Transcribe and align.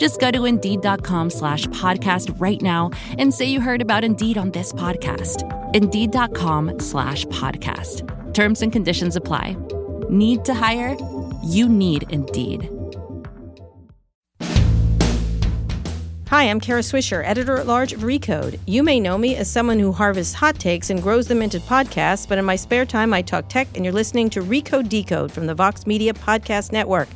Just 0.00 0.18
go 0.18 0.30
to 0.30 0.46
Indeed.com 0.46 1.28
slash 1.28 1.66
podcast 1.66 2.40
right 2.40 2.62
now 2.62 2.90
and 3.18 3.34
say 3.34 3.44
you 3.44 3.60
heard 3.60 3.82
about 3.82 4.02
Indeed 4.02 4.38
on 4.38 4.50
this 4.52 4.72
podcast. 4.72 5.44
Indeed.com 5.74 6.80
slash 6.80 7.26
podcast. 7.26 8.00
Terms 8.32 8.62
and 8.62 8.72
conditions 8.72 9.14
apply. 9.14 9.58
Need 10.08 10.46
to 10.46 10.54
hire? 10.54 10.96
You 11.44 11.68
need 11.68 12.06
Indeed. 12.10 12.70
Hi, 16.28 16.44
I'm 16.44 16.60
Kara 16.60 16.80
Swisher, 16.80 17.22
editor 17.22 17.58
at 17.58 17.66
large 17.66 17.92
of 17.92 18.00
Recode. 18.00 18.58
You 18.64 18.82
may 18.82 19.00
know 19.00 19.18
me 19.18 19.36
as 19.36 19.50
someone 19.50 19.78
who 19.78 19.92
harvests 19.92 20.32
hot 20.32 20.58
takes 20.58 20.88
and 20.88 21.02
grows 21.02 21.26
them 21.26 21.42
into 21.42 21.60
podcasts, 21.60 22.26
but 22.26 22.38
in 22.38 22.44
my 22.46 22.56
spare 22.56 22.86
time, 22.86 23.12
I 23.12 23.20
talk 23.20 23.50
tech, 23.50 23.68
and 23.74 23.84
you're 23.84 23.92
listening 23.92 24.30
to 24.30 24.40
Recode 24.40 24.88
Decode 24.88 25.30
from 25.30 25.46
the 25.46 25.54
Vox 25.54 25.86
Media 25.86 26.14
Podcast 26.14 26.72
Network. 26.72 27.08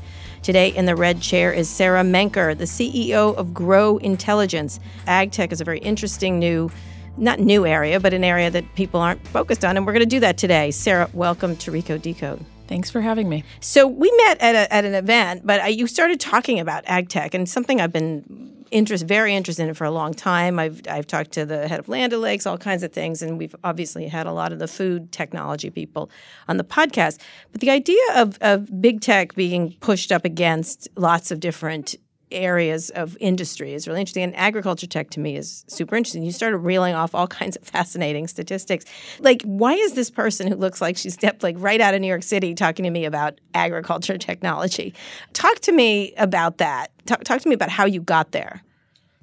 Today 0.44 0.68
in 0.68 0.84
the 0.84 0.94
red 0.94 1.22
chair 1.22 1.54
is 1.54 1.70
Sarah 1.70 2.02
Menker, 2.02 2.54
the 2.54 2.66
CEO 2.66 3.34
of 3.34 3.54
Gro 3.54 3.96
Intelligence. 3.96 4.78
Ag 5.06 5.32
tech 5.32 5.52
is 5.52 5.62
a 5.62 5.64
very 5.64 5.78
interesting 5.78 6.38
new, 6.38 6.70
not 7.16 7.40
new 7.40 7.64
area, 7.64 7.98
but 7.98 8.12
an 8.12 8.22
area 8.22 8.50
that 8.50 8.74
people 8.74 9.00
aren't 9.00 9.26
focused 9.28 9.64
on, 9.64 9.78
and 9.78 9.86
we're 9.86 9.94
going 9.94 10.00
to 10.00 10.06
do 10.06 10.20
that 10.20 10.36
today. 10.36 10.70
Sarah, 10.70 11.08
welcome 11.14 11.56
to 11.56 11.70
Recode 11.70 12.02
Decode. 12.02 12.44
Thanks 12.66 12.90
for 12.90 13.00
having 13.00 13.30
me. 13.30 13.42
So 13.60 13.86
we 13.86 14.12
met 14.26 14.38
at, 14.42 14.54
a, 14.54 14.70
at 14.70 14.84
an 14.84 14.94
event, 14.94 15.46
but 15.46 15.62
I, 15.62 15.68
you 15.68 15.86
started 15.86 16.20
talking 16.20 16.60
about 16.60 16.84
ag 16.88 17.08
tech 17.08 17.32
and 17.32 17.48
something 17.48 17.80
I've 17.80 17.92
been 17.92 18.63
interest, 18.75 19.06
very 19.06 19.34
interested 19.34 19.62
in 19.62 19.70
it 19.70 19.77
for 19.77 19.84
a 19.84 19.91
long 19.91 20.12
time. 20.12 20.58
I've 20.58 20.83
I've 20.91 21.06
talked 21.06 21.30
to 21.33 21.47
the 21.47 21.69
head 21.69 21.78
of 21.78 21.89
Land 21.89 22.12
O'Lakes, 22.12 22.44
all 22.44 22.58
kinds 22.58 22.83
of 22.83 22.92
things, 22.92 23.22
and 23.22 23.39
we've 23.39 23.55
obviously 23.62 24.08
had 24.08 24.27
a 24.27 24.33
lot 24.33 24.53
of 24.53 24.58
the 24.58 24.69
food 24.69 25.12
technology 25.12 25.70
people 25.70 26.11
on 26.48 26.56
the 26.56 26.64
podcast. 26.64 27.20
But 27.52 27.61
the 27.61 27.70
idea 27.70 28.02
of 28.17 28.36
of 28.41 28.80
big 28.80 29.00
tech 29.00 29.34
being 29.34 29.72
pushed 29.80 30.11
up 30.11 30.25
against 30.25 30.89
lots 30.97 31.30
of 31.30 31.41
different 31.41 31.95
areas 32.33 32.91
of 32.91 33.17
industry 33.20 33.75
is 33.75 33.86
really 33.86 34.00
interesting. 34.00 34.25
And 34.25 34.36
agriculture 34.36 34.86
tech 34.86 35.11
to 35.11 35.20
me 35.20 35.36
is 35.36 35.64
super 35.69 35.95
interesting. 35.95 36.25
You 36.25 36.33
started 36.33 36.58
reeling 36.58 36.95
off 36.95 37.14
all 37.14 37.27
kinds 37.41 37.56
of 37.56 37.62
fascinating 37.62 38.27
statistics. 38.27 38.84
Like, 39.20 39.42
why 39.42 39.75
is 39.75 39.92
this 39.92 40.11
person 40.11 40.48
who 40.48 40.56
looks 40.56 40.80
like 40.80 40.97
she 40.97 41.11
stepped 41.11 41.42
like 41.42 41.55
right 41.58 41.80
out 41.80 41.95
of 41.95 42.00
New 42.00 42.08
York 42.08 42.25
City 42.25 42.55
talking 42.55 42.83
to 42.84 42.91
me 42.91 43.05
about 43.05 43.40
agriculture 43.55 44.18
technology? 44.30 44.95
Talk 45.33 45.61
to 45.61 45.73
me 45.73 46.13
about 46.17 46.58
that. 46.58 46.90
Talk, 47.06 47.24
talk 47.24 47.40
to 47.40 47.48
me 47.48 47.54
about 47.54 47.70
how 47.70 47.86
you 47.86 48.00
got 48.00 48.32
there. 48.32 48.62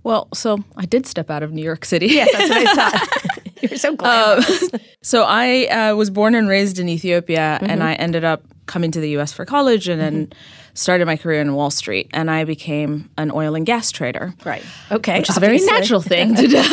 Well, 0.04 0.28
so 0.34 0.64
I 0.76 0.86
did 0.86 1.06
step 1.06 1.30
out 1.30 1.44
of 1.44 1.52
New 1.52 1.64
York 1.64 1.86
City. 1.86 2.08
Yes, 2.08 2.32
that's 2.32 2.50
what 2.50 2.68
I 2.68 2.76
thought. 2.90 3.52
You're 3.62 3.78
so 3.78 3.96
glamorous. 3.96 4.74
Um, 4.74 4.80
so 5.02 5.24
I 5.24 5.66
uh, 5.66 5.96
was 5.96 6.10
born 6.10 6.34
and 6.34 6.48
raised 6.48 6.80
in 6.80 6.90
Ethiopia, 6.90 7.60
mm-hmm. 7.62 7.70
and 7.70 7.84
I 7.84 7.94
ended 7.94 8.24
up 8.24 8.44
coming 8.66 8.92
to 8.92 9.00
the 9.00 9.10
U.S. 9.12 9.32
for 9.32 9.46
college, 9.46 9.88
and 9.88 10.02
then 10.02 10.28
mm-hmm. 10.28 10.40
started 10.74 11.06
my 11.06 11.18
career 11.18 11.42
in 11.42 11.54
Wall 11.54 11.70
Street. 11.70 12.10
And 12.14 12.32
I 12.32 12.46
became 12.46 13.12
an 13.18 13.32
oil 13.32 13.54
and 13.54 13.66
gas 13.66 13.92
trader. 13.92 14.34
Right. 14.44 14.64
Okay. 14.92 15.20
Which 15.20 15.30
is 15.30 15.38
a 15.38 15.42
very 15.42 15.60
natural 15.60 16.02
thing 16.02 16.36
to 16.36 16.48
do. 16.48 16.64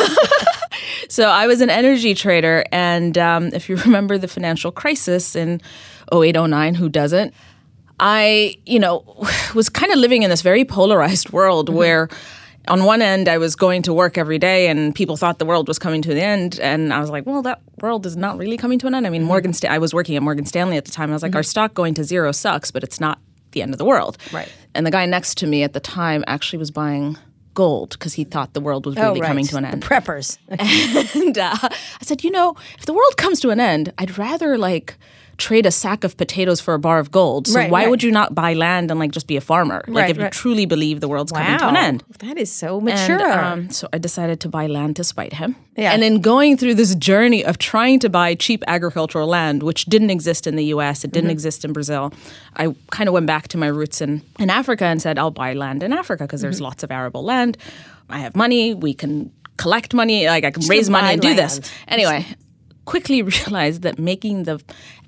so 1.09 1.29
I 1.29 1.45
was 1.45 1.61
an 1.61 1.69
energy 1.69 2.15
trader, 2.15 2.65
and 2.71 3.15
um, 3.17 3.47
if 3.53 3.69
you 3.69 3.75
remember 3.75 4.17
the 4.17 4.27
financial 4.27 4.71
crisis 4.71 5.35
in 5.35 5.61
0809, 6.11 6.75
who 6.75 6.89
doesn't? 6.89 7.33
I, 7.99 8.55
you 8.65 8.79
know, 8.79 9.03
was 9.55 9.69
kind 9.69 9.91
of 9.91 9.99
living 9.99 10.23
in 10.23 10.29
this 10.29 10.41
very 10.41 10.65
polarized 10.65 11.29
world 11.31 11.67
mm-hmm. 11.67 11.77
where 11.77 12.09
on 12.67 12.83
one 12.83 13.01
end, 13.01 13.27
I 13.27 13.37
was 13.37 13.55
going 13.55 13.81
to 13.83 13.93
work 13.93 14.17
every 14.17 14.37
day, 14.37 14.67
and 14.67 14.93
people 14.93 15.17
thought 15.17 15.39
the 15.39 15.45
world 15.45 15.67
was 15.67 15.79
coming 15.79 16.01
to 16.03 16.13
the 16.13 16.21
end, 16.21 16.59
and 16.59 16.93
I 16.93 16.99
was 16.99 17.09
like, 17.09 17.25
"Well, 17.25 17.41
that 17.41 17.61
world 17.81 18.05
is 18.05 18.15
not 18.15 18.37
really 18.37 18.57
coming 18.57 18.77
to 18.79 18.87
an 18.87 18.93
end." 18.93 19.07
I 19.07 19.09
mean, 19.09 19.21
mm-hmm. 19.21 19.27
Morgan. 19.27 19.53
Sta- 19.53 19.69
I 19.69 19.79
was 19.79 19.93
working 19.93 20.15
at 20.15 20.21
Morgan 20.21 20.45
Stanley 20.45 20.77
at 20.77 20.85
the 20.85 20.91
time. 20.91 21.09
I 21.09 21.13
was 21.13 21.23
like, 21.23 21.31
mm-hmm. 21.31 21.37
"Our 21.37 21.43
stock 21.43 21.73
going 21.73 21.93
to 21.95 22.03
zero 22.03 22.31
sucks, 22.31 22.69
but 22.69 22.83
it's 22.83 22.99
not 22.99 23.19
the 23.51 23.61
end 23.61 23.73
of 23.73 23.79
the 23.79 23.85
world." 23.85 24.17
Right. 24.31 24.51
And 24.75 24.85
the 24.85 24.91
guy 24.91 25.05
next 25.05 25.37
to 25.39 25.47
me 25.47 25.63
at 25.63 25.73
the 25.73 25.79
time 25.79 26.23
actually 26.27 26.59
was 26.59 26.69
buying 26.69 27.17
gold 27.55 27.91
because 27.91 28.13
he 28.13 28.23
thought 28.23 28.53
the 28.53 28.61
world 28.61 28.85
was 28.85 28.95
really 28.95 29.19
oh, 29.19 29.21
right. 29.21 29.27
coming 29.27 29.45
to 29.45 29.57
an 29.57 29.65
end. 29.65 29.81
The 29.81 29.87
preppers. 29.87 30.37
and 30.49 31.37
uh, 31.37 31.55
I 31.61 32.03
said, 32.03 32.23
you 32.23 32.31
know, 32.31 32.55
if 32.77 32.85
the 32.85 32.93
world 32.93 33.17
comes 33.17 33.39
to 33.41 33.49
an 33.49 33.59
end, 33.59 33.91
I'd 33.97 34.17
rather 34.17 34.57
like 34.57 34.97
trade 35.39 35.65
a 35.65 35.71
sack 35.71 36.03
of 36.03 36.17
potatoes 36.17 36.59
for 36.59 36.73
a 36.73 36.79
bar 36.79 36.99
of 36.99 37.09
gold. 37.11 37.47
So 37.47 37.55
right, 37.55 37.71
why 37.71 37.81
right. 37.81 37.89
would 37.89 38.03
you 38.03 38.11
not 38.11 38.35
buy 38.35 38.53
land 38.53 38.91
and 38.91 38.99
like 38.99 39.11
just 39.11 39.25
be 39.25 39.37
a 39.37 39.41
farmer? 39.41 39.83
Like 39.87 40.03
right, 40.03 40.09
if 40.11 40.17
you 40.17 40.29
truly 40.29 40.65
believe 40.65 40.99
the 40.99 41.07
world's 41.07 41.31
wow. 41.31 41.39
coming 41.39 41.59
to 41.59 41.67
an 41.69 41.75
end. 41.77 42.03
That 42.19 42.37
is 42.37 42.51
so 42.51 42.79
mature. 42.79 43.19
And, 43.19 43.67
um, 43.67 43.69
so 43.69 43.87
I 43.91 43.97
decided 43.97 44.39
to 44.41 44.49
buy 44.49 44.67
land 44.67 44.97
to 44.97 45.03
spite 45.03 45.33
him. 45.33 45.55
Yeah. 45.75 45.93
And 45.93 46.03
then 46.03 46.19
going 46.19 46.57
through 46.57 46.75
this 46.75 46.93
journey 46.95 47.43
of 47.43 47.57
trying 47.57 47.99
to 47.99 48.09
buy 48.09 48.35
cheap 48.35 48.63
agricultural 48.67 49.27
land, 49.27 49.63
which 49.63 49.85
didn't 49.85 50.09
exist 50.09 50.45
in 50.45 50.55
the 50.55 50.65
US, 50.65 51.03
it 51.03 51.11
didn't 51.11 51.25
mm-hmm. 51.25 51.31
exist 51.31 51.65
in 51.65 51.73
Brazil, 51.73 52.13
I 52.57 52.75
kind 52.91 53.07
of 53.07 53.13
went 53.13 53.25
back 53.25 53.47
to 53.49 53.57
my 53.57 53.67
roots 53.67 54.01
in, 54.01 54.21
in 54.37 54.49
Africa 54.49 54.85
and 54.85 55.01
said, 55.01 55.17
I'll 55.17 55.31
buy 55.31 55.53
land 55.53 55.81
in 55.81 55.93
Africa 55.93 56.25
because 56.25 56.41
there's 56.41 56.57
mm-hmm. 56.57 56.65
lots 56.65 56.83
of 56.83 56.91
arable 56.91 57.23
land. 57.23 57.57
I 58.09 58.19
have 58.19 58.35
money. 58.35 58.73
We 58.73 58.93
can 58.93 59.31
collect 59.57 59.93
money. 59.93 60.27
Like 60.27 60.43
I 60.43 60.51
can 60.51 60.61
Just 60.61 60.69
raise 60.69 60.89
money 60.89 61.13
and 61.13 61.21
do 61.21 61.33
this. 61.33 61.61
Anyway, 61.87 62.25
quickly 62.85 63.21
realized 63.35 63.83
that 63.83 63.99
making 63.99 64.43
the 64.43 64.61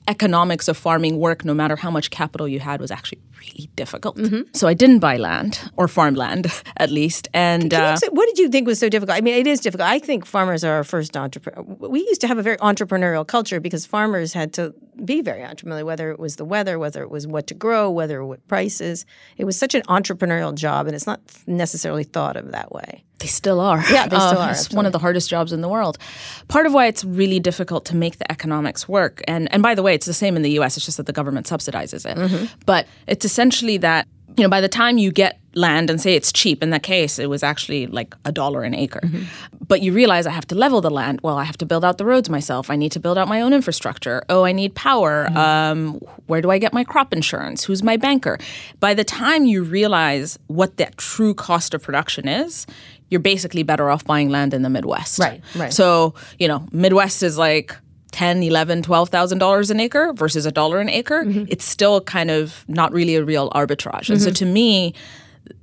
economics 0.07 0.67
of 0.67 0.77
farming 0.77 1.17
work, 1.19 1.45
no 1.45 1.53
matter 1.53 1.75
how 1.75 1.91
much 1.91 2.09
capital 2.09 2.47
you 2.47 2.59
had, 2.59 2.79
was 2.79 2.91
actually 2.91 3.21
really 3.39 3.69
difficult. 3.75 4.17
Mm-hmm. 4.17 4.41
So 4.53 4.67
I 4.67 4.73
didn't 4.73 4.99
buy 4.99 5.17
land 5.17 5.59
or 5.77 5.87
farmland, 5.87 6.47
at 6.77 6.89
least. 6.89 7.27
And 7.33 7.73
uh, 7.73 7.97
what 8.11 8.25
did 8.27 8.39
you 8.39 8.49
think 8.49 8.67
was 8.67 8.79
so 8.79 8.89
difficult? 8.89 9.17
I 9.17 9.21
mean, 9.21 9.35
it 9.35 9.47
is 9.47 9.59
difficult. 9.59 9.87
I 9.87 9.99
think 9.99 10.25
farmers 10.25 10.63
are 10.63 10.73
our 10.73 10.83
first 10.83 11.15
entrepreneur. 11.15 11.61
We 11.63 11.99
used 11.99 12.21
to 12.21 12.27
have 12.27 12.37
a 12.37 12.43
very 12.43 12.57
entrepreneurial 12.57 13.25
culture 13.25 13.59
because 13.59 13.85
farmers 13.85 14.33
had 14.33 14.53
to 14.53 14.73
be 15.03 15.21
very 15.21 15.41
entrepreneurial, 15.41 15.85
whether 15.85 16.11
it 16.11 16.19
was 16.19 16.35
the 16.35 16.45
weather, 16.45 16.77
whether 16.77 17.01
it 17.03 17.09
was 17.09 17.27
what 17.27 17.47
to 17.47 17.53
grow, 17.53 17.89
whether 17.89 18.23
what 18.23 18.45
prices. 18.47 19.05
It 19.37 19.45
was 19.45 19.57
such 19.57 19.75
an 19.75 19.83
entrepreneurial 19.83 20.53
job, 20.53 20.87
and 20.87 20.95
it's 20.95 21.07
not 21.07 21.21
necessarily 21.47 22.03
thought 22.03 22.37
of 22.37 22.51
that 22.51 22.71
way. 22.71 23.03
They 23.21 23.27
still 23.27 23.59
are. 23.59 23.83
Yeah, 23.91 24.07
they 24.07 24.17
still 24.17 24.39
uh, 24.39 24.47
are. 24.47 24.49
It's 24.49 24.61
absolutely. 24.61 24.75
one 24.75 24.85
of 24.87 24.91
the 24.93 24.99
hardest 24.99 25.29
jobs 25.29 25.53
in 25.53 25.61
the 25.61 25.69
world. 25.69 25.99
Part 26.47 26.65
of 26.65 26.73
why 26.73 26.87
it's 26.87 27.03
really 27.03 27.39
difficult 27.39 27.85
to 27.85 27.95
make 27.95 28.17
the 28.17 28.29
economics 28.31 28.89
work, 28.89 29.21
and 29.27 29.51
and 29.53 29.61
by 29.61 29.75
the 29.75 29.83
way, 29.83 29.93
it's 29.93 30.07
the 30.07 30.13
same 30.13 30.35
in 30.35 30.41
the 30.41 30.51
U.S. 30.51 30.75
It's 30.75 30.85
just 30.85 30.97
that 30.97 31.05
the 31.05 31.13
government 31.13 31.45
subsidizes 31.45 32.09
it. 32.09 32.17
Mm-hmm. 32.17 32.45
But 32.65 32.87
it's 33.05 33.23
essentially 33.23 33.77
that 33.77 34.07
you 34.37 34.43
know 34.43 34.49
by 34.49 34.61
the 34.61 34.69
time 34.69 34.97
you 34.97 35.11
get 35.11 35.39
land 35.53 35.89
and 35.89 35.99
say 35.99 36.15
it's 36.15 36.31
cheap 36.31 36.63
in 36.63 36.69
that 36.69 36.83
case 36.83 37.19
it 37.19 37.29
was 37.29 37.43
actually 37.43 37.85
like 37.87 38.15
a 38.23 38.31
dollar 38.31 38.63
an 38.63 38.73
acre 38.73 39.01
mm-hmm. 39.03 39.23
but 39.67 39.81
you 39.81 39.91
realize 39.91 40.25
i 40.25 40.31
have 40.31 40.47
to 40.47 40.55
level 40.55 40.79
the 40.79 40.89
land 40.89 41.19
well 41.21 41.37
i 41.37 41.43
have 41.43 41.57
to 41.57 41.65
build 41.65 41.83
out 41.83 41.97
the 41.97 42.05
roads 42.05 42.29
myself 42.29 42.69
i 42.69 42.75
need 42.75 42.91
to 42.91 42.99
build 42.99 43.17
out 43.17 43.27
my 43.27 43.41
own 43.41 43.51
infrastructure 43.51 44.23
oh 44.29 44.45
i 44.45 44.53
need 44.53 44.73
power 44.75 45.25
mm-hmm. 45.25 45.37
um, 45.37 45.93
where 46.27 46.41
do 46.41 46.49
i 46.49 46.57
get 46.57 46.71
my 46.71 46.83
crop 46.83 47.11
insurance 47.11 47.65
who's 47.65 47.83
my 47.83 47.97
banker 47.97 48.37
by 48.79 48.93
the 48.93 49.03
time 49.03 49.45
you 49.45 49.63
realize 49.63 50.39
what 50.47 50.77
that 50.77 50.97
true 50.97 51.33
cost 51.33 51.73
of 51.73 51.83
production 51.83 52.27
is 52.27 52.65
you're 53.11 53.19
basically 53.19 53.61
better 53.61 53.91
off 53.91 54.03
buying 54.05 54.29
land 54.29 54.53
in 54.53 54.63
the 54.63 54.69
midwest 54.69 55.19
right 55.19 55.43
right 55.55 55.71
so 55.71 56.15
you 56.39 56.47
know 56.47 56.65
midwest 56.71 57.21
is 57.21 57.37
like 57.37 57.75
10 58.11 58.41
11 58.41 58.81
12000 58.81 59.37
dollars 59.37 59.69
an 59.69 59.79
acre 59.79 60.11
versus 60.13 60.45
a 60.45 60.51
dollar 60.51 60.79
an 60.79 60.89
acre 60.89 61.23
mm-hmm. 61.23 61.45
it's 61.47 61.65
still 61.65 62.01
kind 62.01 62.31
of 62.31 62.65
not 62.67 62.91
really 62.91 63.15
a 63.15 63.23
real 63.23 63.51
arbitrage 63.51 64.09
and 64.09 64.17
mm-hmm. 64.17 64.29
so 64.29 64.31
to 64.31 64.45
me 64.45 64.93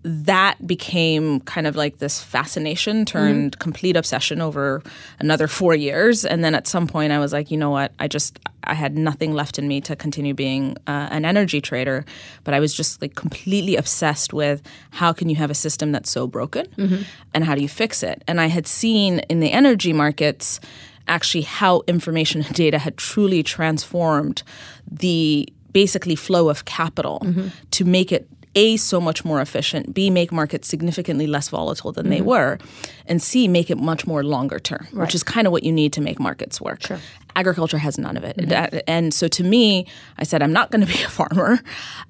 that 0.03 0.67
became 0.67 1.41
kind 1.41 1.67
of 1.67 1.77
like 1.77 1.99
this 1.99 2.23
fascination 2.23 3.05
turned 3.05 3.53
mm-hmm. 3.53 3.59
complete 3.59 3.97
obsession 3.97 4.41
over 4.41 4.83
another 5.19 5.49
four 5.49 5.75
years. 5.75 6.25
And 6.25 6.45
then 6.45 6.55
at 6.55 6.67
some 6.67 6.87
point, 6.87 7.13
I 7.13 7.19
was 7.19 7.33
like, 7.33 7.51
you 7.51 7.57
know 7.57 7.71
what? 7.71 7.93
I 7.99 8.09
just 8.09 8.39
I 8.65 8.75
had 8.75 8.97
nothing 8.97 9.33
left 9.33 9.59
in 9.59 9.67
me 9.67 9.81
to 9.83 9.97
continue 9.97 10.35
being 10.35 10.77
uh, 10.87 11.09
an 11.11 11.25
energy 11.25 11.61
trader. 11.61 12.05
But 12.45 12.55
I 12.55 12.61
was 12.61 12.75
just 12.75 13.01
like 13.01 13.15
completely 13.15 13.77
obsessed 13.77 14.33
with 14.33 14.63
how 14.91 15.13
can 15.13 15.29
you 15.29 15.37
have 15.37 15.51
a 15.51 15.55
system 15.55 15.93
that's 15.93 16.11
so 16.11 16.27
broken, 16.27 16.67
mm-hmm. 16.77 17.03
and 17.35 17.45
how 17.45 17.55
do 17.55 17.63
you 17.63 17.69
fix 17.69 18.03
it? 18.03 18.23
And 18.27 18.41
I 18.41 18.47
had 18.47 18.67
seen 18.67 19.21
in 19.31 19.41
the 19.41 19.53
energy 19.53 19.93
markets 19.93 20.61
actually 21.07 21.43
how 21.43 21.83
information 21.87 22.43
and 22.43 22.55
data 22.55 22.79
had 22.79 22.97
truly 22.97 23.43
transformed 23.43 24.43
the 24.91 25.49
basically 25.73 26.17
flow 26.17 26.49
of 26.49 26.65
capital 26.65 27.21
mm-hmm. 27.25 27.49
to 27.71 27.85
make 27.85 28.13
it 28.13 28.29
a, 28.59 28.77
so 28.77 29.01
much 29.01 29.25
more 29.25 29.41
efficient, 29.41 29.95
B, 29.95 30.11
make 30.11 30.33
markets 30.33 30.69
significantly 30.69 31.27
less 31.27 31.49
volatile 31.49 31.93
than 31.93 32.05
mm-hmm. 32.05 32.15
they 32.15 32.21
were, 32.21 32.59
and 33.07 33.23
C, 33.23 33.49
make 33.49 33.71
it 33.71 33.79
much 33.79 34.07
more 34.07 34.23
longer 34.25 34.59
term, 34.59 34.87
right. 34.93 35.05
which 35.05 35.15
is 35.15 35.23
kind 35.23 35.47
of 35.47 35.53
what 35.53 35.63
you 35.63 35.73
need 35.73 35.93
to 35.93 36.01
make 36.01 36.19
markets 36.19 36.61
work. 36.61 36.83
Sure. 36.83 36.99
Agriculture 37.37 37.79
has 37.79 37.99
none 37.99 38.17
of 38.17 38.25
it. 38.25 38.37
Mm-hmm. 38.37 38.79
And 38.87 39.15
so 39.15 39.29
to 39.29 39.45
me, 39.45 39.87
I 40.19 40.25
said, 40.25 40.43
I'm 40.43 40.53
not 40.53 40.71
going 40.71 40.85
to 40.85 40.93
be 40.93 41.03
a 41.05 41.09
farmer, 41.09 41.61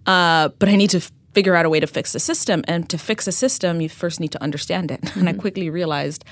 uh, 0.06 0.48
but 0.58 0.68
I 0.68 0.76
need 0.76 0.90
to 0.90 1.02
figure 1.34 1.54
out 1.54 1.66
a 1.66 1.70
way 1.70 1.80
to 1.80 1.86
fix 1.86 2.12
the 2.12 2.20
system. 2.20 2.64
And 2.66 2.88
to 2.90 2.98
fix 2.98 3.26
a 3.28 3.32
system, 3.32 3.80
you 3.80 3.88
first 3.88 4.20
need 4.20 4.32
to 4.32 4.42
understand 4.42 4.90
it. 4.90 5.00
Mm-hmm. 5.02 5.18
And 5.20 5.28
I 5.28 5.32
mm-hmm. 5.32 5.40
quickly 5.40 5.70
realized 5.70 6.24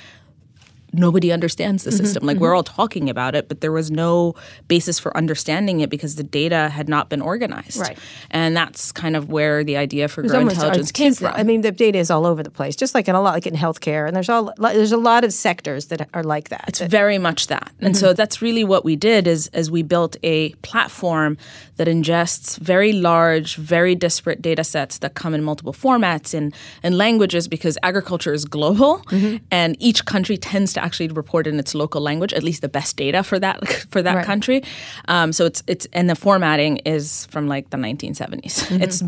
nobody 0.99 1.33
understands 1.33 1.85
the 1.85 1.93
system. 1.93 2.21
Mm-hmm, 2.21 2.27
like 2.27 2.37
mm-hmm. 2.37 2.43
we're 2.43 2.55
all 2.55 2.63
talking 2.63 3.11
about 3.11 3.35
it, 3.35 3.49
but 3.49 3.61
there 3.61 3.73
was 3.73 3.91
no 3.91 4.35
basis 4.69 4.99
for 4.99 5.17
understanding 5.17 5.81
it 5.81 5.91
because 5.91 6.17
the 6.17 6.23
data 6.23 6.69
had 6.69 6.89
not 6.89 7.09
been 7.09 7.23
organized. 7.23 7.79
Right. 7.79 7.99
And 8.31 8.57
that's 8.57 8.93
kind 8.93 9.17
of 9.17 9.31
where 9.31 9.65
the 9.65 9.77
idea 9.77 10.09
for 10.09 10.23
Gro 10.23 10.41
Intelligence 10.41 10.93
came 10.93 11.15
from. 11.15 11.35
I 11.35 11.43
mean, 11.43 11.61
the 11.61 11.73
data 11.73 11.99
is 11.99 12.11
all 12.11 12.27
over 12.27 12.43
the 12.43 12.51
place, 12.51 12.77
just 12.77 12.95
like 12.95 13.09
in 13.09 13.15
a 13.15 13.21
lot, 13.21 13.35
like 13.35 13.47
in 13.47 13.55
healthcare, 13.55 14.07
and 14.07 14.17
there's 14.17 14.29
all 14.29 14.53
there's 14.59 14.93
a 14.93 14.97
lot 14.97 15.25
of 15.25 15.33
sectors 15.33 15.87
that 15.87 16.09
are 16.15 16.23
like 16.23 16.49
that. 16.49 16.65
It's 16.69 16.79
that, 16.79 16.91
very 16.91 17.19
much 17.19 17.47
that, 17.49 17.73
and 17.81 17.95
mm-hmm. 17.95 18.01
so 18.01 18.13
that's 18.13 18.43
really 18.43 18.65
what 18.65 18.85
we 18.85 18.97
did 18.97 19.27
is 19.27 19.49
as 19.49 19.71
we 19.71 19.83
built 19.83 20.17
a 20.23 20.51
platform 20.63 21.37
that 21.77 21.89
ingests 21.89 22.59
very 22.59 22.93
large, 22.93 23.57
very 23.57 23.95
disparate 23.95 24.41
data 24.43 24.65
sets 24.65 24.99
that 24.99 25.15
come 25.15 25.35
in 25.35 25.43
multiple 25.43 25.73
formats 25.73 26.35
and 26.35 26.55
and 26.83 26.97
languages 26.97 27.49
because 27.49 27.79
agriculture 27.83 28.33
is 28.33 28.45
global, 28.45 28.99
mm-hmm. 29.07 29.37
and 29.51 29.77
each 29.79 30.05
country 30.05 30.37
tends 30.37 30.73
to 30.73 30.83
actually 30.87 31.09
report 31.09 31.47
in 31.47 31.59
its 31.59 31.75
local 31.75 32.01
language, 32.01 32.33
at 32.33 32.43
least 32.43 32.63
the 32.63 32.69
best 32.69 32.97
data 32.97 33.23
for 33.23 33.39
that 33.39 33.57
for 33.91 34.01
that 34.03 34.17
right. 34.17 34.25
country. 34.25 34.63
Um, 35.09 35.33
so 35.33 35.45
it's 35.45 35.63
it's 35.67 35.87
and 35.93 36.09
the 36.09 36.15
formatting 36.15 36.79
is 36.79 37.27
from 37.27 37.49
like 37.49 37.71
the 37.71 37.77
1970s. 37.77 38.43
Mm-hmm. 38.43 38.83
It's 38.83 39.03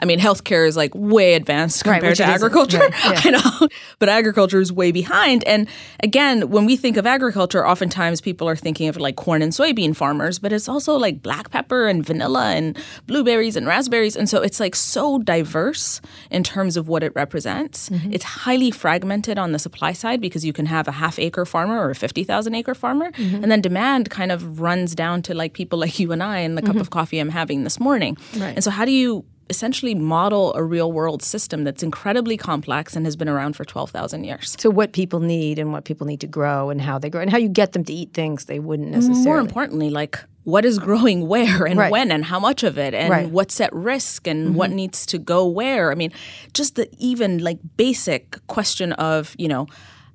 I 0.00 0.04
mean 0.04 0.18
healthcare 0.18 0.66
is 0.66 0.76
like 0.76 0.92
way 0.94 1.34
advanced 1.34 1.84
compared 1.84 2.04
right, 2.04 2.16
to 2.16 2.24
agriculture. 2.24 2.78
Right, 2.78 2.94
yeah. 3.04 3.20
I 3.24 3.30
know, 3.36 3.68
but 3.98 4.08
agriculture 4.08 4.60
is 4.60 4.72
way 4.72 4.90
behind. 4.92 5.44
And 5.44 5.68
again, 6.00 6.50
when 6.50 6.64
we 6.66 6.76
think 6.76 6.96
of 6.96 7.06
agriculture, 7.06 7.66
oftentimes 7.66 8.20
people 8.20 8.48
are 8.48 8.56
thinking 8.56 8.88
of 8.88 8.96
like 8.96 9.16
corn 9.16 9.42
and 9.42 9.52
soybean 9.52 9.94
farmers, 9.94 10.38
but 10.38 10.52
it's 10.52 10.68
also 10.68 10.96
like 10.96 11.22
black 11.22 11.50
pepper 11.50 11.86
and 11.86 12.04
vanilla 12.04 12.46
and 12.54 12.76
blueberries 13.06 13.56
and 13.56 13.66
raspberries, 13.66 14.16
and 14.16 14.28
so 14.28 14.42
it's 14.42 14.60
like 14.60 14.74
so 14.74 15.18
diverse 15.18 16.00
in 16.30 16.42
terms 16.42 16.76
of 16.76 16.88
what 16.88 17.02
it 17.02 17.12
represents. 17.14 17.90
Mm-hmm. 17.90 18.12
It's 18.12 18.24
highly 18.24 18.70
fragmented 18.70 19.38
on 19.38 19.52
the 19.52 19.58
supply 19.58 19.92
side 19.92 20.20
because 20.20 20.44
you 20.44 20.52
can 20.52 20.66
have 20.66 20.88
a 20.88 20.92
half 20.92 21.07
acre 21.16 21.46
farmer 21.46 21.78
or 21.78 21.90
a 21.90 21.94
50,000 21.94 22.54
acre 22.56 22.74
farmer. 22.74 23.12
Mm-hmm. 23.12 23.42
And 23.42 23.52
then 23.52 23.60
demand 23.60 24.10
kind 24.10 24.32
of 24.32 24.60
runs 24.60 24.96
down 24.96 25.22
to 25.22 25.34
like 25.34 25.52
people 25.52 25.78
like 25.78 25.98
you 26.00 26.10
and 26.10 26.22
I 26.22 26.38
and 26.38 26.58
the 26.58 26.62
mm-hmm. 26.62 26.72
cup 26.72 26.80
of 26.80 26.90
coffee 26.90 27.20
I'm 27.20 27.28
having 27.28 27.62
this 27.62 27.78
morning. 27.78 28.16
Right. 28.36 28.54
And 28.56 28.64
so, 28.64 28.70
how 28.72 28.84
do 28.84 28.90
you 28.90 29.24
essentially 29.50 29.94
model 29.94 30.54
a 30.54 30.62
real 30.62 30.92
world 30.92 31.22
system 31.22 31.64
that's 31.64 31.82
incredibly 31.82 32.36
complex 32.36 32.94
and 32.96 33.06
has 33.06 33.16
been 33.16 33.28
around 33.28 33.54
for 33.54 33.64
12,000 33.64 34.24
years. 34.24 34.56
So, 34.58 34.70
what 34.70 34.92
people 34.92 35.20
need 35.20 35.58
and 35.58 35.72
what 35.72 35.84
people 35.84 36.06
need 36.06 36.20
to 36.20 36.26
grow 36.26 36.70
and 36.70 36.80
how 36.80 36.98
they 36.98 37.10
grow 37.10 37.20
and 37.20 37.30
how 37.30 37.38
you 37.38 37.48
get 37.48 37.72
them 37.72 37.84
to 37.84 37.92
eat 37.92 38.12
things 38.12 38.46
they 38.46 38.58
wouldn't 38.58 38.90
necessarily. 38.90 39.24
More 39.24 39.38
importantly, 39.38 39.90
like 39.90 40.18
what 40.44 40.64
is 40.64 40.78
growing 40.78 41.28
where 41.28 41.66
and 41.66 41.78
right. 41.78 41.92
when 41.92 42.10
and 42.10 42.24
how 42.24 42.40
much 42.40 42.62
of 42.62 42.78
it 42.78 42.94
and 42.94 43.10
right. 43.10 43.28
what's 43.28 43.60
at 43.60 43.72
risk 43.72 44.26
and 44.26 44.48
mm-hmm. 44.48 44.56
what 44.56 44.70
needs 44.70 45.04
to 45.06 45.18
go 45.18 45.46
where. 45.46 45.92
I 45.92 45.94
mean, 45.94 46.12
just 46.54 46.76
the 46.76 46.88
even 46.98 47.38
like 47.38 47.58
basic 47.76 48.38
question 48.46 48.92
of, 48.94 49.34
you 49.38 49.48
know, 49.48 49.66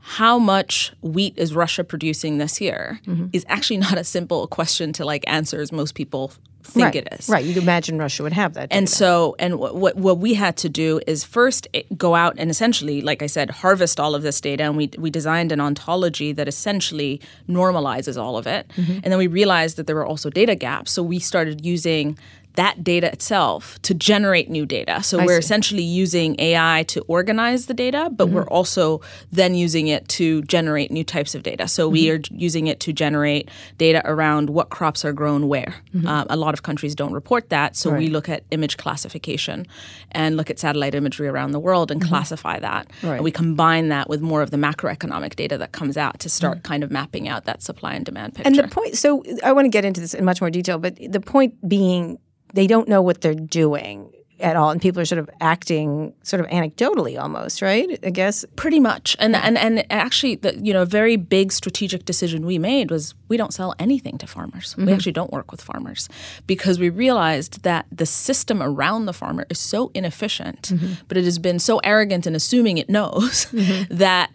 how 0.06 0.38
much 0.38 0.92
wheat 1.02 1.34
is 1.38 1.56
Russia 1.56 1.82
producing 1.82 2.38
this 2.38 2.60
year 2.60 3.00
mm-hmm. 3.08 3.28
is 3.32 3.46
actually 3.48 3.78
not 3.78 3.98
a 3.98 4.04
simple 4.04 4.48
question 4.48 4.92
to 4.92 5.06
like 5.06 5.24
answer 5.28 5.62
as 5.62 5.72
most 5.72 5.96
people 5.96 6.34
think 6.62 6.86
right. 6.86 6.96
it 6.96 7.08
is. 7.14 7.30
Right. 7.30 7.46
You'd 7.46 7.56
imagine 7.56 7.98
Russia 7.98 8.24
would 8.24 8.34
have 8.34 8.54
that. 8.56 8.70
Data. 8.70 8.76
And 8.76 8.90
so, 8.90 9.36
and 9.40 9.60
what, 9.60 9.76
what, 9.76 9.96
what 9.96 10.18
we 10.18 10.34
had 10.34 10.58
to 10.58 10.70
do 10.70 11.00
is 11.08 11.24
first 11.24 11.70
eh, 11.74 11.84
go 11.96 12.16
out 12.16 12.36
and 12.38 12.50
essentially, 12.50 13.02
like 13.02 13.22
I 13.22 13.28
said, 13.28 13.50
harvest 13.50 13.98
all 13.98 14.14
of 14.14 14.24
this 14.24 14.42
data. 14.42 14.64
And 14.64 14.76
we, 14.76 14.90
we 14.98 15.10
designed 15.10 15.54
an 15.54 15.62
ontology 15.62 16.34
that 16.34 16.50
essentially 16.50 17.22
normalizes 17.48 18.22
all 18.22 18.38
of 18.38 18.46
it. 18.46 18.70
Mm-hmm. 18.76 19.00
And 19.04 19.06
then 19.06 19.18
we 19.18 19.28
realized 19.28 19.78
that 19.78 19.88
there 19.88 19.96
were 19.96 20.06
also 20.06 20.30
data 20.30 20.56
gaps. 20.56 20.92
So 20.92 21.02
we 21.02 21.20
started 21.20 21.66
using 21.66 22.18
that 22.56 22.84
data 22.84 23.12
itself 23.12 23.82
to 23.82 23.94
generate 23.94 24.50
new 24.50 24.66
data. 24.66 25.02
So 25.04 25.20
I 25.20 25.26
we're 25.26 25.42
see. 25.42 25.46
essentially 25.46 25.84
using 25.84 26.36
AI 26.40 26.86
to 26.90 27.02
organize 27.08 27.66
the 27.66 27.74
data, 27.74 28.10
but 28.12 28.28
mm-hmm. 28.28 28.36
we're 28.36 28.48
also 28.48 29.02
then 29.32 29.56
using 29.56 29.88
it 29.88 30.08
to 30.10 30.44
generate 30.44 30.92
new 30.92 31.04
types 31.04 31.36
of 31.36 31.44
data. 31.44 31.68
So 31.68 31.88
mm-hmm. 31.88 31.94
we 31.94 32.12
are 32.12 32.20
using 32.32 32.68
it 32.68 32.80
to 32.82 32.94
generate 32.94 33.50
data 33.78 34.02
around 34.06 34.50
what 34.50 34.70
crops 34.70 35.04
are 35.04 35.14
grown 35.14 35.48
where. 35.48 35.76
Mm-hmm. 35.96 36.08
Um, 36.08 36.28
a 36.30 36.36
lot 36.36 36.54
of 36.54 36.64
countries 36.64 36.96
don't 36.96 37.14
report 37.14 37.50
that, 37.50 37.76
so 37.76 37.92
right. 37.92 38.00
we 38.00 38.08
look 38.10 38.30
at 38.30 38.44
image 38.52 38.78
classification 38.78 39.66
and 40.12 40.38
look 40.38 40.50
at 40.50 40.60
satellite 40.60 40.96
imagery 40.96 41.28
around 41.28 41.52
the 41.52 41.60
world 41.60 41.90
and 41.90 42.02
mm-hmm. 42.02 42.10
classify 42.10 42.60
that. 42.60 42.88
Right. 43.02 43.16
And 43.16 43.24
we 43.24 43.32
combine 43.32 43.90
that 43.90 44.10
with 44.10 44.22
more 44.22 44.42
of 44.42 44.52
the 44.52 44.58
macroeconomic 44.58 45.36
data 45.36 45.58
that 45.58 45.72
comes 45.72 45.98
out 45.98 46.20
to 46.20 46.30
start 46.30 46.60
mm-hmm. 46.60 46.68
kind 46.68 46.84
of 46.84 46.92
mapping 46.92 47.28
out 47.28 47.46
that 47.46 47.64
supply 47.64 47.94
and 47.94 48.06
demand 48.06 48.36
picture. 48.36 48.48
And 48.48 48.58
the 48.58 48.68
point, 48.68 48.98
so 48.98 49.24
I 49.44 49.54
want 49.54 49.66
to 49.66 49.70
get 49.70 49.86
into 49.86 50.02
this 50.02 50.14
in 50.14 50.24
much 50.24 50.42
more 50.42 50.50
detail, 50.50 50.78
but 50.78 50.98
the 51.00 51.20
point 51.20 51.68
being 51.68 52.20
they 52.54 52.68
don't 52.68 52.88
know 52.88 53.02
what 53.02 53.22
they're 53.22 53.34
doing 53.34 54.12
at 54.40 54.56
all 54.56 54.70
and 54.70 54.82
people 54.82 55.02
are 55.02 55.06
sort 55.06 55.20
of 55.20 55.30
acting 55.42 56.14
sort 56.24 56.40
of 56.40 56.48
anecdotally 56.48 57.20
almost 57.20 57.62
right 57.62 58.00
i 58.04 58.10
guess 58.10 58.44
pretty 58.56 58.80
much 58.80 59.16
and 59.20 59.36
and 59.36 59.58
and 59.58 59.86
actually 59.92 60.36
the 60.36 60.58
you 60.62 60.74
know 60.74 60.82
a 60.82 60.86
very 60.86 61.16
big 61.16 61.52
strategic 61.52 62.04
decision 62.06 62.46
we 62.46 62.58
made 62.58 62.92
was 62.92 63.14
we 63.30 63.38
don't 63.38 63.54
sell 63.54 63.74
anything 63.80 64.18
to 64.18 64.28
farmers 64.28 64.72
mm-hmm. 64.72 64.86
we 64.86 64.94
actually 64.94 65.12
don't 65.12 65.32
work 65.32 65.52
with 65.52 65.62
farmers 65.62 66.10
because 66.46 66.78
we 66.78 66.90
realized 66.90 67.64
that 67.64 67.86
the 67.92 68.06
system 68.06 68.62
around 68.62 69.06
the 69.06 69.14
farmer 69.14 69.46
is 69.50 69.60
so 69.60 69.92
inefficient 69.94 70.70
mm-hmm. 70.74 70.94
but 71.08 71.18
it 71.18 71.24
has 71.24 71.40
been 71.40 71.60
so 71.60 71.78
arrogant 71.80 72.28
in 72.28 72.36
assuming 72.36 72.78
it 72.78 72.90
knows 72.90 73.46
mm-hmm. 73.46 73.84
that 73.96 74.32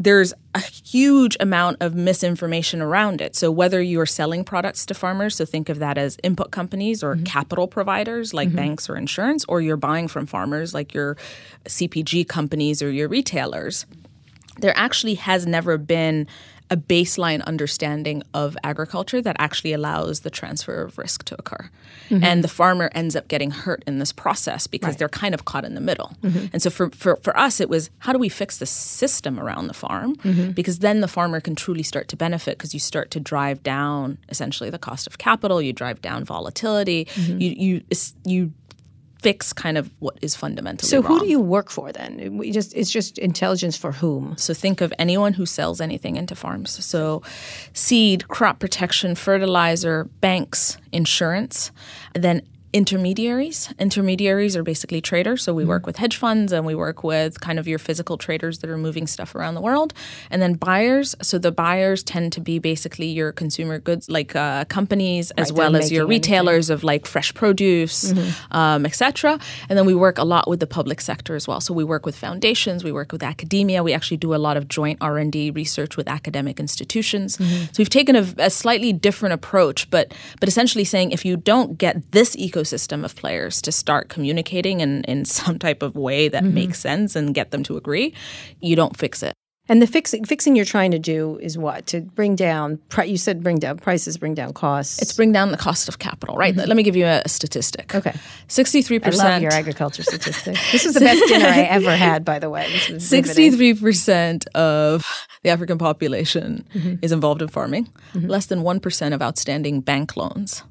there's 0.00 0.32
a 0.54 0.60
huge 0.60 1.36
amount 1.40 1.76
of 1.80 1.94
misinformation 1.94 2.80
around 2.80 3.20
it. 3.20 3.36
So 3.36 3.50
whether 3.50 3.82
you're 3.82 4.06
selling 4.06 4.44
products 4.44 4.86
to 4.86 4.94
farmers, 4.94 5.36
so 5.36 5.44
think 5.44 5.68
of 5.68 5.78
that 5.78 5.98
as 5.98 6.16
input 6.24 6.50
companies 6.50 7.02
or 7.02 7.14
mm-hmm. 7.14 7.24
capital 7.24 7.68
providers 7.68 8.32
like 8.32 8.48
mm-hmm. 8.48 8.56
banks 8.56 8.88
or 8.88 8.96
insurance, 8.96 9.44
or 9.44 9.60
you're 9.60 9.76
buying 9.76 10.08
from 10.08 10.24
farmers 10.24 10.72
like 10.72 10.94
your 10.94 11.18
CPG 11.66 12.26
companies 12.26 12.80
or 12.80 12.90
your 12.90 13.08
retailers, 13.08 13.84
there 14.58 14.72
actually 14.74 15.16
has 15.16 15.46
never 15.46 15.76
been 15.76 16.26
a 16.70 16.76
baseline 16.76 17.44
understanding 17.46 18.22
of 18.32 18.56
agriculture 18.62 19.20
that 19.20 19.36
actually 19.38 19.72
allows 19.72 20.20
the 20.20 20.30
transfer 20.30 20.82
of 20.82 20.96
risk 20.98 21.24
to 21.24 21.34
occur. 21.38 21.68
Mm-hmm. 22.08 22.22
And 22.22 22.44
the 22.44 22.48
farmer 22.48 22.90
ends 22.94 23.16
up 23.16 23.26
getting 23.26 23.50
hurt 23.50 23.82
in 23.86 23.98
this 23.98 24.12
process 24.12 24.68
because 24.68 24.90
right. 24.90 24.98
they're 24.98 25.08
kind 25.08 25.34
of 25.34 25.44
caught 25.44 25.64
in 25.64 25.74
the 25.74 25.80
middle. 25.80 26.16
Mm-hmm. 26.22 26.46
And 26.52 26.62
so 26.62 26.70
for, 26.70 26.90
for, 26.90 27.16
for 27.16 27.36
us, 27.36 27.60
it 27.60 27.68
was 27.68 27.90
how 27.98 28.12
do 28.12 28.18
we 28.18 28.28
fix 28.28 28.58
the 28.58 28.66
system 28.66 29.40
around 29.40 29.66
the 29.66 29.74
farm? 29.74 30.14
Mm-hmm. 30.16 30.52
Because 30.52 30.78
then 30.78 31.00
the 31.00 31.08
farmer 31.08 31.40
can 31.40 31.56
truly 31.56 31.82
start 31.82 32.06
to 32.08 32.16
benefit 32.16 32.56
because 32.56 32.72
you 32.72 32.80
start 32.80 33.10
to 33.12 33.20
drive 33.20 33.62
down 33.64 34.18
essentially 34.28 34.70
the 34.70 34.78
cost 34.78 35.06
of 35.08 35.18
capital, 35.18 35.60
you 35.60 35.72
drive 35.72 36.00
down 36.00 36.24
volatility, 36.24 37.06
mm-hmm. 37.06 37.40
you, 37.40 37.50
you, 37.50 37.82
you 38.24 38.52
fix 39.22 39.52
kind 39.52 39.76
of 39.76 39.90
what 39.98 40.16
is 40.22 40.34
fundamentally 40.34 40.88
so 40.88 41.00
wrong. 41.02 41.12
who 41.12 41.20
do 41.20 41.26
you 41.28 41.40
work 41.40 41.70
for 41.70 41.92
then? 41.92 42.38
We 42.38 42.50
just 42.50 42.74
it's 42.74 42.90
just 42.90 43.18
intelligence 43.18 43.76
for 43.76 43.92
whom? 43.92 44.36
So 44.36 44.54
think 44.54 44.80
of 44.80 44.92
anyone 44.98 45.34
who 45.34 45.46
sells 45.46 45.80
anything 45.80 46.16
into 46.16 46.34
farms. 46.34 46.84
So 46.84 47.22
seed 47.72 48.28
crop 48.28 48.58
protection 48.58 49.14
fertilizer 49.14 50.04
banks 50.20 50.78
insurance 50.92 51.70
then 52.14 52.42
intermediaries. 52.72 53.72
Intermediaries 53.78 54.56
are 54.56 54.62
basically 54.62 55.00
traders. 55.00 55.42
So 55.42 55.52
we 55.52 55.62
mm-hmm. 55.62 55.70
work 55.70 55.86
with 55.86 55.96
hedge 55.96 56.16
funds 56.16 56.52
and 56.52 56.64
we 56.64 56.74
work 56.74 57.02
with 57.02 57.40
kind 57.40 57.58
of 57.58 57.66
your 57.66 57.78
physical 57.80 58.16
traders 58.16 58.60
that 58.60 58.70
are 58.70 58.78
moving 58.78 59.06
stuff 59.08 59.34
around 59.34 59.54
the 59.54 59.60
world. 59.60 59.92
And 60.30 60.40
then 60.40 60.54
buyers. 60.54 61.16
So 61.20 61.38
the 61.38 61.50
buyers 61.50 62.02
tend 62.04 62.32
to 62.34 62.40
be 62.40 62.60
basically 62.60 63.08
your 63.08 63.32
consumer 63.32 63.80
goods, 63.80 64.08
like 64.08 64.36
uh, 64.36 64.66
companies, 64.66 65.32
as 65.32 65.52
well 65.52 65.74
as 65.74 65.90
your 65.90 66.06
retailers 66.06 66.70
anything. 66.70 66.80
of 66.80 66.84
like 66.84 67.06
fresh 67.06 67.34
produce, 67.34 68.12
mm-hmm. 68.12 68.56
um, 68.56 68.86
etc. 68.86 69.40
And 69.68 69.76
then 69.76 69.84
we 69.84 69.94
work 69.94 70.18
a 70.18 70.24
lot 70.24 70.48
with 70.48 70.60
the 70.60 70.68
public 70.68 71.00
sector 71.00 71.34
as 71.34 71.48
well. 71.48 71.60
So 71.60 71.74
we 71.74 71.82
work 71.82 72.06
with 72.06 72.16
foundations, 72.16 72.84
we 72.84 72.92
work 72.92 73.10
with 73.10 73.22
academia. 73.22 73.82
We 73.82 73.92
actually 73.92 74.18
do 74.18 74.32
a 74.32 74.36
lot 74.38 74.56
of 74.56 74.68
joint 74.68 74.98
R 75.00 75.18
and 75.18 75.32
D 75.32 75.50
research 75.50 75.96
with 75.96 76.06
academic 76.08 76.60
institutions. 76.60 77.36
Mm-hmm. 77.36 77.64
So 77.64 77.74
we've 77.78 77.90
taken 77.90 78.14
a, 78.14 78.26
a 78.38 78.50
slightly 78.50 78.92
different 78.92 79.32
approach, 79.32 79.90
but 79.90 80.14
but 80.38 80.48
essentially 80.48 80.84
saying 80.84 81.10
if 81.10 81.24
you 81.24 81.36
don't 81.36 81.76
get 81.76 82.12
this 82.12 82.36
ecosystem 82.36 82.59
ecosystem 82.60 83.04
of 83.04 83.14
players 83.16 83.62
to 83.62 83.72
start 83.72 84.08
communicating 84.08 84.80
in, 84.80 85.04
in 85.04 85.24
some 85.40 85.58
type 85.58 85.82
of 85.82 85.96
way 85.96 86.28
that 86.28 86.42
mm-hmm. 86.42 86.54
makes 86.54 86.78
sense 86.78 87.16
and 87.16 87.34
get 87.34 87.50
them 87.50 87.62
to 87.64 87.76
agree, 87.76 88.14
you 88.60 88.76
don't 88.76 88.96
fix 88.96 89.22
it. 89.22 89.34
And 89.68 89.80
the 89.80 89.86
fixing 89.86 90.24
fixing 90.24 90.56
you're 90.56 90.64
trying 90.64 90.90
to 90.90 90.98
do 90.98 91.38
is 91.40 91.56
what 91.56 91.86
to 91.88 92.00
bring 92.00 92.34
down. 92.34 92.80
You 93.04 93.16
said 93.16 93.40
bring 93.40 93.60
down 93.60 93.78
prices, 93.78 94.18
bring 94.18 94.34
down 94.34 94.52
costs. 94.52 95.00
It's 95.00 95.12
bring 95.12 95.30
down 95.30 95.52
the 95.52 95.56
cost 95.56 95.88
of 95.88 96.00
capital, 96.00 96.34
right? 96.34 96.56
Mm-hmm. 96.56 96.66
Let 96.66 96.76
me 96.76 96.82
give 96.82 96.96
you 96.96 97.06
a, 97.06 97.22
statistic. 97.28 97.94
Okay. 97.94 98.12
63%. 98.48 99.06
I 99.06 99.30
love 99.30 99.42
your 99.42 99.52
agriculture 99.52 100.02
statistic. 100.02 100.56
This 100.72 100.84
was 100.84 100.94
the 100.94 101.00
best 101.00 101.22
dinner 101.28 101.46
I 101.46 101.60
ever 101.70 101.94
had, 101.94 102.24
by 102.24 102.40
the 102.40 102.50
way. 102.50 102.66
This 102.72 102.88
was. 102.88 103.08
Sixty-three 103.08 103.74
percent 103.74 104.48
of 104.56 105.06
the 105.44 105.50
African 105.50 105.78
population 105.78 106.66
Mm-hmm. 106.74 106.96
is 107.02 107.12
involved 107.12 107.40
in 107.40 107.46
farming. 107.46 107.88
Mm-hmm. 108.14 108.26
Less 108.26 108.46
than 108.46 108.62
one 108.62 108.80
percent 108.80 109.14
of 109.14 109.22
outstanding 109.22 109.82
bank 109.82 110.16
loans 110.16 110.64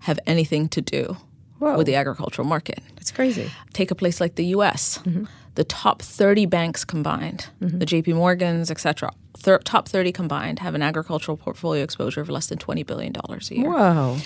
have 0.00 0.18
anything 0.26 0.68
to 0.68 0.80
do 0.80 1.16
Whoa. 1.58 1.76
with 1.76 1.86
the 1.86 1.94
agricultural 1.94 2.46
market. 2.46 2.80
It's 2.98 3.10
crazy. 3.12 3.50
Take 3.72 3.90
a 3.90 3.94
place 3.94 4.20
like 4.20 4.34
the 4.34 4.46
U.S. 4.46 4.98
Mm-hmm. 4.98 5.24
The 5.54 5.64
top 5.64 6.02
30 6.02 6.44
banks 6.46 6.84
combined, 6.84 7.46
the 7.60 7.86
J.P. 7.86 8.12
Morgans, 8.12 8.70
et 8.70 8.78
cetera, 8.78 9.10
thir- 9.38 9.58
top 9.60 9.88
30 9.88 10.12
combined 10.12 10.58
have 10.58 10.74
an 10.74 10.82
agricultural 10.82 11.38
portfolio 11.38 11.82
exposure 11.82 12.20
of 12.20 12.28
less 12.28 12.48
than 12.48 12.58
$20 12.58 12.86
billion 12.86 13.14
a 13.16 13.54
year. 13.54 13.70
Whoa. 13.70 14.18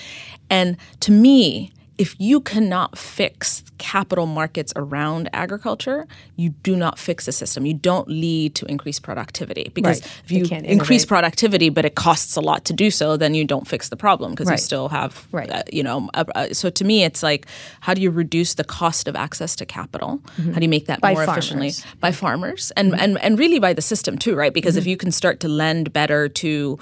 And 0.50 0.76
to 1.00 1.12
me, 1.12 1.72
if 2.00 2.16
you 2.18 2.40
cannot 2.40 2.96
fix 2.96 3.62
capital 3.76 4.26
markets 4.26 4.72
around 4.74 5.28
agriculture, 5.34 6.06
you 6.36 6.48
do 6.62 6.74
not 6.84 6.98
fix 6.98 7.26
the 7.26 7.32
system. 7.32 7.66
You 7.66 7.74
don't 7.74 8.08
lead 8.08 8.54
to 8.58 8.64
increased 8.74 9.02
productivity 9.02 9.70
because 9.74 10.00
Right. 10.00 10.10
if 10.24 10.30
You 10.32 10.44
increase 10.76 11.02
innovate. 11.02 11.08
productivity, 11.08 11.68
but 11.68 11.84
it 11.84 11.94
costs 11.94 12.36
a 12.36 12.40
lot 12.40 12.64
to 12.66 12.72
do 12.72 12.90
so, 12.90 13.16
then 13.18 13.34
you 13.34 13.44
don't 13.44 13.66
fix 13.68 13.90
the 13.90 13.96
problem 13.96 14.30
because 14.32 14.46
Right. 14.48 14.54
you 14.58 14.64
still 14.70 14.88
have, 14.88 15.26
Right. 15.30 15.50
uh, 15.50 15.62
you 15.72 15.82
know. 15.82 16.08
Uh, 16.14 16.24
uh, 16.34 16.46
so 16.52 16.70
to 16.70 16.84
me, 16.84 17.04
it's 17.04 17.22
like, 17.22 17.46
how 17.80 17.92
do 17.94 18.00
you 18.00 18.10
reduce 18.10 18.54
the 18.54 18.64
cost 18.64 19.06
of 19.06 19.14
access 19.14 19.54
to 19.56 19.66
capital? 19.66 20.20
How 20.52 20.58
do 20.60 20.62
you 20.62 20.68
make 20.68 20.86
that 20.86 20.98
Mm-hmm. 21.00 21.08
By 21.10 21.14
more 21.14 21.24
farmers. 21.26 21.50
Mm-hmm. 21.50 21.62
efficiently 21.62 22.00
by 22.00 22.12
farmers 22.12 22.72
and 22.76 22.88
and 23.02 23.18
and 23.24 23.38
really 23.38 23.58
by 23.58 23.72
the 23.74 23.82
system 23.82 24.16
too, 24.24 24.34
right? 24.34 24.54
Because 24.54 24.76
if 24.76 24.86
you 24.86 24.96
can 24.96 25.10
start 25.12 25.40
to 25.40 25.48
lend 25.48 25.92
better 25.92 26.28
to 26.42 26.78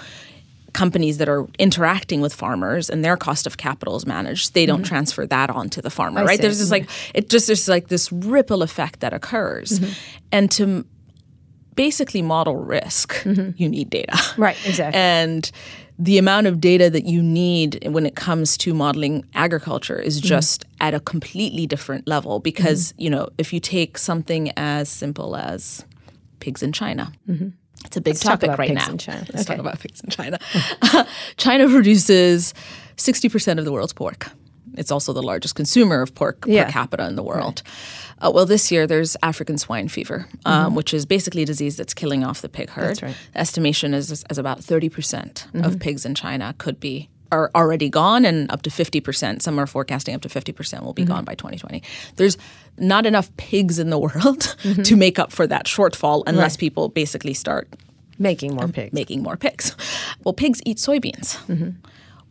companies 0.72 1.18
that 1.18 1.28
are 1.28 1.46
interacting 1.58 2.20
with 2.20 2.34
farmers 2.34 2.90
and 2.90 3.04
their 3.04 3.16
cost 3.16 3.46
of 3.46 3.56
capital 3.56 3.96
is 3.96 4.06
managed, 4.06 4.54
they 4.54 4.66
don't 4.66 4.78
mm-hmm. 4.78 4.88
transfer 4.88 5.26
that 5.26 5.50
on 5.50 5.68
to 5.70 5.82
the 5.82 5.90
farmer, 5.90 6.24
right? 6.24 6.38
see. 6.38 6.42
There's 6.42 6.58
this 6.58 6.70
mm-hmm. 6.70 6.86
like 6.86 7.14
it 7.14 7.28
just 7.28 7.46
there's 7.46 7.68
like 7.68 7.88
this 7.88 8.12
ripple 8.12 8.62
effect 8.62 9.00
that 9.00 9.12
occurs, 9.12 9.78
mm-hmm. 9.78 9.92
and 10.32 10.50
to 10.52 10.84
basically 11.74 12.22
model 12.22 12.56
risk, 12.56 13.24
you 13.24 13.68
need 13.68 13.90
data, 13.90 14.18
Right, 14.36 14.56
exactly. 14.66 15.00
and 15.00 15.50
the 16.00 16.18
amount 16.18 16.46
of 16.46 16.60
data 16.60 16.88
that 16.90 17.06
you 17.06 17.20
need 17.22 17.86
when 17.88 18.06
it 18.06 18.14
comes 18.14 18.56
to 18.58 18.72
modeling 18.72 19.24
agriculture 19.34 19.98
is 19.98 20.20
just 20.20 20.64
at 20.80 20.94
a 20.94 21.00
completely 21.00 21.66
different 21.66 22.06
level 22.06 22.38
because 22.38 22.94
you 22.96 23.10
know 23.10 23.28
if 23.36 23.52
you 23.52 23.58
take 23.58 23.98
something 23.98 24.52
as 24.56 24.88
simple 24.88 25.34
as 25.34 25.84
pigs 26.40 26.62
in 26.62 26.72
China. 26.72 27.12
It's 27.84 27.96
a 27.96 28.00
big 28.00 28.16
talk 28.16 28.40
topic 28.40 28.58
right 28.58 28.72
now. 28.74 28.86
Let's 28.90 29.08
Okay. 29.08 29.42
talk 29.44 29.58
about 29.58 29.78
pigs 29.80 30.00
in 30.00 30.10
China. 30.10 30.38
China 31.36 31.68
produces 31.68 32.54
60% 32.96 33.58
of 33.58 33.64
the 33.64 33.72
world's 33.72 33.92
pork. 33.92 34.30
It's 34.76 34.90
also 34.92 35.12
the 35.12 35.22
largest 35.22 35.54
consumer 35.54 36.02
of 36.02 36.14
pork 36.14 36.44
Yeah. 36.46 36.64
per 36.66 36.70
capita 36.72 37.06
in 37.06 37.16
the 37.16 37.22
world. 37.22 37.62
Uh, 38.20 38.30
well, 38.34 38.46
this 38.46 38.70
year 38.70 38.86
there's 38.86 39.16
African 39.22 39.58
swine 39.58 39.88
fever, 39.88 40.28
um, 40.44 40.74
which 40.74 40.92
is 40.92 41.06
basically 41.06 41.42
a 41.42 41.46
disease 41.46 41.76
that's 41.76 41.94
killing 41.94 42.24
off 42.24 42.42
the 42.42 42.48
pig 42.48 42.70
herd. 42.70 42.82
Mm-hmm. 42.82 42.88
That's 42.88 43.02
right. 43.02 43.12
Mm-hmm. 43.14 43.32
The 43.32 43.38
estimation 43.40 43.94
is, 43.94 44.24
is 44.30 44.38
about 44.38 44.60
30% 44.60 45.64
of 45.64 45.78
pigs 45.80 46.04
in 46.04 46.14
China 46.14 46.54
could 46.58 46.78
be 46.80 47.08
are 47.30 47.50
already 47.54 47.88
gone 47.88 48.24
and 48.24 48.50
up 48.50 48.62
to 48.62 48.70
50%. 48.70 49.42
Some 49.42 49.58
are 49.58 49.66
forecasting 49.66 50.14
up 50.14 50.22
to 50.22 50.28
50% 50.28 50.82
will 50.82 50.92
be 50.92 51.02
Mm-hmm. 51.02 51.12
gone 51.12 51.24
by 51.24 51.34
2020. 51.34 51.82
There's 52.16 52.36
not 52.78 53.06
enough 53.06 53.34
pigs 53.36 53.78
in 53.78 53.90
the 53.90 53.98
world 54.06 54.56
Mm-hmm. 54.62 54.82
to 54.82 54.96
make 54.96 55.18
up 55.18 55.32
for 55.32 55.46
that 55.46 55.66
shortfall 55.66 56.22
unless 56.26 56.56
people 56.56 56.88
basically 56.88 57.34
start 57.34 57.68
Making 58.20 58.54
more 58.56 58.66
pigs. 58.68 58.92
making 58.92 59.22
more 59.22 59.36
pigs. 59.36 59.76
Well, 60.24 60.32
pigs 60.32 60.60
eat 60.64 60.78
soybeans. 60.78 61.38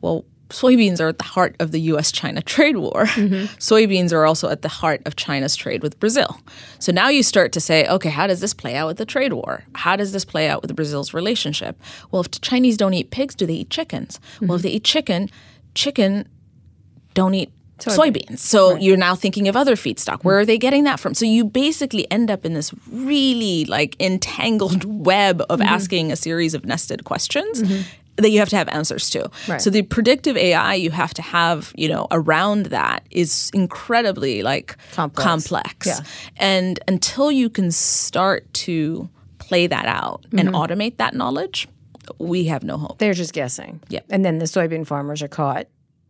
Well, 0.02 0.26
soybeans 0.50 1.00
are 1.00 1.10
at 1.10 1.18
the 1.18 1.24
heart 1.24 1.56
of 1.60 1.72
the 1.72 1.80
US 1.82 2.12
China 2.12 2.42
trade 2.42 2.78
war. 2.78 3.06
Mm-hmm. 3.06 3.36
Soybeans 3.58 4.14
are 4.14 4.26
also 4.26 4.50
at 4.50 4.62
the 4.62 4.70
heart 4.70 5.02
of 5.06 5.16
China's 5.16 5.56
trade 5.56 5.84
with 5.84 6.00
Brazil. 6.00 6.40
So 6.80 6.92
now 6.92 7.10
you 7.10 7.24
start 7.24 7.52
to 7.54 7.60
say, 7.60 7.88
okay, 7.88 8.10
how 8.10 8.28
does 8.28 8.40
this 8.40 8.54
play 8.54 8.76
out 8.76 8.88
with 8.88 8.98
the 8.98 9.06
trade 9.06 9.34
war? 9.34 9.64
How 9.76 9.96
does 9.96 10.12
this 10.12 10.26
play 10.26 10.48
out 10.48 10.62
with 10.62 10.76
Brazil's 10.76 11.14
relationship? 11.14 11.80
Well, 12.12 12.22
if 12.22 12.32
the 12.32 12.40
Chinese 12.40 12.78
don't 12.78 12.94
eat 12.94 13.12
pigs, 13.12 13.36
do 13.36 13.46
they 13.46 13.54
eat 13.54 13.70
chickens? 13.70 14.20
Well, 14.42 14.56
if 14.56 14.60
mm-hmm. 14.60 14.64
they 14.64 14.74
eat 14.76 14.84
chicken, 14.84 15.30
chicken 15.74 16.28
don't 17.14 17.34
eat 17.34 17.52
soybeans. 17.80 18.40
So 18.40 18.76
you're 18.76 18.98
now 18.98 19.16
thinking 19.16 19.48
of 19.48 19.56
other 19.56 19.76
feedstock. 19.76 20.24
Where 20.24 20.38
mm. 20.38 20.42
are 20.42 20.46
they 20.46 20.58
getting 20.58 20.84
that 20.86 21.00
from? 21.00 21.14
So 21.14 21.26
you 21.26 21.46
basically 21.46 22.10
end 22.12 22.32
up 22.32 22.46
in 22.46 22.54
this 22.54 22.74
really 22.92 23.66
like 23.66 23.96
entangled 24.00 24.84
web 25.06 25.42
of 25.50 25.60
mm-hmm. 25.60 25.70
asking 25.70 26.12
a 26.12 26.16
series 26.16 26.54
of 26.54 26.66
nested 26.66 27.04
questions. 27.04 27.62
That 28.18 28.30
you 28.32 28.40
have 28.40 28.50
to 28.50 28.56
have 28.58 28.68
answers 28.70 29.10
to. 29.12 29.30
Right. 29.48 29.62
So 29.62 29.70
the 29.70 29.84
predictive 29.84 30.36
AI 30.38 30.74
you 30.76 30.92
have 30.92 31.14
to 31.16 31.22
have, 31.22 31.72
you 31.76 31.88
know, 31.88 32.08
around 32.12 32.68
that 32.68 33.06
is 33.12 33.50
incredibly 33.54 34.42
like 34.44 34.76
Complex. 34.94 35.24
complex. 35.24 35.88
Yeah. 35.88 36.00
And 36.38 36.80
until 36.88 37.32
you 37.32 37.50
can 37.50 37.72
start 37.72 38.52
to 38.66 39.10
play 39.40 39.68
that 39.68 39.86
out 39.86 40.26
and 40.38 40.50
automate 40.50 40.98
that 40.98 41.14
knowledge, 41.14 41.68
we 42.20 42.46
have 42.46 42.64
no 42.64 42.78
hope. 42.78 42.98
They're 42.98 43.14
just 43.14 43.34
guessing. 43.34 43.82
Yeah. 43.90 44.00
And 44.10 44.26
then 44.26 44.40
the 44.40 44.46
soybean 44.46 44.86
farmers 44.88 45.22
are 45.22 45.28
caught 45.28 45.68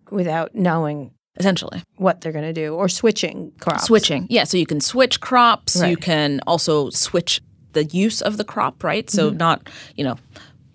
without 0.10 0.56
knowing 0.56 1.12
Essentially. 1.38 1.84
what 1.98 2.22
they're 2.22 2.32
going 2.32 2.46
to 2.46 2.54
do 2.54 2.74
or 2.74 2.88
switching 2.90 3.52
crops. 3.60 3.84
Switching. 3.86 4.28
Yeah, 4.30 4.46
so 4.46 4.58
you 4.58 4.66
can 4.66 4.80
switch 4.82 5.20
crops. 5.20 5.76
You 5.82 5.98
can 5.98 6.40
also 6.48 6.90
switch 6.92 7.42
the 7.74 7.84
use 7.86 8.22
of 8.22 8.38
the 8.38 8.44
crop, 8.44 8.84
right? 8.84 9.10
So 9.10 9.28
Mm-hmm. 9.30 9.38
not, 9.38 9.70
you 9.96 10.04
know, 10.04 10.16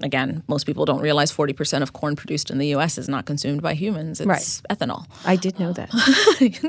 again, 0.03 0.43
most 0.49 0.65
people 0.65 0.85
don't 0.85 1.01
realize 1.01 1.33
40% 1.33 1.83
of 1.83 1.93
corn 1.93 2.17
produced 2.17 2.51
in 2.51 2.59
the 2.59 2.69
US 2.75 2.99
is 2.99 3.09
not 3.09 3.25
consumed 3.27 3.63
by 3.63 3.75
humans. 3.75 4.21
It's 4.21 4.27
Right. 4.27 4.61
ethanol. 4.71 5.07
I 5.25 5.37
did 5.37 5.59
know 5.59 5.73
that. 5.73 5.91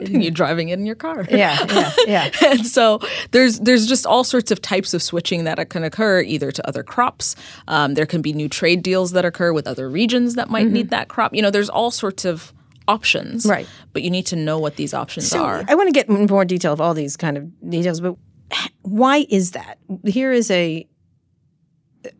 You're 0.09 0.31
driving 0.31 0.69
it 0.69 0.79
in 0.79 0.85
your 0.85 0.95
car. 0.95 1.25
yeah, 1.29 1.57
yeah, 1.69 1.91
yeah. 2.07 2.29
and 2.45 2.65
so 2.65 2.99
there's 3.31 3.59
there's 3.59 3.87
just 3.87 4.05
all 4.05 4.23
sorts 4.23 4.51
of 4.51 4.61
types 4.61 4.93
of 4.93 5.01
switching 5.01 5.43
that 5.45 5.69
can 5.69 5.83
occur 5.83 6.21
either 6.21 6.51
to 6.51 6.67
other 6.67 6.83
crops. 6.83 7.35
Um, 7.67 7.93
there 7.95 8.05
can 8.05 8.21
be 8.21 8.33
new 8.33 8.49
trade 8.49 8.83
deals 8.83 9.11
that 9.11 9.25
occur 9.25 9.53
with 9.53 9.67
other 9.67 9.89
regions 9.89 10.35
that 10.35 10.49
might 10.49 10.67
need 10.67 10.89
that 10.89 11.07
crop. 11.07 11.33
You 11.33 11.41
know, 11.41 11.51
there's 11.51 11.69
all 11.69 11.91
sorts 11.91 12.25
of 12.25 12.53
options. 12.87 13.43
Mm-hmm. 13.43 13.51
Right. 13.51 13.67
But 13.93 14.01
you 14.03 14.09
need 14.09 14.25
to 14.27 14.35
know 14.35 14.59
what 14.59 14.75
these 14.75 14.93
options 14.93 15.27
So 15.29 15.43
are. 15.43 15.63
I 15.67 15.75
want 15.75 15.87
to 15.87 15.93
get 15.93 16.09
in 16.09 16.25
more 16.25 16.45
detail 16.45 16.73
of 16.73 16.81
all 16.81 16.93
these 16.93 17.15
kind 17.17 17.37
of 17.37 17.69
details, 17.69 18.01
but 18.01 18.15
why 18.81 19.25
is 19.29 19.51
that? 19.51 19.77
Here 20.05 20.31
is 20.31 20.51
a 20.51 20.85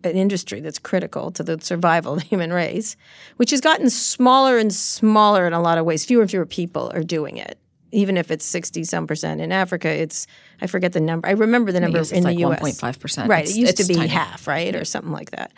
an 0.04 0.12
industry 0.18 0.60
that's 0.62 0.80
critical 0.80 1.32
to 1.32 1.44
the 1.44 1.60
survival 1.62 2.14
of 2.14 2.20
the 2.20 2.26
human 2.26 2.52
race, 2.54 2.96
which 3.38 3.52
has 3.52 3.62
gotten 3.62 3.90
smaller 3.90 4.58
and 4.58 4.74
smaller 4.74 5.46
in 5.48 5.54
a 5.54 5.62
lot 5.62 5.78
of 5.78 5.86
ways. 5.86 6.06
Fewer 6.06 6.22
and 6.22 6.32
fewer 6.32 6.46
people 6.46 6.92
are 6.94 7.04
doing 7.04 7.38
it. 7.38 7.58
Even 7.92 8.18
if 8.18 8.32
it's 8.32 8.44
sixty 8.44 8.84
some 8.84 9.06
percent 9.06 9.40
in 9.40 9.52
Africa, 9.52 9.88
it's 9.88 10.26
I 10.62 10.68
forget 10.68 10.94
the 10.94 11.00
number. 11.00 11.28
I 11.28 11.32
remember 11.34 11.72
the 11.72 11.80
number 11.80 12.00
in 12.00 12.24
like 12.24 12.36
the 12.36 12.40
U.S. 12.42 12.60
1.5%. 12.82 13.28
Right, 13.28 13.44
It's- 13.44 13.56
it 13.56 13.60
used 13.60 13.78
to 13.78 13.86
be 13.86 13.94
tiny. 13.96 14.08
half, 14.08 14.48
right, 14.48 14.76
or 14.76 14.84
something 14.84 15.12
like 15.12 15.30
that, 15.32 15.52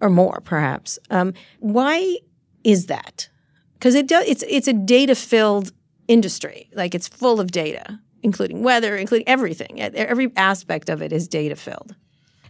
or 0.00 0.10
more 0.10 0.42
perhaps. 0.44 0.98
Um, 1.10 1.32
why 1.60 2.18
is 2.62 2.86
that? 2.86 3.28
Because 3.74 3.94
it 3.94 4.06
do, 4.06 4.16
it's 4.26 4.44
it's 4.48 4.68
a 4.68 4.74
data 4.74 5.14
filled 5.14 5.72
industry. 6.08 6.68
Like 6.74 6.94
it's 6.94 7.08
full 7.08 7.40
of 7.40 7.52
data, 7.52 7.98
including 8.22 8.62
weather, 8.62 8.94
including 8.96 9.26
everything. 9.26 9.80
Every 9.80 10.30
aspect 10.36 10.90
of 10.90 11.00
it 11.00 11.10
is 11.12 11.26
data 11.26 11.56
filled. 11.56 11.94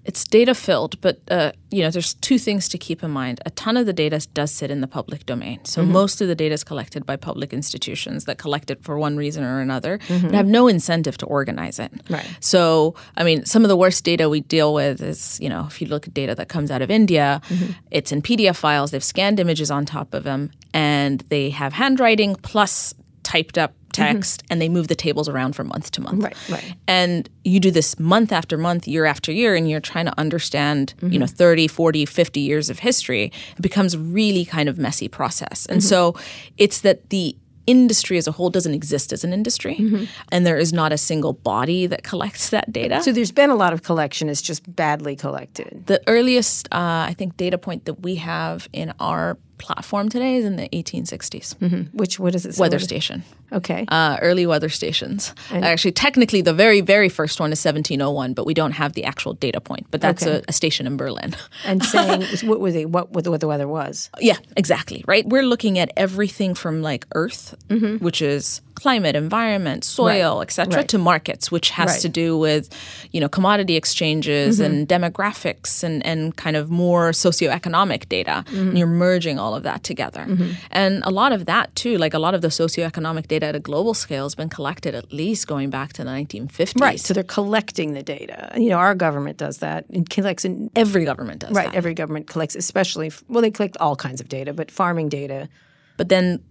It's 0.09 0.25
data 0.25 0.55
filled, 0.55 0.99
but 1.03 1.21
uh, 1.31 1.53
you 1.71 1.83
know, 1.83 1.91
there's 1.91 2.15
two 2.15 2.39
things 2.39 2.67
to 2.71 2.79
keep 2.79 3.05
in 3.05 3.11
mind. 3.11 3.43
A 3.45 3.51
ton 3.51 3.77
of 3.77 3.85
the 3.85 3.93
data 3.93 4.27
does 4.33 4.51
sit 4.51 4.71
in 4.71 4.81
the 4.81 4.87
public 4.87 5.27
domain, 5.27 5.63
so 5.67 5.83
mm-hmm. 5.83 5.93
most 5.93 6.23
of 6.23 6.29
the 6.29 6.35
data 6.35 6.55
is 6.55 6.65
collected 6.65 7.05
by 7.05 7.17
public 7.17 7.53
institutions 7.53 8.25
that 8.25 8.39
collect 8.39 8.71
it 8.71 8.83
for 8.83 8.99
one 8.99 9.19
reason 9.19 9.45
or 9.45 9.61
another, 9.61 10.01
and 10.09 10.23
mm-hmm. 10.23 10.35
have 10.35 10.47
no 10.47 10.67
incentive 10.67 11.19
to 11.19 11.27
organize 11.27 11.79
it. 11.79 11.93
Right. 12.09 12.27
So, 12.41 12.95
I 13.19 13.23
mean, 13.23 13.45
some 13.45 13.67
of 13.67 13.69
the 13.69 13.77
worst 13.77 14.03
data 14.03 14.31
we 14.31 14.41
deal 14.41 14.73
with 14.73 15.03
is, 15.03 15.39
you 15.43 15.51
know, 15.51 15.67
if 15.69 15.83
you 15.83 15.89
look 15.89 16.09
at 16.09 16.15
data 16.15 16.35
that 16.37 16.49
comes 16.49 16.71
out 16.71 16.81
of 16.81 16.91
India, 16.91 17.43
mm-hmm. 17.47 17.73
it's 17.91 18.11
in 18.11 18.23
PDF 18.23 18.57
files. 18.57 18.93
They've 18.93 19.05
scanned 19.05 19.39
images 19.39 19.71
on 19.71 19.85
top 19.85 20.15
of 20.15 20.25
them, 20.25 20.51
and 20.73 21.21
they 21.29 21.51
have 21.51 21.75
handwriting 21.75 22.35
plus 22.37 22.95
typed 23.25 23.59
up 23.59 23.75
Mm-hmm. 23.93 24.15
text, 24.15 24.43
and 24.51 24.61
they 24.61 24.69
move 24.69 24.89
the 24.89 24.95
tables 24.95 25.29
around 25.29 25.55
from 25.55 25.69
month 25.69 25.91
to 25.93 26.01
month. 26.01 26.23
Right, 26.23 26.37
right. 26.51 26.75
And 26.87 27.29
you 27.45 27.59
do 27.59 27.71
this 27.71 27.99
month 27.99 28.33
after 28.33 28.59
month, 28.59 28.87
year 28.87 29.07
after 29.07 29.33
year, 29.33 29.55
and 29.55 29.69
you're 29.69 29.81
trying 29.81 30.07
to 30.07 30.15
understand, 30.19 30.95
you 31.01 31.09
mm-hmm. 31.09 31.19
know, 31.21 31.27
30, 31.27 31.69
40, 31.69 32.05
50 32.05 32.41
years 32.41 32.71
of 32.71 32.81
history. 32.81 33.33
It 33.57 33.63
becomes 33.63 33.97
really 33.97 34.45
kind 34.45 34.69
of 34.69 34.79
messy 34.79 35.09
process. 35.09 35.67
And 35.67 35.81
mm-hmm. 35.81 35.89
so 35.89 36.17
it's 36.59 36.83
that 36.83 37.11
the 37.11 37.37
industry 37.67 38.17
as 38.17 38.27
a 38.27 38.33
whole 38.33 38.49
doesn't 38.49 38.73
exist 38.73 39.13
as 39.13 39.25
an 39.25 39.33
industry, 39.33 40.09
and 40.33 40.47
there 40.47 40.57
is 40.57 40.73
not 40.73 40.91
a 40.91 40.97
single 40.97 41.35
body 41.35 41.87
that 41.87 42.03
collects 42.03 42.49
that 42.49 42.73
data. 42.73 43.03
So 43.03 43.13
there's 43.13 43.31
been 43.31 43.51
a 43.51 43.55
lot 43.55 43.75
of 43.75 43.83
collection. 43.83 44.31
It's 44.31 44.41
just 44.41 44.75
badly 44.75 45.15
collected. 45.17 45.85
the 45.87 46.03
earliest, 46.07 46.67
uh, 46.73 47.05
I 47.09 47.15
think, 47.17 47.37
data 47.37 47.59
point 47.59 47.85
that 47.85 48.01
we 48.01 48.15
have 48.17 48.69
in 48.73 48.95
our 48.99 49.37
platform 49.59 50.09
today 50.09 50.37
is 50.37 50.47
in 50.47 50.57
the 50.57 50.69
1860s. 50.71 51.93
Which 51.93 52.19
what 52.19 52.33
does 52.33 52.47
it 52.47 52.55
say? 52.55 52.61
Weather 52.61 52.79
is- 52.79 52.85
station. 52.85 53.23
Okay. 53.53 53.85
uh, 53.89 54.19
early 54.21 54.47
weather 54.47 54.69
stations. 54.69 55.35
Actually, 55.51 55.93
technically, 55.93 56.43
the 56.43 56.53
very, 56.55 56.81
very 56.81 57.09
first 57.09 57.41
one 57.41 57.53
is 57.53 57.59
1701, 57.65 58.35
but 58.35 58.45
we 58.47 58.55
don't 58.55 58.73
have 58.73 58.93
the 58.93 59.05
actual 59.05 59.35
data 59.35 59.61
point. 59.61 59.87
But 59.91 60.01
that's 60.01 60.23
Okay. 60.27 60.37
a, 60.39 60.43
a 60.49 60.53
station 60.53 60.87
in 60.87 60.97
Berlin. 60.97 61.35
and 61.65 61.83
saying 61.85 62.23
what 62.45 62.61
was 62.61 62.75
it, 62.75 62.91
what, 62.91 63.11
what 63.13 63.25
the 63.41 63.47
weather 63.49 63.69
was. 63.69 64.11
yeah, 64.21 64.37
exactly. 64.57 65.05
Right. 65.07 65.27
We're 65.27 65.43
looking 65.47 65.79
at 65.79 65.91
everything 65.97 66.55
from 66.55 66.83
like 66.83 67.07
Earth, 67.15 67.55
which 68.01 68.21
is 68.23 68.61
climate, 68.75 69.17
environment, 69.17 69.83
soil, 69.85 70.41
etc., 70.43 70.69
Mm-hmm. 70.69 70.77
Right. 70.79 70.89
to 70.89 70.99
markets, 70.99 71.51
which 71.51 71.71
has 71.71 71.87
Right. 71.89 71.95
Mm-hmm. 71.97 72.03
to 72.03 72.09
do 72.09 72.39
with 72.39 72.69
you 73.13 73.21
know 73.21 73.29
commodity 73.29 73.75
exchanges 73.77 74.61
and 74.61 74.87
demographics 74.89 75.83
and 75.83 76.05
and 76.07 76.37
kind 76.37 76.57
of 76.57 76.71
more 76.71 77.11
socioeconomic 77.11 78.09
data. 78.09 78.45
Mm-hmm. 78.47 78.69
And 78.69 78.79
you're 78.79 78.87
merging 79.07 79.39
all 79.39 79.55
of 79.55 79.63
that 79.65 79.83
together, 79.83 80.27
and 80.71 81.03
a 81.05 81.11
lot 81.11 81.33
of 81.33 81.47
that 81.47 81.75
too, 81.75 81.97
like 81.99 82.15
a 82.15 82.19
lot 82.19 82.35
of 82.35 82.41
the 82.43 82.49
socioeconomic 82.49 83.27
data 83.27 83.38
at 83.43 83.55
a 83.55 83.61
global 83.61 83.95
scale, 83.95 84.25
has 84.25 84.35
been 84.35 84.49
collected 84.49 84.95
at 84.95 85.13
least 85.13 85.47
going 85.47 85.71
back 85.71 85.93
to 85.95 86.05
the 86.05 86.11
1950s. 86.11 86.81
Right. 86.81 87.01
So 87.01 87.15
they're 87.15 87.23
collecting 87.23 87.93
the 87.95 88.03
data. 88.03 88.53
You 88.57 88.71
know, 88.71 88.77
our 88.77 88.95
government 88.95 89.39
does 89.39 89.59
that 89.59 89.87
and 89.91 90.09
collects 90.09 90.45
in 90.45 90.71
every 90.77 91.05
government 91.05 91.41
does 91.41 91.53
right. 91.53 91.67
that. 91.67 91.75
Every 91.75 91.95
government 91.95 92.27
collects, 92.27 92.57
especially 92.57 93.13
well, 93.29 93.43
they 93.43 93.51
collect 93.51 93.77
all 93.79 93.97
kinds 93.97 94.21
of 94.21 94.29
data, 94.29 94.53
but 94.53 94.71
farming 94.71 95.09
data. 95.09 95.49
but 95.97 96.09
then 96.09 96.43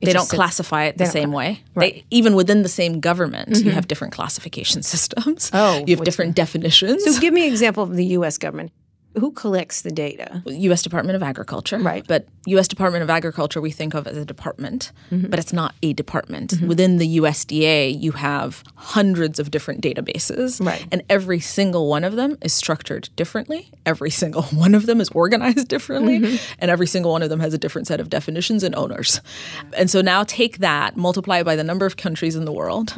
they 0.00 0.12
don't 0.12 0.26
sits- 0.26 0.34
classify 0.34 0.84
it 0.84 0.98
the 0.98 1.06
same 1.06 1.32
way. 1.32 1.60
right. 1.74 1.94
They, 1.94 2.04
even 2.10 2.34
within 2.34 2.62
the 2.62 2.68
same 2.68 3.00
government, 3.00 3.48
you 3.48 3.56
mm-hmm. 3.56 3.70
have 3.70 3.88
different 3.88 4.12
classification 4.12 4.82
systems. 4.94 5.50
Oh, 5.52 5.84
you 5.86 5.96
have 5.96 6.04
different 6.04 6.36
definitions. 6.36 7.04
So 7.04 7.20
give 7.20 7.34
me 7.34 7.46
an 7.46 7.48
example 7.52 7.82
of 7.82 7.96
the 7.96 8.04
U.S. 8.06 8.38
government. 8.38 8.72
Who 9.18 9.32
collects 9.32 9.82
the 9.82 9.90
data? 9.90 10.42
U.S. 10.46 10.82
Department 10.82 11.16
of 11.16 11.22
Agriculture, 11.22 11.78
Right. 11.78 12.04
But 12.06 12.26
U.S. 12.46 12.68
Department 12.68 13.02
of 13.02 13.10
Agriculture 13.10 13.60
we 13.60 13.70
think 13.70 13.94
of 13.94 14.06
as 14.06 14.16
a 14.16 14.24
department, 14.24 14.92
Mm-hmm. 15.10 15.28
but 15.30 15.38
it's 15.38 15.52
not 15.52 15.74
a 15.82 15.92
department. 15.94 16.54
Within 16.62 16.98
the 16.98 17.18
USDA, 17.18 17.98
you 18.00 18.12
have 18.12 18.62
hundreds 18.76 19.38
of 19.38 19.50
different 19.50 19.82
databases, 19.82 20.64
Right. 20.64 20.86
And 20.92 21.02
every 21.08 21.40
single 21.40 21.88
one 21.88 22.04
of 22.04 22.16
them 22.16 22.36
is 22.42 22.52
structured 22.52 23.08
differently. 23.16 23.70
Every 23.86 24.10
single 24.10 24.42
one 24.52 24.74
of 24.74 24.86
them 24.86 25.00
is 25.00 25.08
organized 25.10 25.68
differently, 25.68 26.20
Mm-hmm. 26.20 26.54
and 26.60 26.70
every 26.70 26.86
single 26.86 27.10
one 27.12 27.22
of 27.22 27.30
them 27.30 27.40
has 27.40 27.54
a 27.54 27.58
different 27.58 27.88
set 27.88 28.00
of 28.00 28.10
definitions 28.10 28.62
and 28.62 28.74
owners. 28.74 29.20
And 29.76 29.90
so 29.90 30.00
now 30.00 30.22
take 30.24 30.58
that, 30.58 30.96
multiply 30.96 31.38
it 31.38 31.44
by 31.44 31.56
the 31.56 31.64
number 31.64 31.86
of 31.86 31.96
countries 31.96 32.36
in 32.36 32.44
the 32.44 32.52
world. 32.52 32.94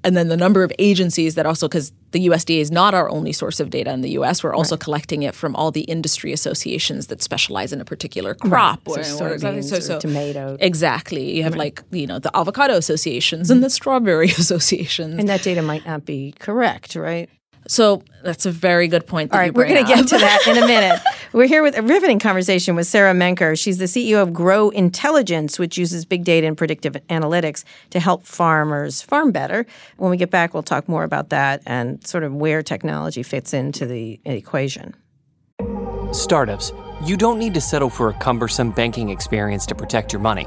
Mm-hmm. 0.00 0.06
And 0.08 0.16
then 0.16 0.28
the 0.28 0.36
number 0.36 0.62
of 0.64 0.72
agencies 0.78 1.34
that 1.34 1.46
also, 1.46 1.68
because 1.68 1.92
the 2.12 2.26
USDA 2.26 2.60
is 2.60 2.70
not 2.70 2.94
our 2.94 3.08
only 3.10 3.32
source 3.32 3.60
of 3.60 3.70
data 3.70 3.92
in 3.92 4.00
the 4.00 4.10
US, 4.12 4.42
we're 4.42 4.54
also 4.54 4.76
collecting 4.76 5.22
it 5.22 5.34
from 5.34 5.54
all 5.54 5.70
the 5.70 5.82
industry 5.82 6.32
associations 6.32 7.06
that 7.08 7.22
specialize 7.22 7.72
in 7.72 7.80
a 7.80 7.84
particular 7.84 8.34
crop. 8.34 8.80
So 8.88 8.94
or- 8.94 8.98
or- 8.98 9.02
soybeans 9.36 9.90
or 9.90 10.00
tomato. 10.00 10.56
Exactly. 10.60 11.36
You 11.36 11.42
have 11.44 11.54
like, 11.54 11.82
you 11.90 12.06
know, 12.06 12.18
the 12.18 12.34
avocado 12.36 12.74
associations 12.76 13.50
and 13.50 13.62
the 13.62 13.70
strawberry 13.70 14.30
associations. 14.38 15.18
And 15.18 15.28
that 15.28 15.42
data 15.42 15.62
might 15.62 15.86
not 15.86 16.04
be 16.04 16.34
correct, 16.38 16.96
right? 16.96 17.28
So 17.66 18.02
that's 18.22 18.46
a 18.46 18.50
very 18.50 18.88
good 18.88 19.06
point. 19.06 19.30
That 19.30 19.36
All 19.36 19.42
you 19.42 19.48
right, 19.48 19.54
we're 19.54 19.68
going 19.68 19.84
to 19.84 19.94
get 19.94 20.08
to 20.08 20.18
that 20.18 20.46
in 20.46 20.56
a 20.62 20.66
minute. 20.66 21.00
We're 21.32 21.46
here 21.46 21.62
with 21.62 21.76
a 21.78 21.82
riveting 21.82 22.18
conversation 22.18 22.74
with 22.74 22.86
Sarah 22.86 23.14
Menker. 23.14 23.56
She's 23.56 23.78
the 23.78 23.84
CEO 23.84 24.22
of 24.22 24.32
Gro 24.32 24.70
Intelligence, 24.70 25.58
which 25.58 25.78
uses 25.78 26.04
big 26.04 26.24
data 26.24 26.46
and 26.46 26.56
predictive 26.56 26.94
analytics 27.08 27.64
to 27.90 28.00
help 28.00 28.26
farmers 28.26 29.02
farm 29.02 29.30
better. 29.30 29.66
When 29.96 30.10
we 30.10 30.16
get 30.16 30.30
back, 30.30 30.54
we'll 30.54 30.62
talk 30.62 30.88
more 30.88 31.04
about 31.04 31.28
that 31.30 31.62
and 31.66 32.04
sort 32.06 32.24
of 32.24 32.34
where 32.34 32.62
technology 32.62 33.22
fits 33.22 33.54
into 33.54 33.86
the 33.86 34.20
equation. 34.24 34.94
Startups, 36.12 36.72
you 37.04 37.16
don't 37.16 37.38
need 37.38 37.54
to 37.54 37.60
settle 37.60 37.90
for 37.90 38.08
a 38.08 38.14
cumbersome 38.14 38.72
banking 38.72 39.10
experience 39.10 39.64
to 39.66 39.74
protect 39.74 40.12
your 40.12 40.20
money. 40.20 40.46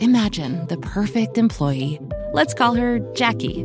Imagine 0.00 0.66
the 0.66 0.76
perfect 0.78 1.38
employee. 1.38 2.00
Let's 2.32 2.52
call 2.52 2.74
her 2.74 2.98
Jackie. 3.14 3.64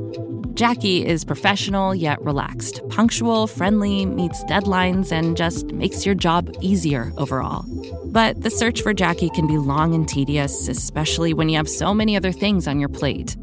Jackie 0.54 1.06
is 1.06 1.26
professional 1.26 1.96
yet 1.96 2.22
relaxed, 2.22 2.82
punctual, 2.90 3.48
friendly, 3.48 4.06
meets 4.06 4.44
deadlines, 4.44 5.12
and 5.12 5.36
just 5.36 5.68
makes 5.68 6.06
your 6.06 6.16
job 6.16 6.54
easier 6.62 7.12
overall. 7.18 7.66
But 8.06 8.42
the 8.42 8.52
search 8.52 8.82
for 8.82 8.94
Jackie 8.94 9.30
can 9.30 9.48
be 9.48 9.58
long 9.58 9.96
and 9.96 10.08
tedious, 10.08 10.68
especially 10.68 11.34
when 11.34 11.50
you 11.50 11.58
have 11.58 11.70
so 11.70 11.94
many 11.94 12.16
other 12.16 12.32
things 12.32 12.68
on 12.68 12.80
your 12.80 12.90
plate. 12.90 13.36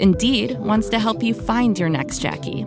Indeed 0.00 0.58
wants 0.58 0.88
to 0.90 0.98
help 0.98 1.22
you 1.22 1.32
find 1.32 1.78
your 1.78 1.88
next 1.88 2.18
Jackie. 2.18 2.66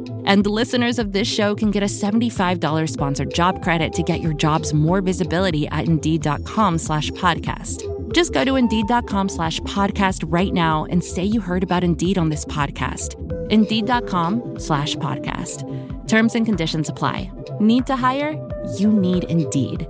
And 0.23 0.47
listeners 0.47 0.97
of 0.97 1.11
this 1.11 1.27
show 1.27 1.53
can 1.53 1.71
get 1.71 1.83
a 1.83 1.87
$75 1.87 2.89
sponsored 2.89 3.33
job 3.33 3.61
credit 3.61 3.91
to 3.93 4.03
get 4.03 4.21
your 4.21 4.33
jobs 4.33 4.73
more 4.73 5.01
visibility 5.01 5.67
at 5.67 5.85
Indeed.com 5.85 6.77
slash 6.77 7.11
podcast. 7.11 7.83
Just 8.13 8.33
go 8.33 8.45
to 8.45 8.55
Indeed.com 8.55 9.29
slash 9.29 9.59
podcast 9.61 10.23
right 10.31 10.53
now 10.53 10.85
and 10.85 11.03
say 11.03 11.23
you 11.23 11.41
heard 11.41 11.63
about 11.63 11.83
Indeed 11.83 12.17
on 12.17 12.29
this 12.29 12.45
podcast. 12.45 13.15
Indeed.com 13.51 14.57
slash 14.59 14.95
podcast. 14.95 15.67
Terms 16.07 16.35
and 16.35 16.45
conditions 16.45 16.89
apply. 16.89 17.31
Need 17.59 17.87
to 17.87 17.95
hire? 17.95 18.33
You 18.77 18.91
need 18.91 19.25
Indeed. 19.25 19.87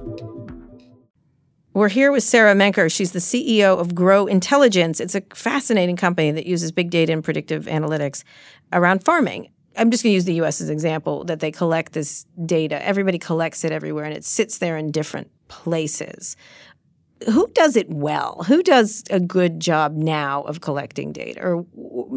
We're 1.73 1.87
here 1.87 2.11
with 2.11 2.23
Sarah 2.23 2.53
Menker. 2.53 2.89
She's 2.89 3.13
the 3.13 3.19
CEO 3.19 3.79
of 3.79 3.95
Gro 3.95 4.25
Intelligence. 4.25 4.99
It's 4.99 5.15
a 5.15 5.21
fascinating 5.33 5.95
company 5.95 6.31
that 6.31 6.45
uses 6.45 6.73
big 6.73 6.89
data 6.89 7.13
and 7.13 7.23
predictive 7.23 7.65
analytics 7.65 8.23
around 8.73 9.05
farming. 9.05 9.49
I'm 9.77 9.89
just 9.91 10.03
going 10.03 10.11
to 10.11 10.15
use 10.15 10.25
the 10.25 10.33
US 10.41 10.61
as 10.61 10.69
an 10.69 10.73
example 10.73 11.23
that 11.25 11.39
they 11.39 11.51
collect 11.51 11.93
this 11.93 12.25
data. 12.45 12.83
Everybody 12.85 13.17
collects 13.17 13.63
it 13.63 13.71
everywhere 13.71 14.05
and 14.05 14.13
it 14.13 14.25
sits 14.25 14.57
there 14.57 14.77
in 14.77 14.91
different 14.91 15.29
places. 15.47 16.35
Who 17.27 17.47
does 17.53 17.75
it 17.75 17.89
well? 17.89 18.43
Who 18.47 18.63
does 18.63 19.03
a 19.11 19.19
good 19.19 19.59
job 19.59 19.93
now 19.95 20.41
of 20.43 20.61
collecting 20.61 21.13
data? 21.13 21.41
Or 21.41 21.65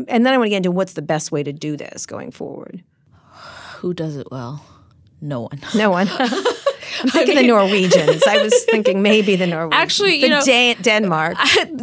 and 0.08 0.24
then 0.24 0.32
I 0.32 0.38
want 0.38 0.46
to 0.46 0.50
get 0.50 0.56
into 0.58 0.70
what's 0.70 0.94
the 0.94 1.02
best 1.02 1.30
way 1.30 1.42
to 1.42 1.52
do 1.52 1.76
this 1.76 2.06
going 2.06 2.30
forward. 2.30 2.82
Who 3.76 3.92
does 3.92 4.16
it 4.16 4.28
well? 4.30 4.64
No 5.20 5.40
one. 5.42 5.60
No 5.74 5.90
one. 5.90 6.08
I'm 7.00 7.10
thinking 7.10 7.34
the 7.34 7.42
Norwegians. 7.42 8.22
I 8.26 8.38
was 8.42 8.64
thinking 8.70 9.02
maybe 9.02 9.36
the 9.36 9.46
Norwegians. 9.46 9.82
Actually, 9.82 10.20
the 10.20 10.28
know- 10.28 10.44
Dan- 10.44 10.76
Denmark. 10.80 11.36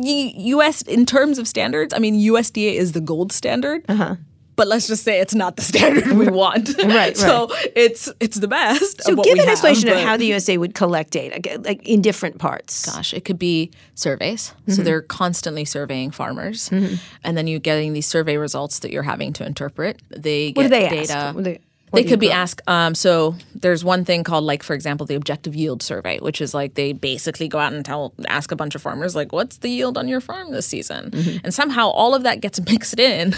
U.S. 0.04 0.82
in 0.84 1.06
terms 1.06 1.38
of 1.38 1.48
standards, 1.48 1.94
I 1.94 2.00
mean, 2.00 2.16
USDA 2.16 2.74
is 2.74 2.94
the 2.94 3.02
gold 3.02 3.32
standard. 3.32 3.84
Uh-huh. 3.90 4.16
But 4.62 4.68
let's 4.68 4.86
just 4.86 5.04
say 5.04 5.20
it's 5.20 5.34
not 5.34 5.56
the 5.56 5.64
standard 5.72 6.12
we 6.12 6.28
want. 6.28 6.70
Right, 6.78 7.18
So 7.18 7.48
it's 7.76 8.12
it's 8.20 8.38
the 8.38 8.48
best. 8.48 9.02
So 9.02 9.14
of 9.14 9.18
what 9.18 9.24
give 9.26 9.34
we 9.34 9.40
an 9.40 9.46
have, 9.48 9.54
explanation 9.54 9.90
of 9.90 9.98
how 9.98 10.18
the 10.18 10.28
USA 10.28 10.60
would 10.60 10.76
collect 10.76 11.10
data, 11.10 11.60
like 11.62 11.82
in 11.88 12.04
different 12.04 12.38
parts. 12.38 12.86
Gosh, 12.86 13.12
it 13.16 13.26
could 13.26 13.40
be 13.40 13.72
surveys. 13.96 14.50
Mm-hmm. 14.50 14.74
So 14.74 14.84
they're 14.84 15.02
constantly 15.02 15.66
surveying 15.66 16.12
farmers, 16.12 16.70
and 16.72 17.00
then 17.38 17.48
you're 17.48 17.60
getting 17.60 17.94
these 17.94 18.06
survey 18.06 18.38
results 18.38 18.80
that 18.80 18.92
you're 18.92 19.02
having 19.14 19.34
to 19.34 19.46
interpret. 19.48 20.00
They 20.10 20.52
get 20.52 20.58
What 20.58 20.64
do 20.64 20.70
they 20.70 20.90
data. 20.90 21.14
ask? 21.14 21.62
What 21.92 21.98
they- 21.98 22.04
what 22.04 22.04
They 22.04 22.04
do 22.04 22.10
could 22.14 22.20
be 22.22 22.28
go- 22.28 22.34
asked. 22.34 22.62
Um, 22.68 22.96
so 22.96 23.36
there's 23.54 23.84
one 23.84 24.06
thing 24.06 24.24
called, 24.24 24.44
like, 24.46 24.64
for 24.64 24.74
example, 24.74 25.06
the 25.06 25.16
objective 25.16 25.56
yield 25.56 25.84
survey, 25.84 26.20
which 26.20 26.40
is 26.42 26.54
like 26.54 26.74
they 26.76 26.94
basically 26.94 27.48
go 27.48 27.60
out 27.60 27.74
and 27.74 27.84
tell, 27.86 28.14
ask 28.28 28.52
a 28.52 28.56
bunch 28.56 28.76
of 28.76 28.82
farmers, 28.82 29.16
like, 29.16 29.32
what's 29.34 29.58
the 29.58 29.70
yield 29.70 29.98
on 29.98 30.08
your 30.08 30.22
farm 30.22 30.52
this 30.52 30.66
season? 30.66 31.12
Mm-hmm. 31.12 31.38
And 31.44 31.54
somehow 31.54 31.90
all 31.90 32.16
of 32.16 32.24
that 32.24 32.40
gets 32.42 32.60
mixed 32.72 32.98
in, 33.00 33.36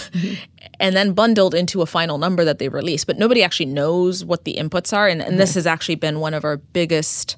and 0.79 0.95
then 0.95 1.13
bundled 1.13 1.53
into 1.55 1.81
a 1.81 1.85
final 1.85 2.17
number 2.17 2.45
that 2.45 2.59
they 2.59 2.69
release. 2.69 3.03
But 3.03 3.17
nobody 3.17 3.43
actually 3.43 3.67
knows 3.67 4.23
what 4.23 4.45
the 4.45 4.55
inputs 4.55 4.95
are, 4.95 5.07
and, 5.07 5.21
and 5.21 5.39
this 5.39 5.55
has 5.55 5.65
actually 5.67 5.95
been 5.95 6.19
one 6.19 6.33
of 6.33 6.43
our 6.45 6.57
biggest 6.57 7.35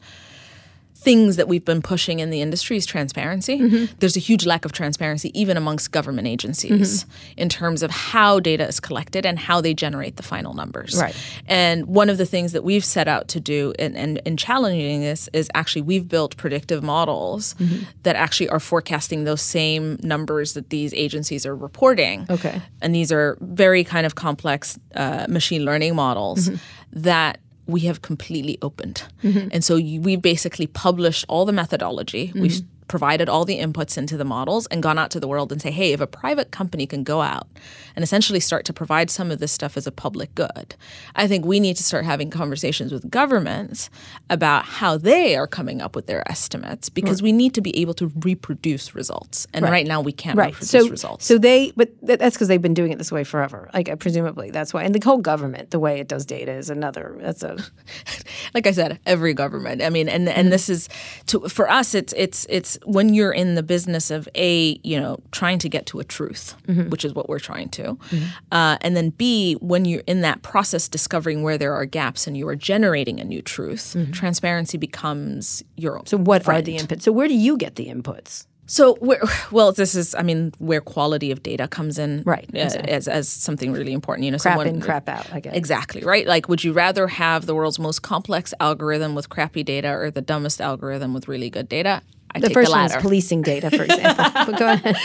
things 1.05 1.35
that 1.37 1.47
we've 1.47 1.63
been 1.71 1.81
pushing 1.81 2.19
in 2.19 2.29
the 2.31 2.41
industry 2.41 2.75
is 2.77 2.85
transparency. 2.85 3.57
Mm-hmm. 3.59 3.93
There's 3.99 4.17
a 4.17 4.19
huge 4.29 4.45
lack 4.45 4.65
of 4.65 4.71
transparency 4.71 5.29
even 5.41 5.55
amongst 5.57 5.91
government 5.91 6.27
agencies 6.27 6.65
Mm-hmm. 7.05 7.41
in 7.43 7.49
terms 7.49 7.83
of 7.83 7.91
how 7.91 8.39
data 8.39 8.65
is 8.67 8.79
collected 8.79 9.23
and 9.25 9.37
how 9.37 9.61
they 9.61 9.73
generate 9.73 10.15
the 10.17 10.23
final 10.23 10.53
numbers. 10.61 10.93
Right. 10.99 11.15
And 11.47 11.85
one 11.85 12.09
of 12.09 12.17
the 12.17 12.25
things 12.25 12.51
that 12.53 12.63
we've 12.63 12.83
set 12.97 13.07
out 13.07 13.27
to 13.29 13.39
do 13.39 13.73
in, 13.77 13.95
in, 13.95 14.17
in 14.25 14.35
challenging 14.37 15.01
this 15.01 15.29
is 15.33 15.47
actually 15.53 15.83
we've 15.83 16.07
built 16.07 16.35
predictive 16.37 16.81
models 16.83 17.53
Mm-hmm. 17.59 17.83
that 18.03 18.15
actually 18.15 18.49
are 18.49 18.59
forecasting 18.59 19.25
those 19.25 19.41
same 19.41 19.97
numbers 20.01 20.53
that 20.53 20.69
these 20.69 20.91
agencies 21.05 21.45
are 21.45 21.55
reporting. 21.55 22.25
Okay. 22.29 22.61
And 22.81 22.93
these 22.95 23.11
are 23.11 23.37
very 23.41 23.83
kind 23.83 24.05
of 24.05 24.15
complex 24.15 24.79
uh, 24.95 25.25
machine 25.29 25.63
learning 25.65 25.95
models 25.95 26.49
that 26.93 27.39
we 27.67 27.81
have 27.81 28.01
completely 28.01 28.57
opened. 28.61 29.03
Mm-hmm. 29.23 29.49
And 29.51 29.63
so 29.63 29.75
you, 29.75 30.01
we 30.01 30.15
basically 30.15 30.67
published 30.67 31.25
all 31.27 31.45
the 31.45 31.51
methodology. 31.51 32.31
We've 32.35 32.51
mm-hmm. 32.51 32.74
Provided 32.87 33.27
all 33.27 33.45
the 33.45 33.59
inputs 33.59 33.97
into 33.97 34.17
the 34.17 34.25
models 34.25 34.67
and 34.67 34.83
gone 34.83 34.97
out 34.99 35.09
to 35.11 35.19
the 35.19 35.27
world 35.27 35.51
and 35.51 35.61
say, 35.61 35.71
hey, 35.71 35.91
if 35.93 35.99
a 35.99 36.07
private 36.07 36.51
company 36.51 36.85
can 36.85 37.03
go 37.03 37.21
out 37.21 37.47
and 37.95 38.03
essentially 38.03 38.39
start 38.39 38.65
to 38.65 38.73
provide 38.73 39.09
some 39.09 39.31
of 39.31 39.39
this 39.39 39.51
stuff 39.51 39.75
as 39.77 39.87
a 39.87 39.91
public 39.91 40.33
good, 40.35 40.75
I 41.15 41.27
think 41.27 41.45
we 41.45 41.59
need 41.59 41.77
to 41.77 41.83
start 41.83 42.05
having 42.05 42.29
conversations 42.29 42.91
with 42.91 43.09
governments 43.09 43.89
about 44.29 44.65
how 44.65 44.97
they 44.97 45.35
are 45.35 45.47
coming 45.47 45.81
up 45.81 45.95
with 45.95 46.07
their 46.07 46.29
estimates 46.29 46.89
because 46.89 47.21
we 47.21 47.31
need 47.31 47.53
to 47.55 47.61
be 47.61 47.75
able 47.79 47.93
to 47.95 48.11
reproduce 48.21 48.93
results. 48.93 49.47
And 49.53 49.65
right, 49.65 49.87
now 49.87 50.01
we 50.01 50.11
can't 50.11 50.37
right. 50.37 50.47
reproduce 50.53 50.69
So, 50.69 50.89
results. 50.89 51.25
so 51.25 51.37
they, 51.37 51.71
but 51.75 51.89
th- 52.05 52.19
that's 52.19 52.35
because 52.35 52.47
they've 52.47 52.61
been 52.61 52.73
doing 52.73 52.91
it 52.91 52.97
this 52.97 53.11
way 53.11 53.23
forever. 53.23 53.69
Like 53.73 53.99
presumably 53.99 54.51
that's 54.51 54.73
why. 54.73 54.83
And 54.83 54.93
the 54.93 55.03
whole 55.03 55.17
government, 55.17 55.71
the 55.71 55.79
way 55.79 55.99
it 55.99 56.07
does 56.07 56.25
data 56.25 56.51
is 56.51 56.69
another. 56.69 57.17
That's 57.19 57.43
a 57.43 57.57
like 58.55 58.65
I 58.65 58.71
said, 58.71 58.99
every 59.05 59.33
government. 59.33 59.83
I 59.83 59.89
mean, 59.89 60.07
and 60.07 60.29
and 60.29 60.47
mm. 60.47 60.51
this 60.51 60.69
is 60.69 60.87
to 61.27 61.41
for 61.49 61.69
us. 61.69 61.93
It's 61.93 62.13
it's 62.15 62.47
it's 62.49 62.79
when 62.85 63.13
you're 63.13 63.33
in 63.33 63.55
the 63.55 63.61
business 63.61 64.09
of 64.09 64.29
a 64.33 64.79
you 64.81 64.99
know 64.99 65.19
trying 65.31 65.59
to 65.59 65.69
get 65.69 65.85
to 65.87 65.99
a 65.99 66.05
truth, 66.05 66.55
mm-hmm. 66.65 66.89
which 66.89 67.03
is 67.03 67.13
what 67.13 67.27
we're 67.27 67.39
trying 67.39 67.67
to, 67.69 67.83
mm-hmm. 67.83 68.25
uh, 68.53 68.77
and 68.79 68.95
then 68.95 69.09
b 69.09 69.53
when 69.59 69.83
you're 69.83 70.03
in 70.07 70.21
that 70.21 70.41
process 70.41 70.87
discovering 70.87 71.43
where 71.43 71.57
there 71.57 71.73
are 71.73 71.85
gaps 71.85 72.27
and 72.27 72.37
you 72.37 72.47
are 72.47 72.55
generating 72.55 73.19
a 73.19 73.25
new 73.25 73.41
truth, 73.41 73.93
mm-hmm. 73.97 74.13
transparency 74.13 74.77
becomes 74.77 75.61
your 75.75 76.01
so. 76.05 76.17
What 76.17 76.47
are 76.47 76.61
the 76.61 76.77
inputs? 76.77 77.01
So 77.01 77.11
where 77.11 77.27
do 77.27 77.35
you 77.35 77.57
get 77.57 77.75
the 77.75 77.87
inputs? 77.87 78.47
So, 78.67 78.97
well, 79.51 79.71
this 79.71 79.95
is, 79.95 80.15
I 80.15 80.21
mean, 80.23 80.53
where 80.59 80.81
quality 80.81 81.31
of 81.31 81.43
data 81.43 81.67
comes 81.67 81.99
in, 81.99 82.23
Right, 82.25 82.49
uh, 82.53 82.59
exactly. 82.59 82.91
as 82.91 83.07
as 83.07 83.29
something 83.29 83.71
really 83.71 83.93
important. 83.93 84.25
You 84.25 84.31
know, 84.31 84.37
Crap 84.37 84.53
someone, 84.53 84.67
in, 84.67 84.81
crap 84.81 85.07
out. 85.09 85.31
I 85.31 85.39
guess. 85.39 85.55
Exactly, 85.55 86.01
right? 86.01 86.25
Like, 86.27 86.49
would 86.49 86.63
you 86.63 86.73
rather 86.73 87.07
have 87.07 87.45
the 87.45 87.55
world's 87.55 87.79
most 87.79 88.01
complex 88.01 88.53
algorithm 88.59 89.15
with 89.15 89.29
crappy 89.29 89.63
data 89.63 89.89
or 89.89 90.11
the 90.11 90.21
dumbest 90.21 90.61
algorithm 90.61 91.13
with 91.13 91.27
really 91.27 91.49
good 91.49 91.69
data? 91.69 92.01
I 92.35 92.39
The 92.39 92.49
first 92.49 92.69
the 92.71 92.77
one 92.77 92.85
is 92.85 92.95
policing 92.97 93.43
data, 93.43 93.69
for 93.71 93.83
example. 93.83 94.25
but 94.33 94.59
go 94.59 94.67
ahead. 94.67 94.97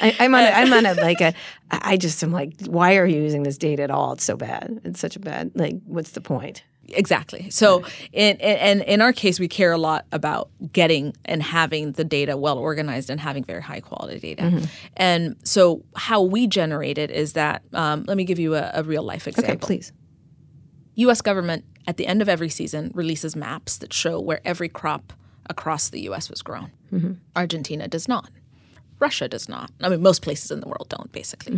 I, 0.00 0.16
I'm 0.20 0.34
on. 0.34 0.42
A, 0.42 0.46
I'm 0.46 0.72
on 0.72 0.86
a 0.86 0.94
like 0.94 1.20
a. 1.20 1.34
I 1.70 1.98
just 1.98 2.22
am 2.22 2.32
like, 2.32 2.54
why 2.66 2.96
are 2.96 3.06
you 3.06 3.20
using 3.20 3.42
this 3.42 3.58
data 3.58 3.82
at 3.82 3.90
all? 3.90 4.14
It's 4.14 4.24
so 4.24 4.36
bad. 4.36 4.80
It's 4.84 4.98
such 4.98 5.16
a 5.16 5.20
bad. 5.20 5.52
Like, 5.54 5.74
what's 5.84 6.12
the 6.12 6.22
point? 6.22 6.62
Exactly. 6.88 7.48
So, 7.50 7.84
in, 8.12 8.36
in 8.36 8.56
and 8.58 8.82
in 8.82 9.00
our 9.00 9.12
case, 9.12 9.40
we 9.40 9.48
care 9.48 9.72
a 9.72 9.78
lot 9.78 10.04
about 10.12 10.50
getting 10.72 11.14
and 11.24 11.42
having 11.42 11.92
the 11.92 12.04
data 12.04 12.36
well 12.36 12.58
organized 12.58 13.08
and 13.08 13.20
having 13.20 13.44
very 13.44 13.62
high 13.62 13.80
quality 13.80 14.18
data. 14.18 14.42
Mm-hmm. 14.42 14.64
And 14.96 15.36
so, 15.44 15.84
how 15.96 16.22
we 16.22 16.46
generate 16.46 16.98
it 16.98 17.10
is 17.10 17.32
that. 17.34 17.62
Um, 17.72 18.04
let 18.06 18.16
me 18.16 18.24
give 18.24 18.38
you 18.38 18.54
a, 18.54 18.70
a 18.74 18.82
real 18.82 19.02
life 19.02 19.26
example. 19.26 19.54
Okay, 19.54 19.58
please. 19.58 19.92
U.S. 20.96 21.22
government 21.22 21.64
at 21.86 21.96
the 21.96 22.06
end 22.06 22.20
of 22.20 22.28
every 22.28 22.48
season 22.48 22.90
releases 22.94 23.34
maps 23.34 23.78
that 23.78 23.92
show 23.92 24.20
where 24.20 24.40
every 24.44 24.68
crop 24.68 25.12
across 25.48 25.88
the 25.88 26.00
U.S. 26.02 26.28
was 26.28 26.42
grown. 26.42 26.70
Argentina 27.34 27.88
does 27.88 28.08
not. 28.08 28.30
Russia 28.98 29.28
does 29.28 29.48
not. 29.48 29.70
I 29.80 29.88
mean, 29.88 30.02
most 30.02 30.22
places 30.22 30.50
in 30.50 30.60
the 30.60 30.68
world 30.68 30.88
don't, 30.88 31.10
basically. 31.10 31.56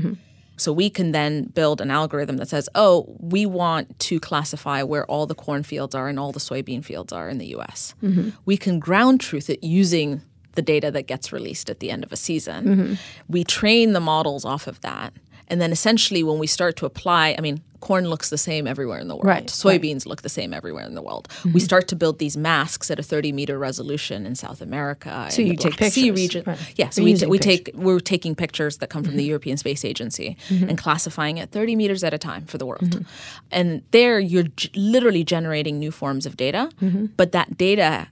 So 0.57 0.73
we 0.73 0.89
can 0.89 1.13
then 1.13 1.45
build 1.47 1.81
an 1.81 1.91
algorithm 1.91 2.37
that 2.37 2.49
says, 2.49 2.69
oh, 2.75 3.17
we 3.19 3.45
want 3.45 3.99
to 4.01 4.21
classify 4.21 4.83
where 4.83 5.05
all 5.07 5.27
the 5.27 5.35
cornfields 5.35 5.95
are 5.95 6.09
and 6.09 6.19
all 6.19 6.33
the 6.33 6.41
soybean 6.41 6.85
fields 6.85 7.13
are 7.13 7.29
in 7.29 7.39
the 7.39 7.47
U.S. 7.47 7.95
Mm-hmm. 8.03 8.31
We 8.45 8.57
can 8.57 8.79
ground 8.79 9.21
truth 9.21 9.51
it 9.51 9.65
using 9.65 10.23
the 10.53 10.63
data 10.63 10.91
that 10.93 11.03
gets 11.03 11.33
released 11.33 11.69
at 11.69 11.81
the 11.81 11.91
end 11.91 12.05
of 12.05 12.13
a 12.13 12.17
season. 12.17 12.65
Mm-hmm. 12.65 12.95
We 13.29 13.43
train 13.45 13.93
the 13.93 14.01
models 14.01 14.45
off 14.45 14.67
of 14.67 14.81
that. 14.83 15.13
And 15.49 15.61
then 15.61 15.73
essentially, 15.73 16.23
when 16.23 16.39
we 16.39 16.47
start 16.47 16.77
to 16.77 16.87
apply, 16.87 17.35
I 17.37 17.41
mean, 17.41 17.63
corn 17.85 18.09
looks 18.09 18.31
the 18.31 18.39
same 18.39 18.67
everywhere 18.67 18.99
in 18.99 19.09
the 19.09 19.15
world. 19.15 19.27
Right, 19.27 19.47
Soybeans 19.47 20.07
look 20.07 20.23
the 20.23 20.29
same 20.29 20.55
everywhere 20.55 20.85
in 20.85 20.95
the 20.95 21.03
world. 21.03 21.29
We 21.45 21.51
mm-hmm. 21.51 21.59
start 21.59 21.87
to 21.89 21.97
build 21.97 22.19
these 22.19 22.37
masks 22.37 22.91
at 22.91 22.99
a 22.99 23.03
30 23.03 23.31
meter 23.33 23.59
resolution 23.59 24.27
in 24.27 24.35
South 24.35 24.61
America. 24.61 25.29
So 25.31 25.43
you 25.43 25.57
take 25.57 25.77
Black 25.77 25.93
Sea 25.93 26.11
pictures, 26.11 26.17
region. 26.17 26.45
right. 26.47 26.73
Yeah, 26.77 26.91
so 26.91 27.05
we, 27.05 27.15
t- 27.15 27.27
we 27.27 27.39
take 27.39 27.71
we're 27.75 28.01
taking 28.01 28.35
pictures 28.35 28.79
that 28.79 28.89
come 28.89 29.05
from 29.05 29.17
the 29.17 29.23
mm-hmm. 29.23 29.29
European 29.29 29.57
Space 29.59 29.85
Agency 29.85 30.37
mm-hmm. 30.49 30.69
and 30.71 30.79
classifying 30.79 31.37
it 31.37 31.51
30 31.51 31.77
meters 31.77 32.03
at 32.03 32.15
a 32.15 32.19
time 32.19 32.47
for 32.47 32.59
the 32.59 32.67
world. 32.67 33.05
And 33.51 33.83
there, 33.91 34.19
you're 34.19 34.45
g- 34.45 34.71
literally 34.75 35.23
generating 35.23 35.79
new 35.79 35.91
forms 35.91 36.27
of 36.27 36.37
data, 36.37 36.71
but 37.17 37.33
that 37.33 37.59
data 37.59 38.09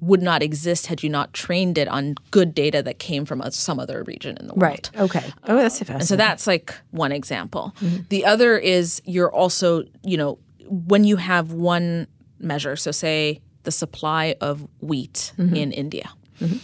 would 0.00 0.22
not 0.22 0.42
exist 0.42 0.86
had 0.86 1.02
you 1.02 1.08
not 1.08 1.32
trained 1.32 1.78
it 1.78 1.88
on 1.88 2.14
good 2.30 2.54
data 2.54 2.82
that 2.82 2.98
came 2.98 3.24
from 3.24 3.40
a, 3.40 3.50
some 3.50 3.80
other 3.80 4.02
region 4.04 4.36
in 4.38 4.46
the 4.46 4.54
world. 4.54 4.62
Right. 4.62 4.90
Okay. 4.96 5.32
Oh, 5.44 5.56
that's 5.56 5.78
fascinating. 5.78 6.00
And 6.00 6.08
so 6.08 6.16
that's 6.16 6.46
like 6.46 6.74
one 6.90 7.12
example. 7.12 7.74
Mm-hmm. 7.80 8.02
The 8.08 8.24
other 8.26 8.58
is 8.58 9.00
you're 9.04 9.32
also, 9.32 9.84
you 10.02 10.16
know, 10.16 10.38
when 10.68 11.04
you 11.04 11.16
have 11.16 11.52
one 11.52 12.06
measure, 12.38 12.76
so 12.76 12.90
say 12.90 13.40
the 13.62 13.72
supply 13.72 14.36
of 14.40 14.66
wheat 14.80 15.32
mm-hmm. 15.38 15.56
in 15.56 15.72
India. 15.72 16.10
Mm-hmm. 16.40 16.58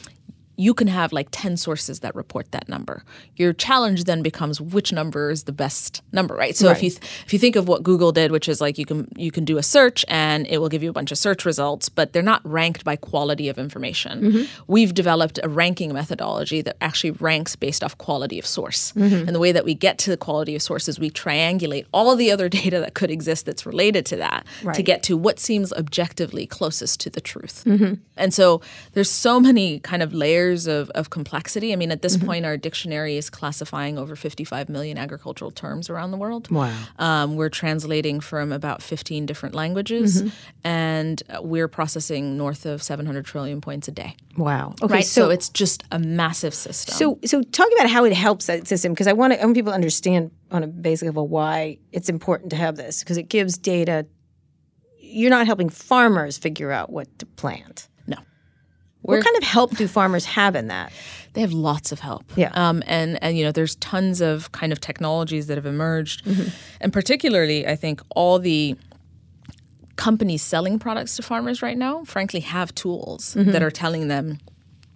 You 0.57 0.75
can 0.75 0.87
have 0.87 1.13
like 1.13 1.29
10 1.31 1.57
sources 1.57 2.01
that 2.01 2.15
report 2.15 2.53
that 2.53 2.69
number. 2.69 3.05
Your 3.37 3.53
challenge 3.53 4.05
then 4.05 4.23
becomes 4.23 4.61
which 4.61 4.93
number 4.93 5.31
is 5.31 5.45
the 5.45 5.53
best 5.53 6.03
number, 6.13 6.35
right? 6.35 6.57
So 6.57 6.71
if 6.71 6.83
you 6.83 6.91
th- 6.91 7.03
if 7.27 7.33
you 7.33 7.39
think 7.39 7.57
of 7.57 7.69
what 7.69 7.83
Google 7.83 8.13
did, 8.13 8.31
which 8.31 8.49
is 8.49 8.61
like 8.61 8.79
you 8.79 8.87
can 8.87 9.09
you 9.17 9.31
can 9.31 9.45
do 9.45 9.59
a 9.59 9.63
search 9.63 10.05
and 10.09 10.47
it 10.49 10.59
will 10.59 10.69
give 10.69 10.83
you 10.83 10.91
a 10.91 10.93
bunch 10.93 11.11
of 11.11 11.19
search 11.19 11.45
results, 11.45 11.89
but 11.89 12.13
they're 12.13 12.23
not 12.23 12.41
ranked 12.45 12.85
by 12.85 12.97
quality 12.97 13.49
of 13.49 13.59
information. 13.59 14.23
Mm-hmm. 14.23 14.63
We've 14.67 14.95
developed 14.95 15.41
a 15.43 15.49
ranking 15.49 15.93
methodology 15.93 16.61
that 16.63 16.77
actually 16.81 17.13
ranks 17.13 17.57
based 17.57 17.83
off 17.83 17.97
quality 17.99 18.39
of 18.39 18.47
source. 18.47 18.93
Mm-hmm. 18.93 19.27
And 19.27 19.35
the 19.35 19.41
way 19.41 19.53
that 19.53 19.65
we 19.65 19.75
get 19.75 19.99
to 19.99 20.11
the 20.11 20.17
quality 20.17 20.55
of 20.55 20.63
source 20.63 20.89
is 20.89 21.01
we 21.01 21.11
triangulate 21.11 21.87
all 21.93 22.15
the 22.15 22.31
other 22.31 22.49
data 22.61 22.79
that 22.81 22.95
could 22.95 23.11
exist 23.11 23.47
that's 23.47 23.65
related 23.67 24.05
to 24.07 24.17
that 24.17 24.47
to 24.75 24.83
get 24.83 25.03
to 25.05 25.17
what 25.17 25.39
seems 25.39 25.73
objectively 25.73 26.47
closest 26.47 27.01
to 27.01 27.11
the 27.11 27.21
truth. 27.21 27.65
Mm-hmm. 27.67 27.95
And 28.17 28.35
so 28.35 28.61
there's 28.93 29.11
so 29.11 29.41
many 29.41 29.81
kind 29.81 30.03
of 30.03 30.13
layers 30.13 30.42
of, 30.51 30.91
of 30.91 31.11
complexity. 31.11 31.73
I 31.73 31.77
mean, 31.77 31.91
at 31.91 32.03
this 32.03 32.17
point, 32.17 32.45
our 32.45 32.57
dictionary 32.57 33.17
is 33.17 33.31
classifying 33.31 33.99
over 33.99 34.17
55 34.17 34.69
million 34.69 34.99
agricultural 34.99 35.51
terms 35.51 35.89
around 35.89 36.11
the 36.11 36.17
world. 36.17 36.51
Wow. 36.51 36.75
Um, 36.99 37.37
we're 37.37 37.49
translating 37.49 38.21
from 38.21 38.53
about 38.53 38.83
15 38.83 39.27
different 39.27 39.55
languages, 39.55 40.33
and 40.65 41.23
uh, 41.29 41.43
we're 41.43 41.69
processing 41.69 42.37
north 42.37 42.67
of 42.67 42.83
700 42.83 43.25
trillion 43.25 43.61
points 43.61 43.89
a 43.89 43.93
day. 43.93 44.17
wow. 44.37 44.75
Okay. 44.83 44.95
Right. 44.95 45.07
So, 45.07 45.31
it's 45.31 45.49
just 45.49 45.85
a 45.91 45.99
massive 45.99 46.55
system. 46.55 46.95
So, 46.95 47.19
so 47.25 47.43
talk 47.43 47.69
about 47.79 47.89
how 47.89 48.05
it 48.05 48.13
helps 48.13 48.47
that 48.47 48.67
system 48.67 48.93
because 48.93 49.07
I 49.07 49.13
want 49.13 49.33
to, 49.33 49.41
I 49.41 49.45
want 49.45 49.57
people 49.57 49.73
to 49.73 49.77
understand 49.77 50.31
on 50.51 50.63
a 50.63 50.67
basic 50.67 51.07
level 51.07 51.29
why 51.29 51.79
it's 51.93 52.09
important 52.09 52.51
to 52.51 52.57
have 52.57 52.77
this 52.77 53.01
because 53.01 53.17
it 53.17 53.29
gives 53.29 53.57
data. 53.57 54.07
You're 54.99 55.31
not 55.31 55.47
helping 55.47 55.69
farmers 55.69 56.39
figure 56.39 56.71
out 56.71 56.91
what 56.91 57.19
to 57.19 57.27
plant. 57.27 57.89
No. 59.05 59.17
What 59.17 59.25
kind 59.25 59.37
of 59.37 59.43
help 59.43 59.77
do 59.77 59.89
farmers 59.89 60.25
have 60.25 60.55
in 60.57 60.69
that? 60.69 60.93
They 61.35 61.41
have 61.41 61.53
lots 61.53 61.93
of 61.93 62.01
help. 62.01 62.25
Yeah. 62.37 62.51
Um, 62.53 62.83
and, 62.87 63.23
and, 63.23 63.39
you 63.39 63.45
know, 63.45 63.53
there's 63.53 63.77
tons 63.77 64.21
of 64.21 64.53
kind 64.53 64.71
of 64.73 64.81
technologies 64.81 65.47
that 65.47 65.57
have 65.57 65.67
emerged. 65.67 66.25
Mm-hmm. 66.25 66.49
And 66.81 66.93
particularly, 66.93 67.67
I 67.67 67.75
think 67.75 68.03
all 68.15 68.39
the 68.39 68.77
companies 69.97 70.43
selling 70.43 70.79
products 70.79 71.17
to 71.17 71.23
farmers 71.23 71.63
right 71.63 71.79
now, 71.79 72.05
frankly, 72.05 72.41
have 72.41 72.75
tools 72.75 73.35
Mm-hmm. 73.35 73.53
that 73.53 73.63
are 73.63 73.71
telling 73.71 74.09
them, 74.09 74.39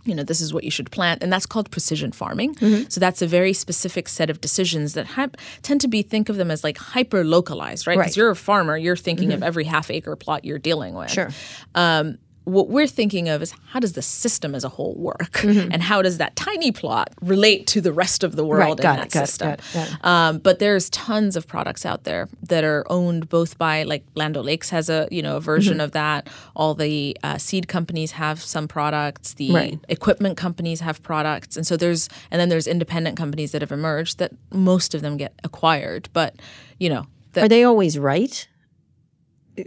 you 0.04 0.14
know, 0.14 0.22
this 0.22 0.40
is 0.40 0.52
what 0.54 0.62
you 0.62 0.70
should 0.70 0.90
plant. 0.90 1.22
And 1.22 1.32
that's 1.32 1.46
called 1.46 1.70
precision 1.70 2.12
farming. 2.12 2.54
Mm-hmm. 2.56 2.88
So 2.90 3.00
that's 3.00 3.22
a 3.22 3.26
very 3.26 3.52
specific 3.52 4.08
set 4.08 4.30
of 4.30 4.40
decisions 4.40 4.92
that 4.94 5.06
ha- 5.06 5.28
tend 5.62 5.80
to 5.80 5.88
be, 5.88 6.02
think 6.02 6.28
of 6.28 6.36
them 6.36 6.50
as 6.50 6.62
like 6.62 6.78
hyper 6.78 7.24
localized, 7.24 7.86
right? 7.86 7.96
Right. 7.96 8.04
Because 8.04 8.16
you're 8.16 8.30
a 8.30 8.36
farmer, 8.36 8.76
you're 8.76 8.96
thinking 8.96 9.32
of 9.32 9.42
every 9.42 9.64
half 9.64 9.90
acre 9.90 10.14
plot 10.16 10.44
you're 10.44 10.58
dealing 10.58 10.94
with. 10.94 11.10
Sure. 11.10 11.30
Um, 11.74 12.18
what 12.46 12.68
we're 12.68 12.86
thinking 12.86 13.28
of 13.28 13.42
is 13.42 13.52
how 13.72 13.80
does 13.80 13.92
the 13.94 14.02
system 14.02 14.54
as 14.54 14.64
a 14.64 14.68
whole 14.68 14.94
work, 14.94 15.42
and 15.44 15.82
how 15.82 16.00
does 16.00 16.18
that 16.18 16.36
tiny 16.36 16.70
plot 16.72 17.12
relate 17.20 17.66
to 17.66 17.80
the 17.80 17.92
rest 17.92 18.22
of 18.24 18.36
the 18.36 18.46
world 18.46 18.80
got 18.80 18.94
in 18.94 19.00
that 19.00 19.06
it, 19.08 19.12
system? 19.26 19.48
got 19.50 19.58
it, 19.58 19.64
got 19.74 19.88
it. 19.92 20.04
Um, 20.04 20.38
but 20.38 20.58
there's 20.60 20.88
tons 20.90 21.34
of 21.36 21.46
products 21.48 21.84
out 21.84 22.04
there 22.04 22.28
that 22.44 22.62
are 22.64 22.84
owned 22.88 23.28
both 23.28 23.58
by 23.58 23.82
like 23.82 24.04
Land 24.14 24.36
O'Lakes 24.36 24.70
has 24.70 24.88
a 24.88 25.08
you 25.10 25.22
know 25.22 25.36
a 25.36 25.40
version 25.40 25.74
Mm-hmm. 25.74 25.80
of 25.84 25.92
that. 25.92 26.28
All 26.54 26.74
the 26.74 27.16
uh, 27.24 27.36
seed 27.38 27.66
companies 27.68 28.12
have 28.12 28.40
some 28.40 28.68
products. 28.68 29.34
The 29.34 29.52
Right. 29.52 29.78
equipment 29.88 30.36
companies 30.36 30.80
have 30.80 31.02
products, 31.02 31.56
and 31.56 31.66
so 31.66 31.76
there's 31.76 32.08
and 32.30 32.40
then 32.40 32.48
there's 32.48 32.66
independent 32.68 33.16
companies 33.16 33.50
that 33.52 33.60
have 33.60 33.72
emerged 33.72 34.18
that 34.18 34.30
most 34.52 34.94
of 34.94 35.02
them 35.02 35.16
get 35.16 35.32
acquired. 35.42 36.08
But 36.12 36.36
you 36.78 36.88
know, 36.90 37.06
the, 37.32 37.42
Are 37.42 37.48
they 37.48 37.64
always 37.64 37.98
right? 37.98 38.46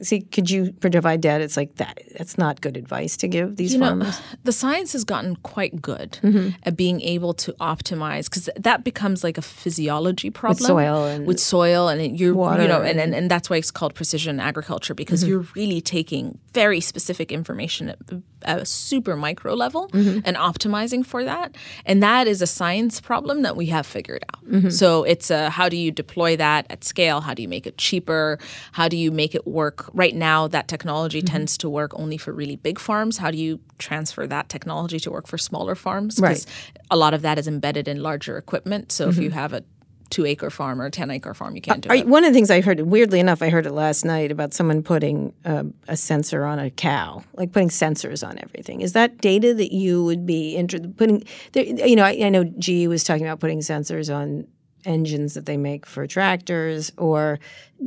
See, 0.01 0.21
could 0.21 0.49
you 0.49 0.71
provide 0.73 1.21
data? 1.21 1.43
It's 1.43 1.57
like 1.57 1.75
that. 1.75 1.99
That's 2.17 2.37
not 2.37 2.61
good 2.61 2.77
advice 2.77 3.17
to 3.17 3.27
give 3.27 3.55
these 3.57 3.73
you 3.73 3.79
know, 3.79 3.87
farmers. 3.87 4.21
the 4.43 4.51
science 4.51 4.93
has 4.93 5.03
gotten 5.03 5.35
quite 5.37 5.81
good 5.81 6.17
Mm-hmm. 6.21 6.49
at 6.63 6.75
being 6.75 7.01
able 7.01 7.33
to 7.35 7.53
optimize 7.53 8.25
because 8.25 8.49
that 8.55 8.83
becomes 8.83 9.23
like 9.23 9.37
a 9.37 9.41
physiology 9.41 10.29
problem 10.29 10.57
with 10.59 10.67
soil 10.67 11.05
and 11.05 11.27
with 11.27 11.39
soil 11.39 11.87
and 11.87 12.19
you're 12.19 12.33
water 12.35 12.61
you 12.63 12.67
know 12.67 12.81
and, 12.81 12.89
and- 12.91 12.99
and, 12.99 13.15
and 13.15 13.31
that's 13.31 13.49
why 13.49 13.57
it's 13.57 13.71
called 13.71 13.93
precision 13.95 14.39
agriculture 14.39 14.93
because 14.93 15.21
Mm-hmm. 15.21 15.29
you're 15.29 15.45
really 15.55 15.81
taking 15.81 16.37
very 16.53 16.79
specific 16.81 17.31
information 17.31 17.89
at 17.89 17.97
a 18.43 18.65
super 18.65 19.15
micro 19.15 19.53
level 19.53 19.89
Mm-hmm. 19.89 20.19
and 20.23 20.37
optimizing 20.37 21.05
for 21.05 21.23
that. 21.23 21.55
And 21.85 22.01
that 22.03 22.27
is 22.27 22.41
a 22.41 22.47
science 22.47 23.01
problem 23.01 23.41
that 23.41 23.55
we 23.55 23.65
have 23.67 23.85
figured 23.85 24.23
out. 24.33 24.45
Mm-hmm. 24.45 24.69
so 24.69 25.03
it's 25.03 25.29
a 25.31 25.49
how 25.49 25.69
do 25.69 25.77
you 25.77 25.91
deploy 25.91 26.35
that 26.37 26.65
at 26.69 26.83
scale? 26.83 27.21
How 27.21 27.33
do 27.33 27.41
you 27.41 27.47
make 27.47 27.67
it 27.67 27.77
cheaper? 27.77 28.39
How 28.71 28.87
do 28.87 28.97
you 28.97 29.11
make 29.11 29.35
it 29.35 29.45
work? 29.47 29.89
Right 29.93 30.15
now 30.15 30.47
that 30.47 30.67
technology 30.67 31.19
Mm-hmm. 31.21 31.35
tends 31.35 31.57
to 31.57 31.69
work 31.69 31.91
only 31.99 32.17
for 32.17 32.31
really 32.33 32.55
big 32.55 32.79
farms. 32.79 33.17
How 33.17 33.31
do 33.31 33.37
you 33.37 33.59
transfer 33.77 34.25
that 34.27 34.47
technology 34.49 34.99
to 35.01 35.11
work 35.11 35.27
for 35.27 35.37
smaller 35.37 35.75
farms? 35.75 36.19
Right. 36.19 36.45
a 36.91 36.97
lot 36.97 37.13
of 37.13 37.21
that 37.21 37.37
is 37.39 37.47
embedded 37.47 37.87
in 37.87 38.01
larger 38.01 38.37
equipment. 38.37 38.91
So 38.91 39.09
if 39.09 39.17
you 39.17 39.31
have 39.31 39.53
a 39.53 39.63
two 40.09 40.25
acre 40.25 40.49
farm 40.49 40.81
or 40.81 40.85
a 40.85 40.91
10 40.91 41.11
acre 41.11 41.33
farm 41.33 41.55
you 41.55 41.61
can't 41.61 41.81
do 41.81 41.89
Mm-hmm. 41.89 41.99
Are 41.99 42.01
it 42.01 42.07
one 42.07 42.23
of 42.23 42.31
the 42.31 42.33
things 42.33 42.51
I 42.51 42.61
heard, 42.61 42.79
weirdly 42.81 43.19
enough, 43.19 43.41
I 43.41 43.49
heard 43.49 43.65
it 43.65 43.71
last 43.71 44.05
night 44.05 44.31
about 44.31 44.53
someone 44.53 44.83
putting 44.83 45.33
um, 45.45 45.73
a 45.87 45.97
sensor 45.97 46.45
on 46.45 46.59
a 46.59 46.69
cow, 46.69 47.23
like 47.35 47.51
putting 47.51 47.69
sensors 47.69 48.27
on 48.27 48.39
everything. 48.39 48.81
Is 48.81 48.93
that 48.93 49.19
data 49.19 49.53
that 49.53 49.73
you 49.73 50.03
would 50.03 50.25
be 50.25 50.55
interested 50.55 50.97
putting? 50.97 51.23
There, 51.53 51.63
you 51.63 51.95
know, 51.95 52.03
I, 52.03 52.19
I 52.23 52.29
know 52.29 52.43
GE 52.43 52.87
was 52.87 53.03
talking 53.03 53.25
about 53.25 53.39
putting 53.39 53.59
sensors 53.59 54.13
on 54.13 54.47
engines 54.85 55.33
that 55.33 55.45
they 55.45 55.57
make 55.57 55.85
for 55.85 56.07
tractors 56.07 56.91
or 56.97 57.39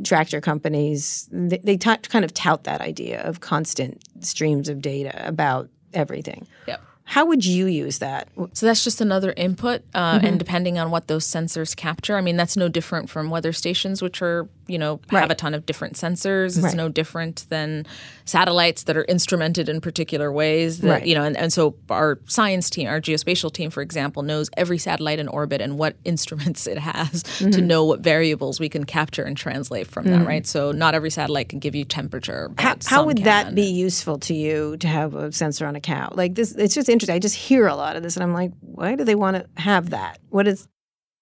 tractor 0.03 0.41
companies. 0.41 1.27
They, 1.31 1.57
they 1.57 1.77
ta- 1.77 1.97
kind 1.97 2.25
of 2.25 2.33
tout 2.33 2.63
that 2.65 2.81
idea 2.81 3.21
of 3.23 3.39
constant 3.39 4.03
streams 4.25 4.69
of 4.69 4.81
data 4.81 5.27
about 5.27 5.69
everything. 5.93 6.47
Yep. 6.67 6.81
How 7.13 7.25
would 7.25 7.45
you 7.45 7.67
use 7.67 7.99
that? 7.99 8.27
So 8.53 8.65
that's 8.65 8.83
just 8.83 8.99
another 8.99 9.33
input, 9.37 9.81
uh, 9.93 10.17
Mm-hmm. 10.17 10.25
and 10.25 10.39
depending 10.39 10.79
on 10.79 10.89
what 10.89 11.07
those 11.07 11.25
sensors 11.27 11.75
capture, 11.75 12.17
I 12.17 12.21
mean 12.21 12.37
that's 12.37 12.57
no 12.57 12.67
different 12.69 13.09
from 13.09 13.29
weather 13.29 13.53
stations, 13.53 14.01
which 14.01 14.19
are 14.21 14.47
you 14.67 14.77
know 14.79 14.99
have 15.11 15.21
Right. 15.23 15.31
a 15.31 15.35
ton 15.35 15.53
of 15.53 15.65
different 15.65 15.95
sensors. 15.95 16.55
It's 16.55 16.59
Right. 16.63 16.75
no 16.75 16.89
different 16.89 17.45
than 17.49 17.85
satellites 18.25 18.83
that 18.83 18.95
are 18.97 19.03
instrumented 19.05 19.67
in 19.69 19.81
particular 19.81 20.31
ways. 20.31 20.79
That, 20.79 20.89
Right. 20.89 21.05
You 21.05 21.15
know, 21.15 21.23
and, 21.23 21.35
and 21.35 21.51
so 21.51 21.75
our 21.89 22.19
science 22.27 22.69
team, 22.69 22.87
our 22.87 23.01
geospatial 23.01 23.51
team, 23.51 23.69
for 23.69 23.81
example, 23.81 24.23
knows 24.23 24.49
every 24.55 24.77
satellite 24.77 25.19
in 25.19 25.27
orbit 25.27 25.61
and 25.61 25.77
what 25.77 25.95
instruments 26.05 26.67
it 26.67 26.77
has 26.77 27.23
to 27.23 27.29
Mm-hmm. 27.45 27.67
know 27.67 27.83
what 27.85 27.99
variables 27.99 28.59
we 28.59 28.69
can 28.69 28.83
capture 28.85 29.23
and 29.23 29.35
translate 29.35 29.87
from 29.87 30.05
that. 30.05 30.25
Right. 30.25 30.45
So 30.47 30.71
not 30.71 30.95
every 30.95 31.09
satellite 31.09 31.49
can 31.49 31.59
give 31.59 31.75
you 31.75 31.83
temperature. 31.85 32.49
How, 32.57 32.75
how 32.85 33.03
would 33.05 33.19
that 33.19 33.53
be 33.55 33.63
useful 33.65 34.17
to 34.19 34.33
you 34.33 34.77
to 34.77 34.87
have 34.87 35.15
a 35.15 35.31
sensor 35.31 35.65
on 35.67 35.75
a 35.75 35.81
cow? 35.81 36.11
Like 36.15 36.35
this, 36.35 36.53
it's 36.53 36.73
just 36.75 36.89
interesting. 36.89 37.15
I 37.15 37.19
just 37.19 37.35
hear 37.35 37.67
a 37.67 37.75
lot 37.75 37.95
of 37.95 38.03
this, 38.03 38.15
and 38.15 38.23
I'm 38.23 38.33
like, 38.33 38.51
why 38.61 38.95
do 38.95 39.03
they 39.03 39.15
want 39.15 39.37
to 39.37 39.61
have 39.61 39.89
that? 39.91 40.19
What 40.29 40.47
is 40.47 40.67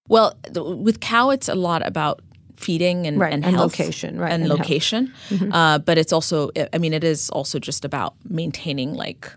Well, 0.08 0.34
th- 0.44 0.56
with 0.78 1.00
cow, 1.00 1.30
it's 1.30 1.48
a 1.48 1.54
lot 1.54 1.86
about 1.86 2.20
feeding 2.56 3.06
and, 3.06 3.18
Right, 3.18 3.32
and, 3.32 3.44
and 3.44 3.56
health 3.56 3.78
location, 3.78 4.18
right, 4.18 4.32
and, 4.32 4.42
and 4.44 4.48
health. 4.52 4.60
Mm-hmm. 4.60 4.62
location. 4.62 5.52
Uh, 5.52 5.78
but 5.78 5.98
it's 5.98 6.12
also, 6.12 6.50
I 6.72 6.78
mean, 6.78 6.92
it 6.92 7.04
is 7.04 7.30
also 7.30 7.58
just 7.58 7.84
about 7.84 8.14
maintaining 8.28 8.94
like 8.94 9.30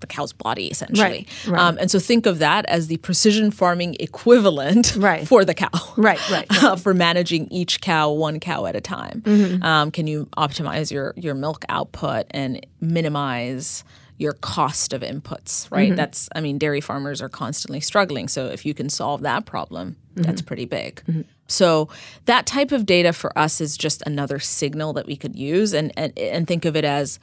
the 0.00 0.06
cow's 0.06 0.32
body 0.32 0.68
essentially. 0.68 1.02
Right, 1.02 1.46
right. 1.48 1.60
Um, 1.60 1.76
and 1.80 1.90
so 1.90 1.98
think 1.98 2.26
of 2.26 2.38
that 2.38 2.64
as 2.66 2.86
the 2.86 2.98
precision 2.98 3.50
farming 3.50 3.96
equivalent 3.98 4.94
Right. 4.96 5.26
for 5.26 5.44
the 5.44 5.54
cow. 5.54 5.68
Right, 5.96 6.20
right, 6.30 6.46
Uh, 6.62 6.76
for 6.76 6.94
managing 6.94 7.48
each 7.50 7.80
cow 7.80 8.12
one 8.12 8.38
cow 8.38 8.66
at 8.66 8.76
a 8.76 8.80
time. 8.80 9.22
Mm-hmm. 9.22 9.62
Um, 9.64 9.90
can 9.90 10.06
you 10.06 10.26
optimize 10.36 10.92
your 10.92 11.14
your 11.16 11.34
milk 11.34 11.64
output 11.68 12.26
and 12.30 12.64
minimize 12.80 13.82
your 14.18 14.32
cost 14.34 14.92
of 14.92 15.02
inputs, 15.02 15.68
right? 15.70 15.88
Mm-hmm. 15.88 15.96
That's 15.96 16.28
I 16.34 16.40
mean 16.42 16.58
dairy 16.58 16.80
farmers 16.80 17.20
are 17.22 17.28
constantly 17.28 17.80
struggling, 17.80 18.28
so 18.28 18.46
if 18.46 18.64
you 18.66 18.74
can 18.74 18.88
solve 18.90 19.22
that 19.22 19.46
problem, 19.46 19.96
Mm-hmm. 20.14 20.22
that's 20.22 20.42
pretty 20.42 20.64
big. 20.64 21.02
So 21.48 21.88
that 22.26 22.46
type 22.46 22.72
of 22.72 22.86
data 22.86 23.12
for 23.12 23.36
us 23.36 23.60
is 23.60 23.76
just 23.76 24.02
another 24.06 24.38
signal 24.38 24.92
that 24.92 25.06
we 25.06 25.16
could 25.16 25.34
use 25.36 25.72
and 25.72 25.92
and, 25.96 26.16
and 26.18 26.46
think 26.46 26.64
of 26.64 26.76
it 26.76 26.84
as 26.84 27.18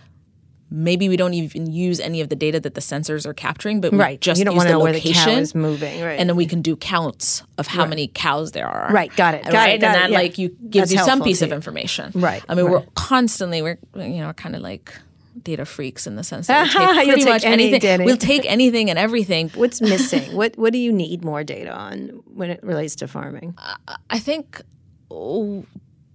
maybe 0.71 1.07
we 1.07 1.15
don't 1.15 1.33
even 1.33 1.71
use 1.71 1.99
any 1.99 2.21
of 2.21 2.29
the 2.29 2.35
data 2.35 2.59
that 2.59 2.73
the 2.73 2.81
sensors 2.81 3.25
are 3.25 3.33
capturing, 3.33 3.81
but 3.81 3.91
we 3.91 3.97
right? 3.97 4.19
just 4.19 4.39
you 4.39 4.45
don't 4.45 4.55
use 4.55 4.57
want 4.57 4.67
to 4.67 4.73
the 4.73 4.77
know 4.79 4.83
where 4.83 4.93
the 4.93 4.99
location 4.99 5.35
cow 5.35 5.39
is 5.39 5.55
moving, 5.55 6.01
right? 6.01 6.19
and 6.19 6.27
then 6.27 6.35
we 6.35 6.45
can 6.45 6.61
do 6.61 6.75
counts 6.75 7.43
of 7.57 7.67
how 7.67 7.85
many 7.85 8.07
cows 8.07 8.51
there 8.51 8.67
are. 8.67 8.91
Right, 8.91 9.15
got 9.15 9.35
it, 9.35 9.43
got 9.43 9.53
right, 9.53 9.75
it, 9.75 9.81
got 9.81 9.87
and 9.87 9.95
it, 9.95 9.99
then 9.99 10.11
yeah. 10.11 10.17
like 10.17 10.37
you 10.37 10.49
gives 10.69 10.89
That's 10.89 11.01
you 11.01 11.05
some 11.05 11.21
piece 11.21 11.41
of 11.41 11.51
information. 11.51 12.11
Right, 12.15 12.43
I 12.49 12.55
mean, 12.55 12.69
we're 12.69 12.85
constantly 12.95 13.61
we're 13.61 13.77
you 13.95 14.19
know 14.21 14.33
kind 14.33 14.55
of 14.55 14.61
like 14.61 14.93
data 15.41 15.65
freaks 15.65 16.07
in 16.07 16.15
the 16.15 16.23
sense 16.23 16.47
that 16.47 16.63
we 16.63 16.69
take 16.95 17.07
You'll 17.07 17.17
take 17.17 17.25
much 17.27 17.43
any 17.43 17.63
anything. 17.63 17.79
data. 17.81 18.03
We'll 18.03 18.17
take 18.17 18.45
anything 18.45 18.89
and 18.89 18.97
everything. 18.99 19.49
What's 19.55 19.81
missing? 19.93 20.35
what 20.35 20.57
What 20.57 20.73
do 20.73 20.79
you 20.79 20.91
need 20.91 21.23
more 21.23 21.43
data 21.43 21.71
on 21.73 22.23
when 22.33 22.49
it 22.49 22.63
relates 22.63 22.95
to 22.97 23.07
farming? 23.07 23.55
I 24.09 24.19
think 24.19 24.61
oh, 25.11 25.65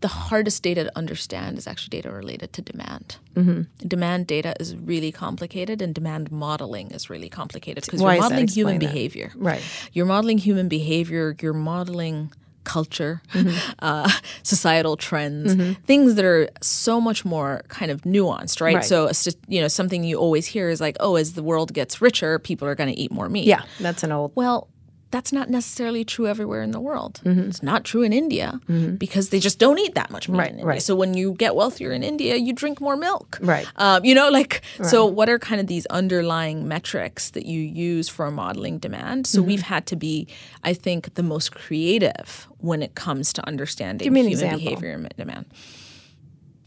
the 0.00 0.08
hardest 0.08 0.62
data 0.62 0.84
to 0.84 0.96
understand 0.96 1.58
is 1.58 1.66
actually 1.66 1.90
data 1.90 2.10
related 2.10 2.52
to 2.54 2.62
demand. 2.62 3.16
Mm-hmm. 3.34 3.86
Demand 3.86 4.26
data 4.26 4.54
is 4.58 4.74
really 4.76 5.12
complicated, 5.12 5.82
and 5.82 5.94
demand 5.94 6.32
modeling 6.32 6.90
is 6.90 7.10
really 7.10 7.28
complicated 7.28 7.84
because 7.84 8.00
you're 8.00 8.16
modeling 8.16 8.48
human 8.48 8.78
that. 8.78 8.86
behavior. 8.86 9.30
Right. 9.36 9.62
You're 9.92 10.06
modeling 10.06 10.38
human 10.38 10.68
behavior. 10.68 11.36
You're 11.40 11.52
modeling 11.52 12.32
culture, 12.64 13.20
Mm-hmm. 13.32 13.72
uh, 13.80 14.10
societal 14.42 14.96
trends, 14.96 15.54
things 15.86 16.14
that 16.16 16.24
are 16.24 16.48
so 16.60 17.00
much 17.00 17.24
more 17.24 17.62
kind 17.68 17.90
of 17.90 18.02
nuanced, 18.02 18.60
right? 18.60 18.76
Right. 18.76 18.84
So, 18.84 19.06
a 19.06 19.14
st- 19.14 19.36
you 19.48 19.60
know, 19.60 19.68
something 19.68 20.04
you 20.04 20.16
always 20.18 20.46
hear 20.46 20.68
is 20.68 20.80
like, 20.80 20.96
"Oh, 21.00 21.16
as 21.16 21.32
the 21.34 21.42
world 21.42 21.72
gets 21.72 22.00
richer, 22.00 22.38
people 22.38 22.66
are 22.68 22.74
going 22.74 22.92
to 22.94 22.98
eat 23.00 23.10
more 23.12 23.28
meat." 23.28 23.46
Yeah, 23.46 23.62
that's 23.80 24.02
an 24.02 24.12
old. 24.12 24.32
Well, 24.34 24.68
that's 25.10 25.32
not 25.32 25.50
necessarily 25.50 26.04
true 26.04 26.26
everywhere 26.28 26.62
in 26.62 26.70
the 26.70 26.80
world. 26.80 27.20
Mm-hmm. 27.24 27.48
It's 27.50 27.62
not 27.62 27.84
true 27.84 28.02
in 28.02 28.12
India 28.12 28.60
because 28.98 29.30
they 29.30 29.40
just 29.40 29.58
don't 29.58 29.78
eat 29.78 29.94
that 29.96 30.10
much 30.10 30.28
meat 30.28 30.38
Right, 30.38 30.54
right. 30.62 30.82
So 30.82 30.94
when 30.94 31.14
you 31.14 31.32
get 31.34 31.56
wealthier 31.56 31.90
in 31.92 32.02
India, 32.04 32.36
you 32.36 32.52
drink 32.52 32.80
more 32.80 32.96
milk. 32.96 33.38
Right. 33.42 33.66
Um, 33.76 34.04
you 34.04 34.14
know, 34.14 34.28
like, 34.30 34.62
so 34.84 35.04
what 35.04 35.28
are 35.28 35.38
kind 35.38 35.60
of 35.60 35.66
these 35.66 35.86
underlying 35.86 36.68
metrics 36.68 37.30
that 37.30 37.44
you 37.44 37.60
use 37.60 38.08
for 38.08 38.30
modeling 38.30 38.78
demand? 38.78 39.24
Mm-hmm. 39.24 39.36
So 39.36 39.42
we've 39.42 39.62
had 39.62 39.86
to 39.86 39.96
be, 39.96 40.28
I 40.62 40.74
think, 40.74 41.14
the 41.14 41.22
most 41.24 41.52
creative 41.54 42.46
when 42.58 42.82
it 42.82 42.94
comes 42.94 43.32
to 43.34 43.46
understanding 43.48 44.04
Give 44.06 44.12
me 44.12 44.20
an 44.20 44.26
human 44.28 44.44
example. 44.44 44.58
behavior 44.64 44.92
and 44.92 45.08
demand. 45.16 45.46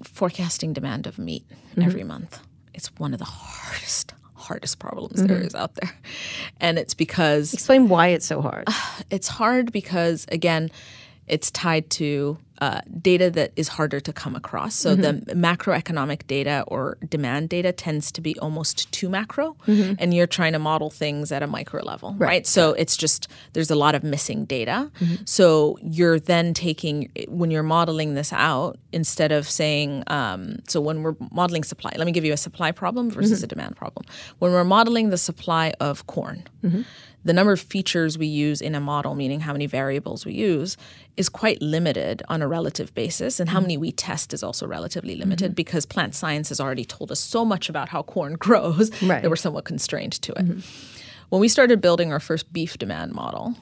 Forecasting 0.04 0.74
demand 0.74 1.08
of 1.08 1.18
meat 1.18 1.46
Mm-hmm. 1.50 1.82
every 1.90 2.04
month. 2.04 2.40
It's 2.76 2.90
one 3.00 3.14
of 3.14 3.20
the 3.20 3.26
hardest, 3.26 4.14
hardest 4.44 4.80
problems 4.80 5.22
there 5.24 5.38
Mm-hmm. 5.38 5.48
is 5.48 5.56
out 5.56 5.74
there. 5.76 5.92
And 6.60 6.78
it's 6.78 6.94
because 6.94 7.54
Explain 7.54 7.88
why 7.90 8.08
it's 8.16 8.26
so 8.26 8.42
hard. 8.42 8.68
it's 9.10 9.28
hard 9.28 9.72
because 9.72 10.26
again 10.30 10.70
it's 11.28 11.50
tied 11.52 11.90
to 11.92 12.38
uh, 12.64 12.80
data 13.02 13.30
that 13.30 13.52
is 13.62 13.68
harder 13.68 14.00
to 14.00 14.14
come 14.14 14.36
across. 14.36 14.74
So 14.74 14.96
the 14.96 15.14
mm-hmm. 15.14 15.46
macroeconomic 15.48 16.26
data 16.28 16.64
or 16.68 16.98
demand 17.10 17.50
data 17.50 17.72
tends 17.74 18.06
to 18.14 18.22
be 18.22 18.34
almost 18.40 18.90
too 18.98 19.10
macro 19.10 19.58
mm-hmm. 19.68 19.96
and 20.00 20.14
you're 20.14 20.34
trying 20.40 20.54
to 20.54 20.60
model 20.60 20.90
things 20.90 21.32
at 21.36 21.44
a 21.44 21.48
micro 21.58 21.84
level 21.84 22.16
right, 22.18 22.48
so 22.48 22.72
it's 22.82 22.96
just 22.96 23.28
there's 23.54 23.72
a 23.72 23.76
lot 23.76 23.94
of 23.96 24.02
missing 24.04 24.46
data. 24.46 24.78
Mm-hmm. 25.00 25.16
So 25.26 25.78
you're 25.82 26.20
then 26.20 26.54
taking 26.54 26.96
when 27.28 27.52
you're 27.52 27.70
modeling 27.78 28.14
this 28.20 28.32
out 28.32 28.78
instead 28.94 29.32
of 29.38 29.50
saying 29.50 30.04
um, 30.08 30.42
so 30.72 30.80
when 30.80 31.04
we're 31.04 31.18
modeling 31.32 31.66
supply 31.66 31.92
let 31.98 32.06
me 32.06 32.14
give 32.18 32.26
you 32.26 32.34
a 32.34 32.44
supply 32.48 32.72
problem 32.72 33.10
versus 33.18 33.44
a 33.44 33.48
demand 33.48 33.76
problem. 33.76 34.06
When 34.40 34.52
we're 34.54 34.72
modeling 34.78 35.10
the 35.10 35.22
supply 35.30 35.74
of 35.88 36.08
corn 36.08 36.38
the 37.26 37.34
number 37.34 37.54
of 37.54 37.60
features 37.60 38.18
we 38.18 38.28
use 38.28 38.62
in 38.62 38.76
a 38.76 38.80
model, 38.80 39.16
meaning 39.16 39.42
how 39.42 39.54
many 39.54 39.66
variables 39.66 40.26
we 40.26 40.34
use, 40.34 40.78
is 41.16 41.30
quite 41.30 41.62
limited 41.62 42.22
on 42.28 42.42
a 42.42 42.48
relative 42.48 42.94
basis. 42.94 43.40
And 43.40 43.50
how 43.50 43.58
mm-hmm. 43.58 43.64
many 43.64 43.78
we 43.78 43.92
test 43.92 44.34
is 44.34 44.44
also 44.44 44.68
relatively 44.68 45.16
limited 45.16 45.52
mm-hmm. 45.52 45.56
because 45.56 45.86
plant 45.86 46.16
science 46.16 46.50
has 46.50 46.60
already 46.60 46.86
told 46.86 47.12
us 47.12 47.20
so 47.20 47.46
much 47.46 47.70
about 47.70 47.90
how 47.90 48.04
corn 48.04 48.34
grows 48.40 48.92
Right. 49.02 49.22
that 49.22 49.30
we're 49.30 49.36
somewhat 49.36 49.66
constrained 49.66 50.14
to 50.14 50.32
it. 50.34 50.46
Mm-hmm. 50.46 50.60
When 51.30 51.40
we 51.40 51.48
started 51.48 51.82
building 51.82 52.12
our 52.12 52.20
first 52.20 52.52
beef 52.54 52.78
demand 52.78 53.14
model, 53.14 53.56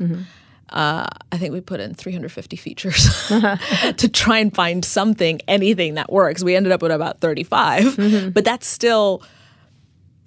uh, 0.71 1.05
I 1.31 1.37
think 1.37 1.53
we 1.53 1.61
put 1.61 1.79
in 1.79 1.93
350 1.93 2.55
features 2.57 3.27
to 3.29 4.09
try 4.11 4.39
and 4.39 4.53
find 4.53 4.83
something, 4.83 5.41
anything 5.47 5.95
that 5.95 6.11
works. 6.11 6.43
We 6.43 6.55
ended 6.55 6.71
up 6.71 6.81
with 6.81 6.91
about 6.91 7.21
35, 7.21 8.33
but 8.33 8.43
that's 8.43 8.67
still 8.67 9.23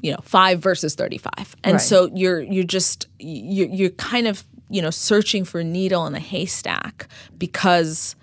you 0.04 0.12
know 0.12 0.20
five 0.22 0.60
versus 0.60 0.94
35 0.94 1.56
and 1.64 1.74
Right. 1.74 1.80
so 1.80 2.10
you're 2.14 2.42
you're 2.42 2.62
just 2.78 3.08
you're, 3.18 3.68
you're 3.68 3.90
kind 4.12 4.28
of 4.28 4.44
you 4.68 4.82
know 4.82 4.90
searching 4.90 5.44
for 5.46 5.60
a 5.60 5.64
needle 5.64 6.06
in 6.06 6.14
a 6.14 6.20
haystack 6.20 7.08
because 7.38 8.14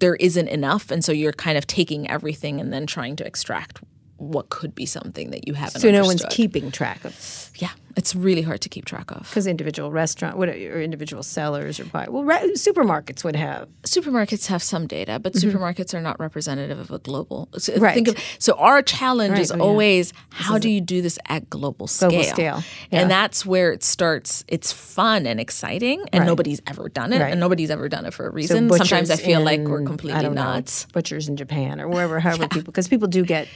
there 0.00 0.16
isn't 0.16 0.48
enough 0.48 0.90
and 0.90 1.04
so 1.04 1.12
you're 1.12 1.32
kind 1.32 1.56
of 1.56 1.66
taking 1.68 2.10
everything 2.10 2.60
and 2.60 2.72
then 2.72 2.84
trying 2.84 3.14
to 3.16 3.24
extract 3.24 3.80
what 4.16 4.48
could 4.50 4.74
be 4.74 4.84
something 4.86 5.30
that 5.30 5.46
you 5.46 5.54
haven't 5.54 5.80
So 5.80 5.90
no 5.92 6.04
one's 6.04 6.24
keeping 6.30 6.72
track 6.72 7.04
of. 7.04 7.14
Yeah 7.58 7.70
It's 7.96 8.14
really 8.14 8.42
hard 8.42 8.60
to 8.60 8.68
keep 8.68 8.84
track 8.84 9.10
of. 9.10 9.22
Because 9.28 9.46
individual 9.48 9.90
restaurant 9.90 10.36
or 10.38 10.80
individual 10.80 11.22
sellers 11.24 11.80
or 11.80 11.84
buy 11.86 12.06
well 12.08 12.22
re- 12.24 12.52
supermarkets 12.54 13.24
would 13.24 13.34
have 13.36 13.68
Supermarkets 13.82 14.46
have 14.46 14.62
some 14.62 14.86
data, 14.86 15.18
but 15.18 15.32
supermarkets 15.34 15.94
are 15.94 16.00
not 16.00 16.16
representative 16.20 16.78
of 16.78 16.90
a 16.92 16.98
global. 16.98 17.48
So 17.58 17.72
Mm-hmm. 17.72 17.82
Right. 17.84 17.94
Think 17.94 18.08
of, 18.08 18.16
so 18.38 18.52
our 18.68 18.80
challenge 18.82 19.32
Right. 19.32 19.40
is 19.42 19.50
Oh, 19.52 19.56
yeah. 19.56 19.62
always 19.68 20.12
how 20.30 20.58
do 20.58 20.68
you 20.68 20.80
do 20.80 21.02
this 21.02 21.18
at 21.34 21.50
global 21.50 21.86
scale? 21.88 22.10
Global 22.10 22.24
scale. 22.24 22.62
Yeah. 22.90 23.00
And 23.00 23.10
that's 23.10 23.44
where 23.52 23.72
it 23.72 23.82
starts. 23.82 24.44
It's 24.46 24.70
fun 24.72 25.26
and 25.26 25.38
exciting, 25.40 25.98
and 26.12 26.20
Right. 26.20 26.26
nobody's 26.32 26.60
ever 26.72 26.88
done 27.00 27.12
it, 27.12 27.20
Right. 27.20 27.32
and 27.32 27.40
nobody's 27.40 27.70
ever 27.76 27.88
done 27.88 28.04
it 28.06 28.14
for 28.14 28.24
a 28.28 28.30
So 28.30 28.34
reason. 28.40 28.68
Sometimes 28.70 29.10
I 29.10 29.16
feel 29.16 29.40
like 29.50 29.60
we're 29.70 29.82
completely 29.82 30.22
don't 30.22 30.34
know, 30.34 30.44
nuts. 30.54 30.86
butchers 30.92 31.28
in 31.28 31.36
Japan 31.36 31.80
or 31.80 31.88
wherever, 31.88 32.20
however 32.26 32.46
people, 32.46 32.70
because 32.72 32.86
people 32.88 33.08
do 33.08 33.24
get 33.24 33.48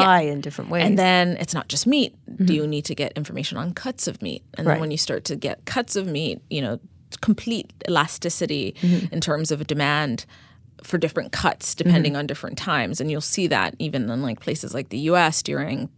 buy 0.00 0.20
in 0.32 0.40
different 0.40 0.70
ways. 0.70 0.84
And 0.86 0.98
then 0.98 1.36
it's 1.42 1.52
not 1.58 1.68
just 1.68 1.86
meat. 1.86 2.14
Do 2.48 2.54
you 2.58 2.66
need 2.66 2.86
to 2.86 2.94
get 2.94 3.12
information 3.20 3.43
on 3.52 3.74
cuts 3.74 4.06
of 4.06 4.22
meat? 4.22 4.42
And 4.54 4.66
Right. 4.66 4.74
then 4.74 4.80
when 4.80 4.90
you 4.90 4.96
start 4.96 5.24
to 5.26 5.36
get 5.36 5.64
cuts 5.64 5.96
of 5.96 6.06
meat, 6.06 6.40
you 6.50 6.62
know, 6.62 6.80
complete 7.20 7.72
elasticity 7.88 8.74
mm-hmm. 8.80 9.12
in 9.12 9.20
terms 9.20 9.50
of 9.50 9.66
demand 9.66 10.26
for 10.82 10.98
different 10.98 11.32
cuts 11.32 11.74
depending 11.74 12.12
mm-hmm. 12.12 12.20
on 12.20 12.26
different 12.26 12.58
times. 12.58 13.00
And 13.00 13.10
you'll 13.10 13.20
see 13.20 13.46
that 13.46 13.74
even 13.78 14.10
in 14.10 14.22
like 14.22 14.40
places 14.40 14.74
like 14.74 14.88
the 14.90 14.98
US 15.10 15.42
during 15.42 15.88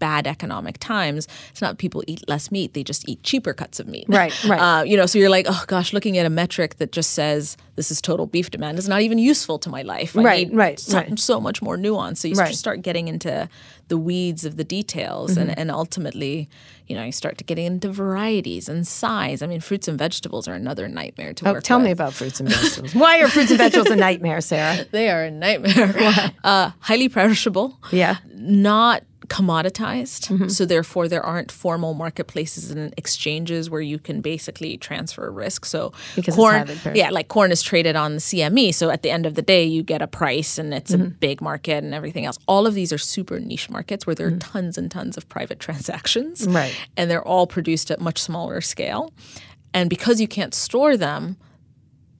bad 0.00 0.26
economic 0.26 0.78
times. 0.78 1.28
It's 1.52 1.62
not 1.62 1.78
people 1.78 2.02
eat 2.08 2.28
less 2.28 2.50
meat, 2.50 2.74
they 2.74 2.82
just 2.82 3.08
eat 3.08 3.22
cheaper 3.22 3.52
cuts 3.52 3.78
of 3.78 3.86
meat. 3.86 4.06
Right, 4.08 4.34
right. 4.44 4.60
Uh, 4.60 4.82
you 4.82 4.96
know, 4.96 5.06
so 5.06 5.18
you're 5.18 5.30
like, 5.30 5.46
oh 5.48 5.64
gosh, 5.68 5.92
looking 5.92 6.18
at 6.18 6.26
a 6.26 6.30
metric 6.30 6.78
that 6.78 6.90
just 6.90 7.12
says 7.12 7.56
this 7.76 7.90
is 7.92 8.00
total 8.02 8.26
beef 8.26 8.50
demand 8.50 8.78
is 8.78 8.88
not 8.88 9.00
even 9.02 9.18
useful 9.18 9.58
to 9.60 9.68
my 9.70 9.82
life. 9.82 10.16
I 10.18 10.22
Right, 10.22 10.48
right, 10.52 10.80
something 10.80 11.10
right. 11.12 11.18
so 11.18 11.40
much 11.40 11.62
more 11.62 11.76
nuance. 11.76 12.20
So 12.20 12.28
you 12.28 12.34
Right. 12.34 12.54
start 12.54 12.82
getting 12.82 13.06
into 13.08 13.48
the 13.88 13.96
weeds 13.98 14.44
of 14.44 14.56
the 14.56 14.64
details 14.64 15.30
Mm-hmm. 15.32 15.40
and, 15.50 15.58
and 15.58 15.70
ultimately, 15.70 16.48
you 16.86 16.94
know, 16.96 17.04
you 17.04 17.12
start 17.12 17.38
to 17.38 17.44
getting 17.44 17.66
into 17.66 17.90
varieties 17.90 18.68
and 18.68 18.86
size. 18.86 19.42
I 19.42 19.46
mean, 19.46 19.60
fruits 19.60 19.86
and 19.88 19.98
vegetables 19.98 20.46
are 20.48 20.54
another 20.54 20.88
nightmare 20.88 21.32
to 21.34 21.44
work. 21.44 21.50
Oh, 21.50 21.54
work 21.54 21.62
tell 21.64 21.78
with. 21.78 21.86
me 21.86 21.90
about 21.92 22.12
fruits 22.14 22.40
and 22.40 22.48
vegetables. 22.52 22.94
Why 22.94 23.20
are 23.20 23.28
fruits 23.28 23.50
and 23.50 23.58
vegetables 23.58 23.90
a 23.90 23.96
nightmare, 23.96 24.40
Sarah? 24.40 24.84
They 24.90 25.08
are 25.10 25.24
a 25.24 25.30
nightmare. 25.30 26.32
Uh, 26.44 26.70
highly 26.80 27.08
perishable. 27.08 27.78
Yeah. 27.92 28.16
Not 28.34 29.02
commoditized. 29.30 30.28
Mm-hmm. 30.28 30.48
So 30.48 30.66
therefore 30.66 31.08
there 31.08 31.22
aren't 31.24 31.50
formal 31.52 31.94
marketplaces 31.94 32.70
and 32.70 32.92
exchanges 32.96 33.70
where 33.70 33.80
you 33.80 33.98
can 33.98 34.20
basically 34.20 34.76
transfer 34.76 35.30
risk. 35.30 35.64
So 35.64 35.92
Because 36.16 36.34
corn 36.34 36.68
yeah, 36.94 37.10
like 37.10 37.28
corn 37.28 37.50
is 37.52 37.62
traded 37.62 37.96
on 37.96 38.14
the 38.14 38.20
CME. 38.20 38.74
So 38.74 38.90
at 38.90 39.02
the 39.02 39.10
end 39.10 39.24
of 39.26 39.36
the 39.36 39.42
day 39.42 39.64
you 39.64 39.82
get 39.82 40.02
a 40.02 40.06
price 40.06 40.58
and 40.58 40.74
it's 40.74 40.90
Mm-hmm. 40.92 41.02
a 41.06 41.10
big 41.10 41.40
market 41.40 41.84
and 41.84 41.94
everything 41.94 42.26
else. 42.26 42.36
All 42.46 42.66
of 42.66 42.74
these 42.74 42.92
are 42.92 42.98
super 42.98 43.38
niche 43.40 43.70
markets 43.70 44.06
where 44.06 44.14
there 44.16 44.26
are 44.26 44.30
Mm-hmm. 44.30 44.52
tons 44.52 44.76
and 44.76 44.90
tons 44.90 45.16
of 45.16 45.28
private 45.28 45.60
transactions. 45.66 46.46
Right. 46.48 46.74
And 46.96 47.08
they're 47.10 47.26
all 47.26 47.46
produced 47.46 47.90
at 47.90 48.00
much 48.00 48.18
smaller 48.20 48.60
scale. 48.60 49.12
And 49.72 49.88
because 49.88 50.20
you 50.20 50.26
can't 50.28 50.52
store 50.54 50.96
them, 50.96 51.36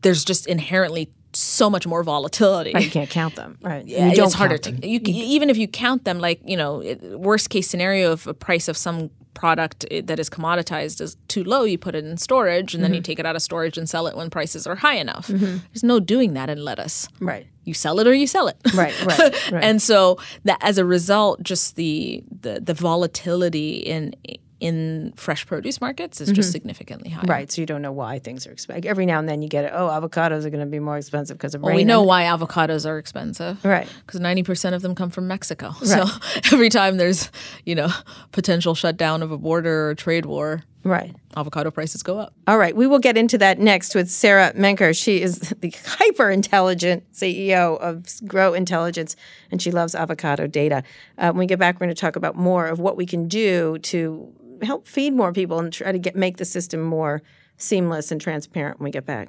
there's 0.03 0.25
just 0.25 0.47
inherently 0.47 1.11
so 1.33 1.71
much 1.71 1.87
more 1.87 2.03
volatility. 2.03 2.73
You 2.79 2.91
can't 2.91 3.11
count 3.11 3.37
them. 3.37 3.59
Right. 3.63 3.87
Yeah, 3.87 4.09
you 4.09 4.17
don't 4.17 4.27
it's 4.27 4.35
harder 4.35 4.59
to 4.59 4.73
them. 4.73 4.81
you, 4.83 5.01
even 5.05 5.49
if 5.51 5.57
you 5.57 5.69
count 5.69 6.05
them 6.05 6.19
like 6.19 6.41
you 6.45 6.57
know 6.57 6.83
worst 7.17 7.51
case 7.51 7.69
scenario 7.71 8.13
if 8.13 8.27
a 8.27 8.35
price 8.35 8.69
of 8.69 8.77
some 8.77 9.11
product 9.35 9.87
that 10.05 10.19
is 10.19 10.29
commoditized 10.29 11.01
is 11.01 11.17
too 11.29 11.45
low 11.45 11.63
you 11.65 11.79
put 11.79 11.95
it 11.95 12.05
in 12.05 12.17
storage 12.17 12.75
and 12.75 12.83
then 12.83 12.91
Mm-hmm. 12.91 12.97
you 12.97 13.03
take 13.03 13.19
it 13.21 13.27
out 13.27 13.37
of 13.37 13.43
storage 13.43 13.79
and 13.79 13.89
sell 13.89 14.07
it 14.09 14.17
when 14.17 14.29
prices 14.29 14.67
are 14.67 14.75
high 14.75 14.97
enough 14.97 15.29
there's 15.29 15.85
no 15.85 16.01
doing 16.01 16.35
that 16.35 16.51
in 16.51 16.59
lettuce 16.65 17.09
Right. 17.21 17.47
you 17.65 17.73
sell 17.73 18.01
it 18.01 18.07
or 18.09 18.13
you 18.13 18.27
sell 18.27 18.49
it 18.49 18.57
Right, 18.75 18.95
right, 19.07 19.19
right. 19.53 19.65
and 19.65 19.81
so 19.81 20.19
that 20.45 20.59
as 20.63 20.79
a 20.79 20.85
result 20.85 21.43
just 21.43 21.77
the 21.77 22.25
the, 22.41 22.61
the 22.61 22.75
volatility 22.75 23.77
in 23.77 24.15
in 24.61 25.13
fresh 25.17 25.47
produce 25.47 25.81
markets 25.81 26.21
is 26.21 26.31
just 26.31 26.53
significantly 26.53 27.09
higher 27.11 27.23
Mm-hmm. 27.23 27.31
Right. 27.31 27.51
So 27.53 27.61
you 27.63 27.67
don't 27.67 27.83
know 27.83 27.93
why 27.93 28.19
things 28.19 28.47
are 28.47 28.53
expensive. 28.53 28.85
Every 28.87 29.05
now 29.07 29.19
and 29.19 29.29
then 29.29 29.43
you 29.43 29.49
get 29.49 29.65
it. 29.65 29.73
Oh, 29.75 29.89
avocados 29.89 30.45
are 30.45 30.51
going 30.51 30.65
to 30.65 30.67
be 30.71 30.79
more 30.79 30.97
expensive 30.99 31.37
because 31.39 31.55
of 31.55 31.63
Well, 31.63 31.71
rain. 31.71 31.77
we 31.77 31.85
know 31.85 32.01
and- 32.01 32.09
why 32.09 32.25
avocados 32.25 32.87
are 32.89 32.99
expensive. 32.99 33.63
Right. 33.65 33.89
Because 34.07 34.21
90% 34.21 34.75
of 34.75 34.83
them 34.83 34.95
come 34.95 35.11
from 35.11 35.27
Mexico. 35.29 35.73
So 35.85 36.05
every 36.53 36.69
time 36.69 36.99
there's, 36.99 37.31
you 37.65 37.75
know, 37.75 37.89
potential 38.33 38.75
shutdown 38.75 39.23
of 39.23 39.33
a 39.33 39.39
border 39.39 39.89
or 39.91 39.95
trade 39.95 40.25
war, 40.27 40.63
Right. 40.83 41.15
avocado 41.37 41.71
prices 41.71 42.03
go 42.03 42.19
up. 42.19 42.33
All 42.47 42.57
right, 42.57 42.75
we 42.75 42.87
will 42.87 43.01
get 43.01 43.19
into 43.19 43.37
that 43.39 43.59
next 43.59 43.95
with 43.95 44.09
Sarah 44.11 44.53
Menker. 44.55 44.95
She 44.95 45.21
is 45.21 45.39
the 45.61 45.75
hyper 45.99 46.31
intelligent 46.31 47.05
CEO 47.13 47.79
of 47.81 48.07
Gro 48.27 48.55
Intelligence, 48.55 49.15
and 49.51 49.61
she 49.61 49.71
loves 49.73 49.95
avocado 49.95 50.47
data. 50.47 50.83
Uh, 51.19 51.33
when 51.33 51.39
we 51.41 51.47
get 51.47 51.59
back, 51.59 51.75
we're 51.75 51.87
going 51.87 51.95
to 51.95 52.01
talk 52.01 52.17
about 52.17 52.35
more 52.35 52.67
of 52.67 52.79
what 52.81 52.97
we 52.97 53.05
can 53.05 53.29
do 53.29 53.77
to 53.81 54.33
help 54.63 54.87
feed 54.87 55.13
more 55.13 55.33
people 55.33 55.59
and 55.59 55.73
try 55.73 55.93
to 55.93 55.99
get 55.99 56.17
make 56.17 56.37
the 56.37 56.45
system 56.45 56.81
more 56.81 57.23
seamless 57.57 58.11
and 58.11 58.21
transparent. 58.21 58.79
When 58.79 58.85
we 58.85 58.91
get 58.91 59.07
back. 59.07 59.29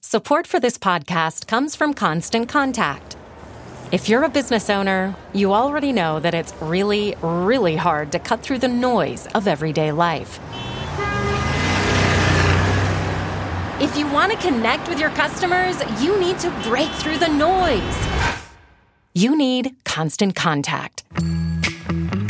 Support 0.00 0.46
for 0.46 0.60
this 0.60 0.78
podcast 0.78 1.46
comes 1.46 1.74
from 1.74 1.92
Constant 1.92 2.48
Contact. 2.48 3.16
If 3.90 4.08
you're 4.08 4.22
a 4.22 4.28
business 4.28 4.68
owner, 4.70 5.16
you 5.32 5.52
already 5.52 5.92
know 5.92 6.20
that 6.20 6.34
it's 6.34 6.52
really, 6.60 7.16
really 7.22 7.74
hard 7.74 8.12
to 8.12 8.18
cut 8.18 8.42
through 8.42 8.58
the 8.58 8.68
noise 8.68 9.26
of 9.34 9.48
everyday 9.48 9.92
life. 9.92 10.38
If 13.80 13.96
you 13.96 14.06
want 14.08 14.32
to 14.32 14.38
connect 14.38 14.88
with 14.88 15.00
your 15.00 15.10
customers, 15.10 15.76
you 16.02 16.18
need 16.20 16.38
to 16.40 16.50
break 16.64 16.90
through 16.90 17.18
the 17.18 17.28
noise. 17.28 18.08
You 19.14 19.36
need 19.36 19.74
Constant 19.84 20.36
Contact. 20.36 21.04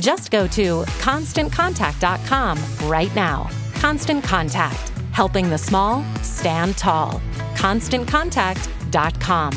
Just 0.00 0.30
go 0.30 0.46
to 0.48 0.82
constantcontact.com 1.00 2.58
right 2.88 3.14
now. 3.14 3.48
Constant 3.74 4.24
Contact, 4.24 4.88
helping 5.12 5.48
the 5.50 5.58
small 5.58 6.02
stand 6.22 6.76
tall. 6.76 7.20
ConstantContact.com. 7.54 9.52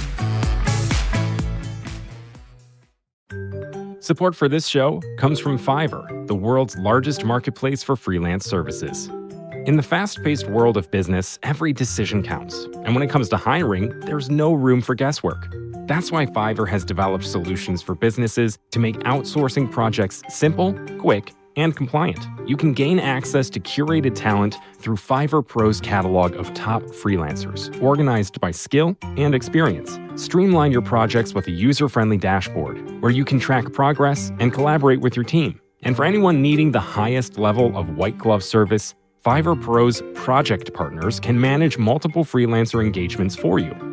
Support 4.00 4.36
for 4.36 4.50
this 4.50 4.68
show 4.68 5.02
comes 5.18 5.40
from 5.40 5.58
Fiverr, 5.58 6.28
the 6.28 6.36
world's 6.36 6.78
largest 6.78 7.24
marketplace 7.24 7.82
for 7.82 7.96
freelance 7.96 8.46
services. 8.46 9.10
In 9.66 9.78
the 9.78 9.84
fast 9.84 10.22
paced 10.26 10.50
world 10.50 10.76
of 10.76 10.92
business, 10.92 11.40
every 11.42 11.72
decision 11.72 12.22
counts. 12.22 12.66
And 12.84 12.94
when 12.94 13.02
it 13.02 13.10
comes 13.10 13.30
to 13.30 13.38
hiring, 13.38 13.98
there's 14.02 14.30
no 14.30 14.54
room 14.54 14.82
for 14.82 14.94
guesswork. 14.94 15.48
That's 15.86 16.14
why 16.14 16.26
Fiverr 16.26 16.68
has 16.70 16.86
developed 16.86 17.26
solutions 17.26 17.82
for 17.82 17.94
businesses 17.94 18.58
to 18.72 18.80
make 18.80 18.98
outsourcing 19.00 19.70
projects 19.70 20.24
simple, 20.30 20.74
quick, 20.98 21.34
and 21.58 21.76
compliant. 21.76 22.26
You 22.48 22.56
can 22.56 22.74
gain 22.74 23.00
access 23.00 23.50
to 23.50 23.60
curated 23.60 24.16
talent 24.16 24.56
through 24.78 24.96
Fiverr 24.96 25.46
Pro's 25.46 25.82
catalog 25.82 26.36
of 26.36 26.54
top 26.54 26.84
freelancers, 26.84 27.70
organized 27.82 28.40
by 28.40 28.52
skill 28.52 28.96
and 29.18 29.36
experience. 29.36 30.00
Streamline 30.16 30.72
your 30.72 30.82
projects 30.82 31.34
with 31.34 31.48
a 31.48 31.52
user 31.52 31.90
friendly 31.90 32.18
dashboard 32.18 33.02
where 33.02 33.12
you 33.12 33.26
can 33.26 33.38
track 33.38 33.74
progress 33.74 34.32
and 34.40 34.54
collaborate 34.54 35.02
with 35.02 35.18
your 35.18 35.26
team. 35.26 35.60
And 35.82 35.98
for 35.98 36.06
anyone 36.06 36.42
needing 36.42 36.72
the 36.72 36.80
highest 36.80 37.38
level 37.38 37.78
of 37.78 37.98
white 37.98 38.18
glove 38.18 38.44
service, 38.44 38.96
Fiverr 39.26 39.62
Pro's 39.62 40.02
project 40.14 40.74
partners 40.74 41.20
can 41.20 41.40
manage 41.40 41.78
multiple 41.78 42.24
freelancer 42.24 42.82
engagements 42.82 43.36
for 43.36 43.60
you. 43.60 43.93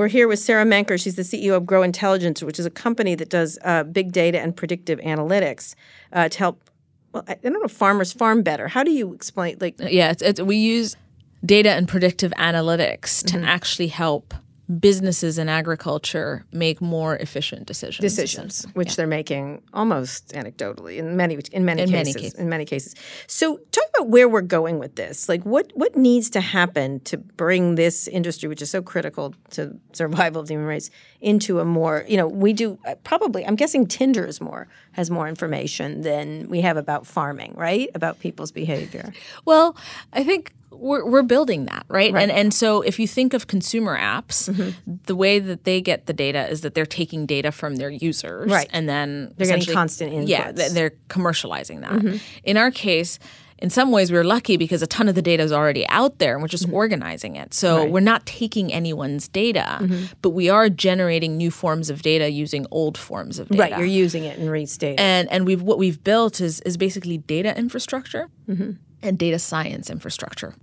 We're 0.00 0.08
here 0.08 0.28
with 0.28 0.38
Sarah 0.38 0.64
Menker. 0.64 0.96
She's 0.96 1.16
the 1.16 1.20
CEO 1.22 1.54
of 1.54 1.66
Gro 1.66 1.82
Intelligence, 1.82 2.42
which 2.42 2.58
is 2.58 2.64
a 2.64 2.70
company 2.70 3.14
that 3.16 3.28
does 3.28 3.58
uh, 3.64 3.82
big 3.82 4.12
data 4.12 4.40
and 4.40 4.56
predictive 4.56 4.98
analytics 5.00 5.74
uh, 6.14 6.30
to 6.30 6.38
help. 6.38 6.70
Well, 7.12 7.22
I 7.28 7.34
don't 7.34 7.52
know, 7.52 7.68
farmers 7.68 8.10
farm 8.10 8.42
better. 8.42 8.66
How 8.66 8.82
do 8.82 8.92
you 8.92 9.12
explain? 9.12 9.58
Like, 9.60 9.74
Yeah, 9.78 10.10
it's, 10.10 10.22
it's, 10.22 10.40
we 10.40 10.56
use 10.56 10.96
data 11.44 11.72
and 11.72 11.86
predictive 11.86 12.32
analytics 12.38 13.22
Mm-hmm. 13.24 13.42
to 13.42 13.46
actually 13.46 13.88
help 13.88 14.32
businesses 14.78 15.38
in 15.38 15.48
agriculture 15.48 16.44
make 16.52 16.80
more 16.80 17.16
efficient 17.16 17.66
decisions. 17.66 18.00
decisions, 18.00 18.66
which 18.74 18.96
they're 18.96 19.06
making 19.06 19.62
almost 19.74 20.28
anecdotally 20.28 20.96
in 20.98 21.16
many 21.16 21.38
in 21.52 21.64
many 21.64 21.82
In 21.82 21.88
cases. 21.88 22.14
many 22.14 22.14
cases. 22.14 22.38
In 22.38 22.48
many 22.48 22.64
cases. 22.64 22.94
So, 23.26 23.56
talk 23.72 23.84
about 23.96 24.08
where 24.08 24.28
we're 24.28 24.42
going 24.42 24.78
with 24.78 24.94
this. 24.94 25.28
Like, 25.28 25.42
what 25.44 25.72
what 25.74 25.96
needs 25.96 26.30
to 26.30 26.40
happen 26.40 27.00
to 27.00 27.16
bring 27.18 27.74
this 27.74 28.06
industry, 28.06 28.48
which 28.48 28.62
is 28.62 28.70
so 28.70 28.82
critical 28.82 29.34
to 29.50 29.76
survival 29.92 30.40
of 30.42 30.46
the 30.48 30.54
human 30.54 30.68
race, 30.68 30.90
into 31.20 31.58
a 31.60 31.64
more 31.64 32.04
you 32.08 32.16
know 32.16 32.28
we 32.28 32.52
do 32.52 32.78
uh, 32.86 32.94
probably. 33.02 33.44
I'm 33.44 33.56
guessing 33.56 33.86
Tinder 33.86 34.24
is 34.24 34.40
more 34.40 34.68
has 34.92 35.10
more 35.10 35.28
information 35.28 36.02
than 36.02 36.48
we 36.48 36.60
have 36.60 36.76
about 36.76 37.06
farming, 37.06 37.54
right? 37.56 37.88
About 37.94 38.20
people's 38.20 38.52
behavior. 38.52 39.12
Well, 39.44 39.76
I 40.12 40.22
think 40.24 40.52
we're, 40.72 41.04
we're 41.04 41.22
building 41.22 41.66
that, 41.66 41.84
right? 41.88 42.14
And 42.14 42.30
and 42.30 42.54
so 42.54 42.80
if 42.82 42.98
you 42.98 43.06
think 43.08 43.34
of 43.34 43.46
consumer 43.46 43.98
apps, 43.98 44.48
Mm-hmm. 44.48 44.94
the 45.06 45.14
way 45.16 45.38
that 45.38 45.64
they 45.64 45.80
get 45.80 46.06
the 46.06 46.12
data 46.12 46.48
is 46.48 46.60
that 46.62 46.74
they're 46.74 46.86
taking 46.86 47.26
data 47.26 47.50
from 47.52 47.76
their 47.76 47.90
users, 47.90 48.50
Right. 48.50 48.68
And 48.72 48.88
then 48.88 49.34
They're 49.36 49.46
getting 49.48 49.74
constant 49.74 50.26
Yeah, 50.28 50.52
inputs. 50.52 50.56
th- 50.56 50.72
they're 50.72 50.92
commercializing 51.08 51.80
that. 51.80 51.92
Mm-hmm. 51.92 52.16
In 52.44 52.56
our 52.56 52.70
case. 52.70 53.18
In 53.62 53.68
some 53.68 53.90
ways, 53.92 54.10
we're 54.10 54.24
lucky 54.24 54.56
because 54.56 54.80
a 54.80 54.86
ton 54.86 55.06
of 55.06 55.14
the 55.14 55.20
data 55.20 55.42
is 55.42 55.52
already 55.52 55.86
out 55.88 56.18
there 56.18 56.32
and 56.32 56.40
we're 56.40 56.46
Mm-hmm. 56.48 56.64
just 56.64 56.72
organizing 56.72 57.36
it. 57.36 57.52
So 57.52 57.84
we're 57.84 58.00
not 58.00 58.24
taking 58.24 58.72
anyone's 58.72 59.28
data, 59.28 59.66
Mm-hmm. 59.82 60.04
but 60.22 60.30
we 60.30 60.48
are 60.48 60.70
generating 60.70 61.36
new 61.36 61.50
forms 61.50 61.90
of 61.90 62.00
data 62.00 62.30
using 62.30 62.64
old 62.70 62.96
forms 62.96 63.38
of 63.38 63.48
data. 63.50 63.60
Right, 63.62 63.76
you're 63.78 63.84
using 64.04 64.24
it 64.24 64.38
and 64.38 64.50
restating. 64.50 64.98
and 64.98 65.30
and 65.30 65.44
we've 65.44 65.60
what 65.60 65.76
we've 65.76 66.02
built 66.02 66.40
is 66.40 66.62
is 66.62 66.78
basically 66.78 67.18
data 67.18 67.54
infrastructure 67.58 68.30
Mm-hmm. 68.48 68.70
And 69.02 69.18
data 69.18 69.38
science 69.38 69.90
infrastructure. 69.90 70.54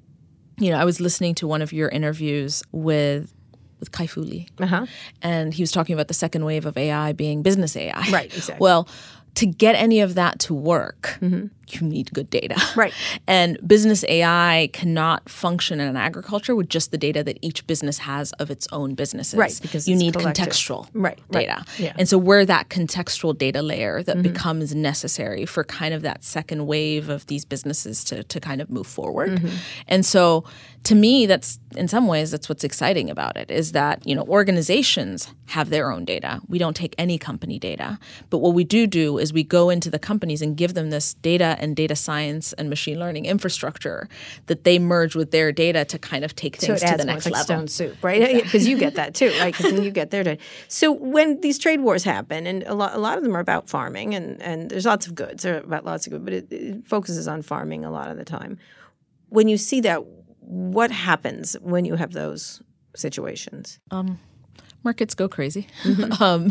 You 0.59 0.71
know, 0.71 0.77
I 0.77 0.85
was 0.85 0.99
listening 0.99 1.35
to 1.35 1.47
one 1.47 1.61
of 1.61 1.71
your 1.73 1.89
interviews 1.89 2.63
with 2.71 3.33
with 3.79 3.91
Kai 3.91 4.07
Fu 4.07 4.21
Lee, 4.21 4.47
Uh-huh. 4.59 4.88
and 5.21 5.53
he 5.53 5.61
was 5.61 5.71
talking 5.71 5.93
about 5.93 6.07
the 6.07 6.13
second 6.15 6.43
wave 6.45 6.65
of 6.65 6.75
AI 6.79 7.13
being 7.13 7.43
business 7.43 7.75
AI. 7.75 8.09
Right, 8.11 8.25
exactly. 8.25 8.57
Well, 8.59 8.88
to 9.38 9.45
get 9.45 9.75
any 9.75 9.99
of 9.99 10.15
that 10.15 10.39
to 10.39 10.53
work, 10.53 11.19
you 11.21 11.81
need 11.81 12.11
good 12.11 12.29
data. 12.29 12.55
Mm-hmm. 12.55 12.79
Right. 12.79 12.93
And 13.29 13.59
business 13.67 14.05
AI 14.07 14.69
cannot 14.71 15.27
function 15.29 15.79
in 15.81 15.97
agriculture 15.97 16.55
with 16.55 16.69
just 16.69 16.91
the 16.91 16.97
data 16.97 17.23
that 17.25 17.38
each 17.41 17.67
business 17.67 17.97
has 17.99 18.31
of 18.33 18.49
its 18.49 18.67
own 18.71 18.95
businesses. 18.95 19.38
Right, 19.38 19.59
because 19.61 19.88
you 19.88 19.95
it's 19.95 20.01
need 20.03 20.13
collective. 20.13 20.47
contextual 20.47 20.88
Right, 20.93 21.19
right. 21.29 21.47
data. 21.47 21.65
Yeah. 21.77 21.93
And 21.99 22.07
so 22.07 22.17
we're 22.17 22.45
that 22.45 22.69
contextual 22.69 23.38
data 23.38 23.61
layer 23.61 24.01
that 24.03 24.21
becomes 24.23 24.73
necessary 24.73 25.45
for 25.45 25.63
kind 25.65 25.93
of 25.93 26.01
that 26.03 26.23
second 26.23 26.65
wave 26.67 27.09
of 27.09 27.25
these 27.27 27.43
businesses 27.43 28.03
to, 28.05 28.23
to 28.23 28.39
kind 28.39 28.61
of 28.61 28.69
move 28.69 28.88
forward. 28.88 29.41
And 29.88 30.05
so 30.05 30.45
to 30.83 30.95
me, 30.95 31.25
that's 31.25 31.59
in 31.75 31.88
some 31.89 32.07
ways 32.07 32.31
that's 32.31 32.47
what's 32.47 32.63
exciting 32.63 33.09
about 33.09 33.35
it 33.35 33.51
is 33.51 33.73
that, 33.73 34.07
you 34.07 34.15
know, 34.15 34.23
organizations 34.23 35.33
have 35.47 35.69
their 35.69 35.91
own 35.91 36.05
data. 36.05 36.39
We 36.47 36.59
don't 36.59 36.75
take 36.75 36.95
any 36.97 37.17
company 37.17 37.59
data. 37.59 37.99
But 38.29 38.38
what 38.39 38.53
we 38.53 38.63
do 38.63 38.88
do 38.88 39.17
is 39.17 39.26
we 39.34 39.43
go 39.43 39.69
into 39.69 39.89
the 39.89 39.99
companies 39.99 40.41
and 40.41 40.57
give 40.57 40.73
them 40.73 40.89
this 40.89 41.13
data 41.15 41.55
and 41.59 41.75
data 41.75 41.95
science 41.95 42.53
and 42.53 42.69
machine 42.69 42.99
learning 42.99 43.25
infrastructure 43.25 44.07
that 44.47 44.63
they 44.63 44.80
merge 44.80 45.15
with 45.15 45.32
their 45.32 45.51
data 45.51 45.86
to 45.86 45.99
kind 45.99 46.23
of 46.23 46.36
take 46.36 46.55
things 46.55 46.82
it 46.82 46.88
to 46.88 46.97
the 46.97 47.05
next 47.05 47.25
like 47.25 47.34
level. 47.34 47.45
stone 47.45 47.67
soup, 47.67 48.03
right? 48.03 48.43
Because 48.43 48.67
you 48.67 48.78
get 48.78 48.95
that 48.95 49.13
too, 49.13 49.32
right? 49.39 49.53
Because 49.53 49.71
then 49.71 49.84
you 49.84 49.91
get 49.91 50.11
their 50.11 50.23
data. 50.23 50.41
So 50.67 50.91
when 50.91 51.41
these 51.41 51.57
trade 51.57 51.82
wars 51.82 52.03
happen, 52.03 52.47
and 52.47 52.63
a 52.63 52.73
lot, 52.73 52.95
a 52.95 52.99
lot 52.99 53.17
of 53.17 53.23
them 53.23 53.36
are 53.36 53.39
about 53.39 53.69
farming, 53.69 54.15
and, 54.15 54.41
and 54.41 54.69
there's 54.69 54.86
lots 54.86 55.07
of 55.07 55.15
goods, 55.15 55.43
they're 55.43 55.59
about 55.59 55.86
lots 55.86 56.07
of 56.07 56.13
good, 56.13 56.23
but 56.23 56.34
it, 56.34 56.51
it 56.51 56.86
focuses 56.86 57.28
on 57.28 57.41
farming 57.41 57.86
a 57.86 57.91
lot 57.91 58.09
of 58.09 58.17
the 58.17 58.25
time. 58.25 58.57
When 59.30 59.47
you 59.47 59.57
see 59.57 59.82
that, 59.82 60.03
what 60.39 60.91
happens 60.91 61.57
when 61.61 61.86
you 61.86 61.95
have 61.95 62.13
those 62.13 62.61
situations? 62.95 63.80
Um, 63.91 64.19
markets 64.88 65.13
go 65.15 65.27
crazy. 65.38 65.63
um, 66.19 66.41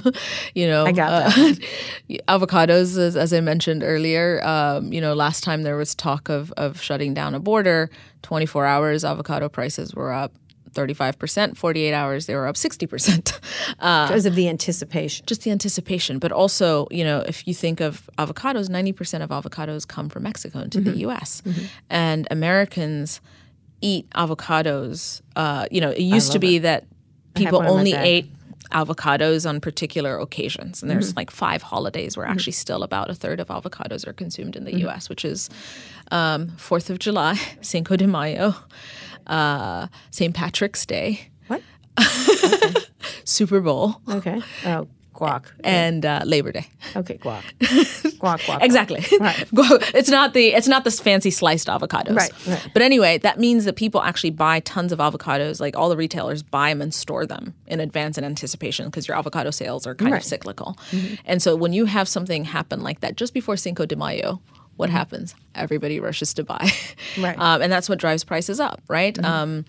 you 0.54 0.66
know, 0.70 0.84
I 0.86 0.92
got 0.92 1.10
uh, 1.12 1.30
avocados, 2.28 2.96
as, 2.98 3.16
as 3.16 3.32
I 3.32 3.40
mentioned 3.40 3.82
earlier. 3.82 4.44
Um, 4.44 4.92
you 4.92 5.00
know, 5.00 5.14
last 5.14 5.42
time 5.44 5.62
there 5.62 5.76
was 5.76 5.94
talk 5.94 6.28
of 6.28 6.52
of 6.56 6.80
shutting 6.80 7.14
down 7.14 7.34
a 7.34 7.40
border. 7.40 7.90
Twenty 8.22 8.46
four 8.46 8.64
hours, 8.66 9.04
avocado 9.04 9.48
prices 9.48 9.94
were 9.94 10.12
up. 10.12 10.32
35%, 10.74 11.56
48 11.56 11.94
hours, 11.94 12.26
they 12.26 12.34
were 12.34 12.46
up 12.46 12.54
60%. 12.56 13.40
Uh, 13.80 14.06
Because 14.08 14.26
of 14.26 14.34
the 14.34 14.46
anticipation. 14.46 15.24
just 15.26 15.40
the 15.42 15.50
anticipation. 15.50 16.18
But 16.18 16.32
also, 16.32 16.86
you 16.90 17.02
know, 17.02 17.20
if 17.26 17.48
you 17.48 17.54
think 17.54 17.80
of 17.80 18.10
avocados, 18.18 18.68
90% 18.68 19.22
of 19.24 19.30
avocados 19.30 19.88
come 19.88 20.10
from 20.10 20.24
Mexico 20.24 20.58
into 20.60 20.80
Mm-hmm. 20.80 20.90
the 20.92 20.98
US. 21.08 21.42
And 21.88 22.28
Americans 22.30 23.22
eat 23.80 24.04
avocados. 24.10 25.22
Uh, 25.34 25.64
you 25.70 25.80
know, 25.80 25.92
it 25.92 26.02
used 26.16 26.32
to 26.32 26.38
be 26.38 26.58
that 26.58 26.84
people 27.36 27.58
one 27.58 27.66
on 27.68 27.72
my 27.74 27.78
only 27.78 27.92
ate 27.94 28.30
avocados 28.72 29.48
on 29.48 29.60
particular 29.60 30.18
occasions. 30.18 30.82
And 30.82 30.90
Mm-hmm. 30.90 31.00
there's 31.00 31.14
like 31.16 31.30
five 31.30 31.62
holidays 31.62 32.16
where 32.16 32.26
actually 32.26 32.52
still 32.52 32.82
about 32.82 33.08
a 33.10 33.14
third 33.14 33.38
of 33.40 33.46
avocados 33.48 34.06
are 34.06 34.12
consumed 34.12 34.56
in 34.56 34.64
the 34.64 34.72
Mm-hmm. 34.72 34.88
US, 34.88 35.08
which 35.08 35.24
is 35.24 35.48
um, 36.10 36.48
4th 36.58 36.90
of 36.90 36.98
July, 36.98 37.38
Cinco 37.60 37.96
de 37.96 38.06
Mayo, 38.08 38.54
uh, 39.28 39.86
St. 40.10 40.34
Patrick's 40.34 40.84
Day, 40.86 41.28
What? 41.46 41.62
Super 43.24 43.60
Bowl, 43.60 44.00
Okay. 44.08 44.40
Oh, 44.64 44.88
guac. 45.16 45.46
and 45.64 46.04
uh, 46.06 46.20
Labor 46.24 46.52
Day. 46.52 46.66
Okay, 46.94 47.16
guac. 47.18 47.42
guac, 47.60 48.40
guac. 48.40 48.62
Exactly. 48.62 49.04
Right. 49.18 49.44
it's 49.94 50.08
not 50.10 50.34
the 50.34 50.54
it's 50.54 50.68
not 50.68 50.84
this 50.84 51.00
fancy 51.00 51.30
sliced 51.30 51.68
avocados. 51.68 52.14
Right, 52.16 52.46
right. 52.46 52.70
But 52.72 52.82
anyway, 52.82 53.18
that 53.18 53.38
means 53.40 53.64
that 53.64 53.76
people 53.76 54.02
actually 54.02 54.30
buy 54.30 54.60
tons 54.60 54.92
of 54.92 54.98
avocados. 54.98 55.60
Like 55.60 55.76
all 55.76 55.88
the 55.88 55.96
retailers 55.96 56.42
buy 56.42 56.68
them 56.70 56.82
and 56.82 56.92
store 56.94 57.26
them 57.26 57.54
in 57.66 57.80
advance 57.80 58.18
in 58.18 58.24
anticipation 58.24 58.86
because 58.86 59.08
your 59.08 59.16
avocado 59.16 59.50
sales 59.50 59.86
are 59.86 59.94
kind 59.94 60.12
Right. 60.12 60.18
Mm-hmm. 60.20 60.24
of 60.26 60.28
cyclical. 60.28 60.78
And 61.24 61.42
so 61.42 61.56
when 61.56 61.72
you 61.72 61.86
have 61.86 62.08
something 62.08 62.44
happen 62.44 62.82
like 62.82 63.00
that 63.00 63.16
just 63.16 63.32
before 63.34 63.56
Cinco 63.56 63.86
de 63.86 63.96
Mayo, 63.96 64.40
what 64.76 64.90
happens? 64.90 65.34
Everybody 65.54 66.00
rushes 66.00 66.34
to 66.34 66.44
buy. 66.44 66.58
Mm-hmm. 66.58 67.24
Right. 67.24 67.32
Mm-hmm. 67.36 67.42
Um, 67.46 67.62
and 67.62 67.72
that's 67.72 67.88
what 67.88 67.98
drives 67.98 68.24
prices 68.24 68.60
up, 68.60 68.82
right? 68.88 69.18
Um, 69.24 69.64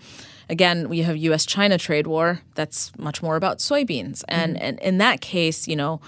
again, 0.48 0.88
we 0.88 1.00
have 1.00 1.16
U.S. 1.16 1.44
China 1.46 1.78
trade 1.78 2.06
war. 2.06 2.40
That's 2.54 2.96
much 2.98 3.22
more 3.22 3.36
about 3.36 3.58
soybeans, 3.58 4.24
and 4.28 4.54
Mm-hmm. 4.56 4.64
and 4.64 4.78
in 4.80 4.98
that 4.98 5.20
case, 5.20 5.68
you 5.68 5.76
know, 5.76 6.00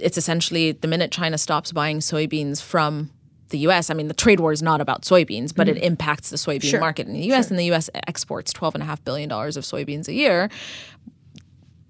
it's 0.00 0.16
essentially 0.18 0.72
the 0.72 0.88
minute 0.88 1.10
China 1.10 1.38
stops 1.38 1.72
buying 1.72 1.98
soybeans 2.00 2.62
from 2.62 3.10
the 3.50 3.58
U.S. 3.60 3.88
I 3.90 3.94
mean, 3.94 4.08
the 4.08 4.14
trade 4.14 4.40
war 4.40 4.52
is 4.52 4.62
not 4.62 4.80
about 4.80 5.02
soybeans, 5.02 5.54
but 5.54 5.68
it 5.68 5.78
impacts 5.78 6.28
the 6.30 6.36
soybean 6.36 6.56
Mm-hmm. 6.58 6.68
Sure. 6.68 6.80
market 6.80 7.06
in 7.06 7.14
the 7.14 7.24
U.S. 7.28 7.50
And 7.50 7.58
the 7.58 7.64
U.S. 7.66 7.88
exports 7.94 8.52
twelve 8.52 8.74
and 8.74 8.82
a 8.82 8.86
half 8.86 9.02
billion 9.04 9.28
dollars 9.28 9.56
of 9.56 9.64
soybeans 9.64 10.06
a 10.08 10.12
year. 10.12 10.50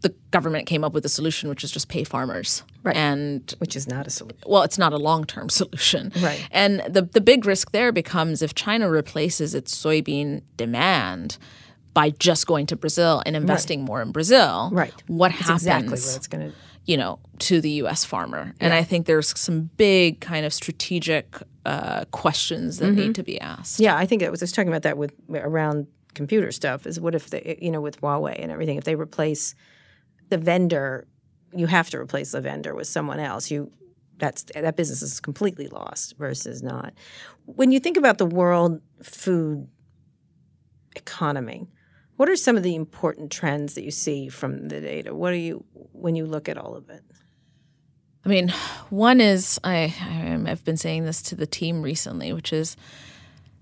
The 0.01 0.14
government 0.30 0.66
came 0.66 0.84
up 0.84 0.92
with 0.92 1.05
a 1.05 1.09
solution, 1.09 1.49
which 1.49 1.64
is 1.64 1.70
just 1.72 1.88
pay 1.88 2.05
farmers, 2.05 2.62
Right. 2.84 2.96
and 2.96 3.53
Which 3.59 3.74
is 3.74 3.88
not 3.88 4.07
a 4.07 4.11
solution. 4.11 4.38
well, 4.46 4.62
it's 4.62 4.78
not 4.78 4.92
a 4.92 4.96
long 4.96 5.24
term 5.24 5.49
solution. 5.61 6.12
Right. 6.20 6.46
And 6.53 6.80
the, 6.88 7.03
the 7.03 7.20
big 7.20 7.44
risk 7.46 7.72
there 7.72 7.90
becomes 7.90 8.40
if 8.40 8.55
China 8.55 8.88
replaces 8.88 9.55
its 9.55 9.74
soybean 9.74 10.42
demand 10.57 11.36
by 11.94 12.11
just 12.11 12.46
going 12.46 12.66
to 12.66 12.76
Brazil 12.76 13.22
and 13.26 13.34
investing 13.34 13.82
more 13.84 14.01
in 14.01 14.12
Brazil, 14.12 14.70
Right. 14.72 14.94
what 15.09 15.30
That's 15.32 15.42
happens? 15.42 15.62
exactly 15.62 15.90
what 15.90 16.16
it's 16.16 16.26
going 16.28 16.51
to 16.51 16.57
you 16.84 16.96
know, 16.96 17.18
to 17.40 17.61
the 17.61 17.68
U.S. 17.82 18.03
farmer. 18.03 18.55
And 18.61 18.72
I 18.72 18.82
think 18.82 19.05
there's 19.05 19.38
some 19.38 19.68
big 19.76 20.20
kind 20.22 20.46
of 20.46 20.55
strategic 20.55 21.36
uh, 21.66 22.07
questions 22.12 22.78
that 22.78 22.86
Mm-hmm. 22.86 22.99
need 23.01 23.14
to 23.16 23.22
be 23.22 23.38
asked. 23.38 23.78
Yeah, 23.78 23.94
I 23.94 24.07
think 24.07 24.22
I 24.22 24.30
was 24.30 24.40
just 24.40 24.55
talking 24.55 24.70
about 24.70 24.82
that 24.84 24.96
with 24.96 25.12
around 25.34 25.86
computer 26.14 26.51
stuff. 26.51 26.86
Is 26.86 26.99
what 26.99 27.14
if 27.14 27.28
they, 27.28 27.59
you 27.61 27.70
know, 27.70 27.82
with 27.82 28.01
Huawei 28.01 28.36
and 28.42 28.51
everything, 28.51 28.78
if 28.78 28.84
they 28.84 28.94
replace 28.94 29.55
the 30.30 30.38
vendor, 30.38 31.06
you 31.54 31.66
have 31.66 31.90
to 31.90 31.98
replace 31.98 32.32
the 32.32 32.40
vendor 32.40 32.74
with 32.74 32.86
someone 32.86 33.20
else. 33.20 33.50
You 33.50 33.70
that's 34.18 34.44
that 34.54 34.76
business 34.76 35.02
is 35.02 35.20
completely 35.20 35.68
lost 35.68 36.16
versus 36.18 36.62
not. 36.62 36.92
When 37.46 37.70
you 37.70 37.80
think 37.80 37.96
about 37.96 38.18
the 38.18 38.26
world 38.26 38.80
food 39.02 39.68
economy, 40.96 41.68
what 42.16 42.28
are 42.28 42.36
some 42.36 42.56
of 42.56 42.62
the 42.62 42.74
important 42.74 43.30
trends 43.30 43.74
that 43.74 43.84
you 43.84 43.90
see 43.90 44.28
from 44.28 44.68
the 44.68 44.80
data? 44.80 45.14
What 45.14 45.32
are 45.32 45.36
you 45.36 45.64
when 45.92 46.16
you 46.16 46.26
look 46.26 46.48
at 46.48 46.58
all 46.58 46.74
of 46.74 46.90
it? 46.90 47.02
I 48.24 48.28
mean, 48.28 48.48
one 48.90 49.20
is 49.20 49.60
I 49.62 49.94
I- 50.00 50.50
I've 50.50 50.64
been 50.64 50.76
saying 50.76 51.04
this 51.04 51.22
to 51.22 51.34
the 51.36 51.46
team 51.46 51.82
recently, 51.82 52.32
which 52.32 52.52
is, 52.52 52.76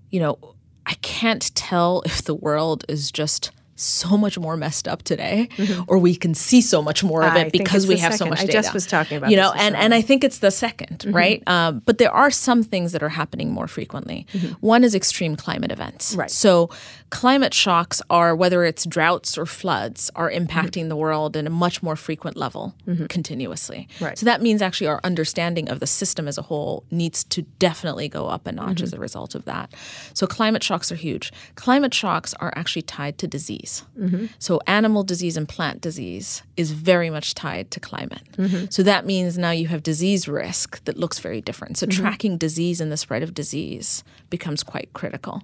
you 0.09 0.19
know, 0.19 0.55
I 0.85 0.95
can't 0.95 1.53
tell 1.53 2.01
if 2.05 2.23
the 2.23 2.33
world 2.33 2.85
is 2.87 3.11
just 3.11 3.51
so 3.77 4.17
much 4.17 4.37
more 4.37 4.57
messed 4.57 4.87
up 4.87 5.03
today, 5.03 5.47
or 5.87 5.97
we 5.97 6.15
can 6.15 6.33
see 6.33 6.61
so 6.61 6.81
much 6.81 7.03
more 7.03 7.21
of 7.23 7.27
Mm-hmm. 7.27 7.37
I 7.37 7.41
it 7.47 7.51
because 7.51 7.87
we 7.87 7.97
have 7.97 8.15
so 8.15 8.25
much 8.25 8.31
much 8.31 8.39
I 8.39 8.45
data. 8.47 8.57
just 8.57 8.73
was 8.73 8.85
talking 8.85 9.17
about 9.17 9.29
you 9.31 9.37
know, 9.37 9.51
and 9.53 9.75
and 9.75 9.93
I 9.93 10.01
think 10.01 10.23
it's 10.23 10.39
the 10.39 10.47
2nd 10.49 10.97
Mm-hmm. 10.97 11.11
right? 11.15 11.43
Um, 11.47 11.81
but 11.85 11.97
there 11.97 12.11
are 12.11 12.31
some 12.31 12.63
things 12.63 12.91
that 12.93 13.03
are 13.03 13.09
happening 13.21 13.51
more 13.51 13.67
frequently. 13.67 14.25
One 14.61 14.83
is 14.83 14.93
extreme 14.95 15.35
climate 15.35 15.71
events. 15.71 16.15
Right. 16.15 16.31
So 16.31 16.69
climate 17.09 17.53
shocks 17.53 18.01
are 18.09 18.35
whether 18.35 18.59
it's 18.69 18.83
droughts 18.85 19.37
or 19.37 19.45
floods 19.45 20.09
are 20.15 20.29
impacting 20.31 20.89
the 20.89 20.95
world 20.95 21.35
in 21.35 21.45
a 21.47 21.49
much 21.65 21.81
more 21.83 21.95
frequent 21.95 22.35
level 22.37 22.73
continuously. 23.09 23.87
Right. 23.99 24.17
So 24.17 24.25
that 24.25 24.41
means 24.41 24.61
actually 24.61 24.87
our 24.87 25.01
understanding 25.03 25.69
of 25.69 25.79
the 25.79 25.87
system 26.01 26.27
as 26.27 26.37
a 26.37 26.41
whole 26.49 26.83
needs 26.91 27.23
to 27.35 27.39
definitely 27.67 28.07
go 28.09 28.23
up 28.35 28.43
a 28.47 28.51
notch 28.51 28.81
as 28.81 28.91
a 28.93 28.99
result 29.07 29.31
of 29.35 29.43
that. 29.45 29.67
So 30.13 30.23
climate 30.27 30.63
shocks 30.63 30.91
are 30.91 30.99
huge. 31.09 31.31
Climate 31.55 31.93
shocks 31.93 32.33
are 32.43 32.51
actually 32.55 32.85
tied 32.97 33.15
to 33.21 33.27
disease. 33.37 33.66
Mm-hmm. 33.99 34.25
So 34.39 34.59
animal 34.67 35.03
disease 35.03 35.37
and 35.37 35.47
plant 35.47 35.81
disease 35.81 36.43
is 36.55 36.71
very 36.71 37.09
much 37.09 37.33
tied 37.33 37.69
to 37.71 37.79
climate. 37.79 38.21
Mm-hmm. 38.37 38.65
So 38.69 38.83
that 38.83 39.05
means 39.05 39.37
now 39.37 39.51
you 39.51 39.67
have 39.67 39.81
disease 39.83 40.27
risk 40.27 40.83
that 40.85 40.97
looks 40.97 41.19
very 41.19 41.41
different. 41.41 41.77
So 41.77 41.85
mm-hmm. 41.85 42.01
tracking 42.01 42.37
disease 42.37 42.81
and 42.81 42.91
the 42.91 42.97
spread 42.97 43.23
of 43.23 43.33
disease 43.33 44.03
becomes 44.29 44.63
quite 44.63 44.89
critical. 44.93 45.41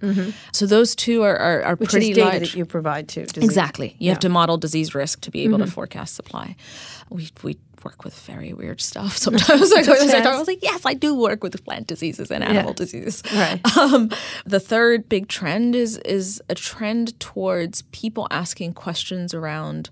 So 0.52 0.66
those 0.66 0.96
two 0.96 1.24
are, 1.24 1.38
are, 1.38 1.62
are 1.64 1.76
Which 1.76 1.90
pretty 1.92 2.12
is 2.12 2.18
data 2.18 2.30
large. 2.30 2.40
that 2.52 2.56
you 2.58 2.66
provide 2.66 3.08
to 3.10 3.26
disease. 3.26 3.44
Exactly. 3.50 3.96
You 4.00 4.10
have 4.10 4.20
to 4.20 4.30
model 4.30 4.58
disease 4.58 4.94
risk 4.94 5.22
to 5.22 5.32
be 5.32 5.42
able 5.44 5.54
Mm-hmm. 5.58 5.66
to 5.66 5.72
forecast 5.72 6.16
supply. 6.16 6.56
We 7.10 7.30
we 7.44 7.58
work 7.84 8.04
with 8.04 8.18
very 8.22 8.54
weird 8.54 8.82
stuff 8.82 9.18
sometimes. 9.26 9.72
like, 9.72 9.88
I 9.88 10.34
I 10.34 10.40
was 10.40 10.48
like, 10.48 10.64
yes, 10.64 10.86
I 10.86 10.94
do 10.94 11.16
work 11.16 11.44
with 11.44 11.64
plant 11.66 11.88
diseases 11.88 12.32
and 12.32 12.44
animal 12.44 12.74
diseases. 12.74 13.24
Right. 13.34 13.60
Um, 13.84 14.12
the 14.46 14.60
third 14.60 15.10
big 15.10 15.28
trend 15.28 15.76
is 15.76 15.98
is 15.98 16.42
a 16.48 16.56
trend 16.56 17.20
towards 17.20 17.82
people 17.92 18.28
asking 18.32 18.74
questions 18.74 19.34
around 19.34 19.90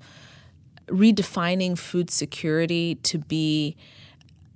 redefining 0.87 1.77
food 1.77 2.09
security 2.09 2.95
to 2.95 3.17
be 3.17 3.75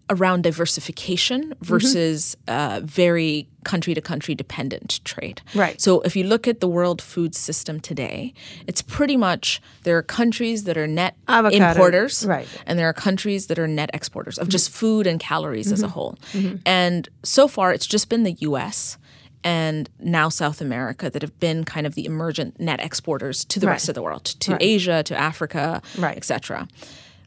around 0.10 0.44
diversification 0.44 1.42
Mm-hmm. 1.56 1.66
versus 1.66 2.38
uh, 2.48 2.82
very 2.84 3.48
country 3.64 3.94
to 3.96 4.02
country 4.02 4.36
dependent 4.36 5.00
trade. 5.04 5.42
Right. 5.56 5.82
So 5.82 6.02
if 6.02 6.16
you 6.16 6.24
look 6.24 6.48
at 6.48 6.60
the 6.60 6.68
world 6.68 7.02
food 7.02 7.34
system 7.36 7.80
today, 7.80 8.34
it's 8.68 8.82
pretty 8.82 9.18
much 9.18 9.62
there 9.84 9.98
are 9.98 10.04
countries 10.04 10.64
that 10.66 10.78
are 10.78 10.88
net 10.88 11.16
Avocado, 11.28 11.70
importers, 11.72 12.26
right. 12.26 12.48
and 12.68 12.78
there 12.78 12.88
are 12.88 12.94
countries 12.94 13.48
that 13.48 13.58
are 13.58 13.68
net 13.68 13.90
exporters 13.94 14.38
of 14.38 14.48
just 14.50 14.70
food 14.70 15.08
and 15.08 15.20
calories 15.20 15.66
Mm-hmm. 15.68 15.74
as 15.74 15.84
a 15.84 15.88
whole. 15.88 16.18
And 16.66 17.10
so 17.24 17.48
far, 17.48 17.74
it's 17.74 17.88
just 17.88 18.08
been 18.10 18.24
the 18.24 18.34
U.S. 18.42 18.98
And 19.44 19.90
now 20.00 20.30
South 20.30 20.62
America 20.62 21.10
that 21.10 21.22
have 21.22 21.40
been 21.40 21.64
kind 21.64 21.86
of 21.88 21.96
the 21.96 22.06
emergent 22.06 22.60
net 22.60 22.80
exporters 22.80 23.46
to 23.46 23.60
the 23.60 23.68
rest 23.68 23.90
of 23.90 23.96
the 23.96 24.02
world, 24.02 24.26
to 24.42 24.58
Asia, 24.60 25.02
to 25.04 25.16
Africa, 25.16 25.82
Right. 25.98 26.18
etc. 26.18 26.68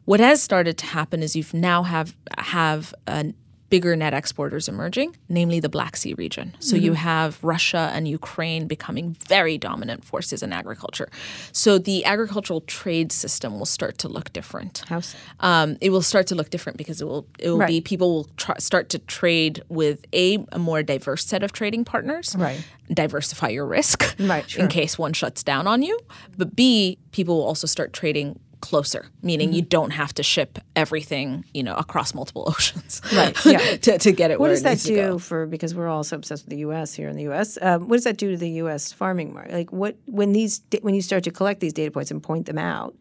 What 0.09 0.21
has 0.21 0.41
started 0.41 0.79
to 0.79 0.87
happen 0.87 1.23
is 1.23 1.37
you've 1.37 1.53
now 1.53 1.83
have 1.83 2.17
have 2.39 2.95
uh, 3.07 3.25
bigger 3.69 3.95
net 3.95 4.15
exporters 4.15 4.67
emerging, 4.67 5.15
namely 5.29 5.61
the 5.61 5.69
Black 5.69 5.99
Sea 5.99 6.15
region. 6.15 6.57
So 6.61 6.77
you 6.77 6.95
have 6.95 7.45
Russia 7.45 7.91
and 7.93 8.09
Ukraine 8.09 8.67
becoming 8.67 9.19
very 9.29 9.59
dominant 9.59 10.07
forces 10.07 10.43
in 10.43 10.51
agriculture. 10.51 11.11
So 11.53 11.77
the 11.77 12.07
agricultural 12.07 12.63
trade 12.63 13.13
system 13.13 13.59
will 13.59 13.67
start 13.67 13.99
to 13.99 14.09
look 14.09 14.33
different. 14.33 14.83
How 14.89 15.01
so? 15.01 15.19
Um, 15.41 15.77
it 15.83 15.91
will 15.91 16.01
start 16.01 16.27
to 16.29 16.35
look 16.35 16.49
different 16.49 16.79
because 16.79 17.03
it 17.03 17.05
will 17.05 17.27
it 17.39 17.51
will 17.51 17.67
be 17.67 17.83
people 17.83 18.11
will 18.15 18.29
try, 18.39 18.57
start 18.57 18.89
to 18.89 18.99
trade 19.01 19.63
with 19.69 20.07
a, 20.15 20.39
a 20.53 20.59
more 20.59 20.83
diverse 20.83 21.27
set 21.27 21.43
of 21.43 21.53
trading 21.53 21.85
partners. 21.85 22.35
Right. 22.35 22.65
Diversify 22.91 23.49
your 23.49 23.67
risk 23.67 24.17
Right, 24.19 24.49
sure. 24.49 24.65
in 24.65 24.71
case 24.71 24.99
one 24.99 25.13
shuts 25.13 25.43
down 25.43 25.67
on 25.67 25.83
you. 25.83 26.01
But 26.39 26.57
B, 26.57 26.97
people 27.13 27.37
will 27.37 27.45
also 27.45 27.67
start 27.67 27.93
trading 27.93 28.41
closer, 28.61 29.07
meaning 29.23 29.53
you 29.53 29.63
Mm-hmm. 29.63 29.69
don't 29.69 29.91
have 29.91 30.13
to 30.15 30.23
ship 30.23 30.59
everything, 30.77 31.45
you 31.55 31.63
know, 31.63 31.75
across 31.75 32.15
multiple 32.15 32.45
oceans. 32.49 33.01
Right, 33.15 33.37
yeah. 33.47 33.77
to, 33.77 33.99
to 33.99 34.13
get 34.13 34.31
it 34.31 34.39
What 34.41 34.49
does 34.49 34.61
it 34.61 34.65
that 34.65 34.79
do 34.81 35.19
for? 35.19 35.47
Because 35.47 35.75
we're 35.75 35.89
all 35.89 36.05
so 36.05 36.17
obsessed 36.17 36.45
with 36.45 36.51
the 36.51 36.59
U.S. 36.61 36.95
here 36.95 37.09
in 37.09 37.17
the 37.17 37.23
U.S. 37.25 37.59
Um, 37.61 37.89
what 37.89 37.97
does 37.97 38.05
that 38.05 38.17
do 38.17 38.31
to 38.33 38.37
the 38.37 38.51
U.S. 38.63 38.93
farming 38.93 39.33
market? 39.35 39.53
Like, 39.53 39.73
what 39.73 39.97
when 40.07 40.33
these 40.33 40.63
when 40.83 40.95
you 40.95 41.03
start 41.03 41.25
to 41.25 41.31
collect 41.31 41.61
these 41.61 41.73
data 41.73 41.91
points 41.91 42.11
and 42.11 42.23
point 42.23 42.47
them 42.47 42.59
out, 42.59 42.95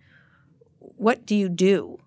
what 0.80 1.26
do 1.26 1.36
you 1.36 1.50
do? 1.50 2.00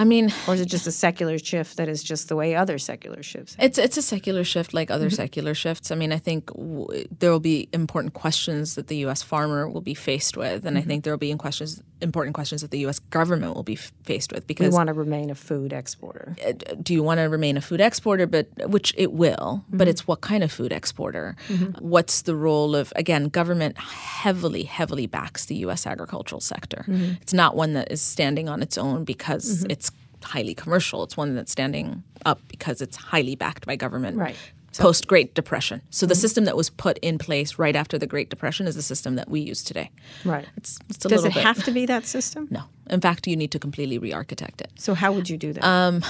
I 0.00 0.04
mean, 0.04 0.32
Or 0.48 0.54
is 0.54 0.60
it 0.62 0.66
just 0.66 0.86
a 0.86 0.92
secular 0.92 1.38
shift 1.38 1.76
that 1.76 1.88
is 1.88 2.02
just 2.02 2.28
the 2.28 2.36
way 2.36 2.54
other 2.54 2.78
secular 2.78 3.22
shifts? 3.22 3.54
It's 3.58 3.78
it's 3.78 3.98
a 3.98 4.02
secular 4.02 4.44
shift 4.44 4.72
like 4.72 4.88
Mm-hmm. 4.88 4.94
other 4.94 5.10
secular 5.10 5.54
shifts. 5.54 5.90
I 5.90 5.94
mean, 5.94 6.10
I 6.10 6.18
think 6.18 6.46
w- 6.46 7.06
there 7.20 7.30
will 7.30 7.46
be 7.54 7.68
important 7.72 8.14
questions 8.14 8.74
that 8.76 8.86
the 8.86 8.96
U.S. 9.06 9.22
farmer 9.22 9.68
will 9.68 9.82
be 9.82 9.94
faced 9.94 10.36
with, 10.36 10.60
Mm-hmm. 10.60 10.66
and 10.66 10.76
I 10.76 10.80
mm-hmm. 10.80 10.88
think 10.88 11.04
there 11.04 11.12
will 11.12 11.26
be 11.28 11.30
in 11.30 11.38
questions 11.38 11.82
important 12.00 12.34
questions 12.34 12.62
that 12.62 12.70
the 12.70 12.78
U.S. 12.80 12.98
government 12.98 13.54
will 13.54 13.62
be 13.62 13.74
f- 13.74 13.92
faced 14.04 14.32
with 14.32 14.44
We 14.44 14.54
because 14.54 14.74
want 14.74 14.88
to 14.88 14.94
remain 14.94 15.30
a 15.30 15.34
food 15.34 15.72
exporter. 15.72 16.34
Uh, 16.44 16.52
do 16.82 16.94
you 16.94 17.02
want 17.02 17.18
to 17.18 17.24
remain 17.24 17.56
a 17.56 17.60
food 17.60 17.80
exporter 17.80 18.26
but 18.26 18.48
which 18.70 18.94
it 18.96 19.12
will 19.12 19.64
but 19.68 19.84
mm-hmm. 19.84 19.90
it's 19.90 20.06
what 20.06 20.20
kind 20.20 20.42
of 20.42 20.50
food 20.50 20.72
exporter 20.72 21.36
mm-hmm. 21.48 21.72
what's 21.86 22.22
the 22.22 22.34
role 22.34 22.74
of 22.74 22.92
again 22.96 23.28
government 23.28 23.76
heavily 23.78 24.62
heavily 24.64 25.06
backs 25.06 25.46
the 25.46 25.56
US 25.56 25.86
agricultural 25.86 26.40
sector 26.40 26.84
it's 27.22 27.34
not 27.34 27.56
one 27.56 27.74
that 27.74 27.90
is 27.92 28.00
standing 28.00 28.48
on 28.48 28.62
its 28.62 28.78
own 28.78 29.04
because 29.04 29.64
it's 29.64 29.89
highly 30.24 30.54
commercial 30.54 31.02
it's 31.02 31.16
one 31.16 31.34
that's 31.34 31.52
standing 31.52 32.02
up 32.26 32.40
because 32.48 32.80
it's 32.80 32.96
highly 32.96 33.34
backed 33.34 33.66
by 33.66 33.76
government 33.76 34.16
Right. 34.16 34.36
post 34.78 35.06
Great 35.08 35.34
Depression 35.34 35.82
so 35.90 36.06
the 36.06 36.14
system 36.14 36.44
that 36.44 36.56
was 36.56 36.70
put 36.70 36.98
in 36.98 37.18
place 37.18 37.58
right 37.58 37.74
after 37.76 37.98
the 37.98 38.06
Great 38.06 38.30
Depression 38.30 38.66
is 38.66 38.74
the 38.74 38.82
system 38.82 39.16
that 39.16 39.28
we 39.28 39.40
use 39.40 39.62
today 39.62 39.90
Right. 40.24 40.46
it's, 40.56 40.78
it's 40.88 41.04
a 41.04 41.08
Does 41.08 41.24
it 41.24 41.34
bit 41.34 41.42
have 41.42 41.62
to 41.64 41.70
be 41.70 41.86
that 41.86 42.04
system? 42.06 42.48
no 42.50 42.62
in 42.88 43.00
fact 43.00 43.26
you 43.26 43.36
need 43.36 43.50
to 43.52 43.58
completely 43.58 43.98
re-architect 43.98 44.60
it 44.60 44.70
So 44.76 44.94
how 44.94 45.12
would 45.12 45.28
you 45.30 45.36
do 45.36 45.52
that? 45.54 45.64
Um, 45.64 46.04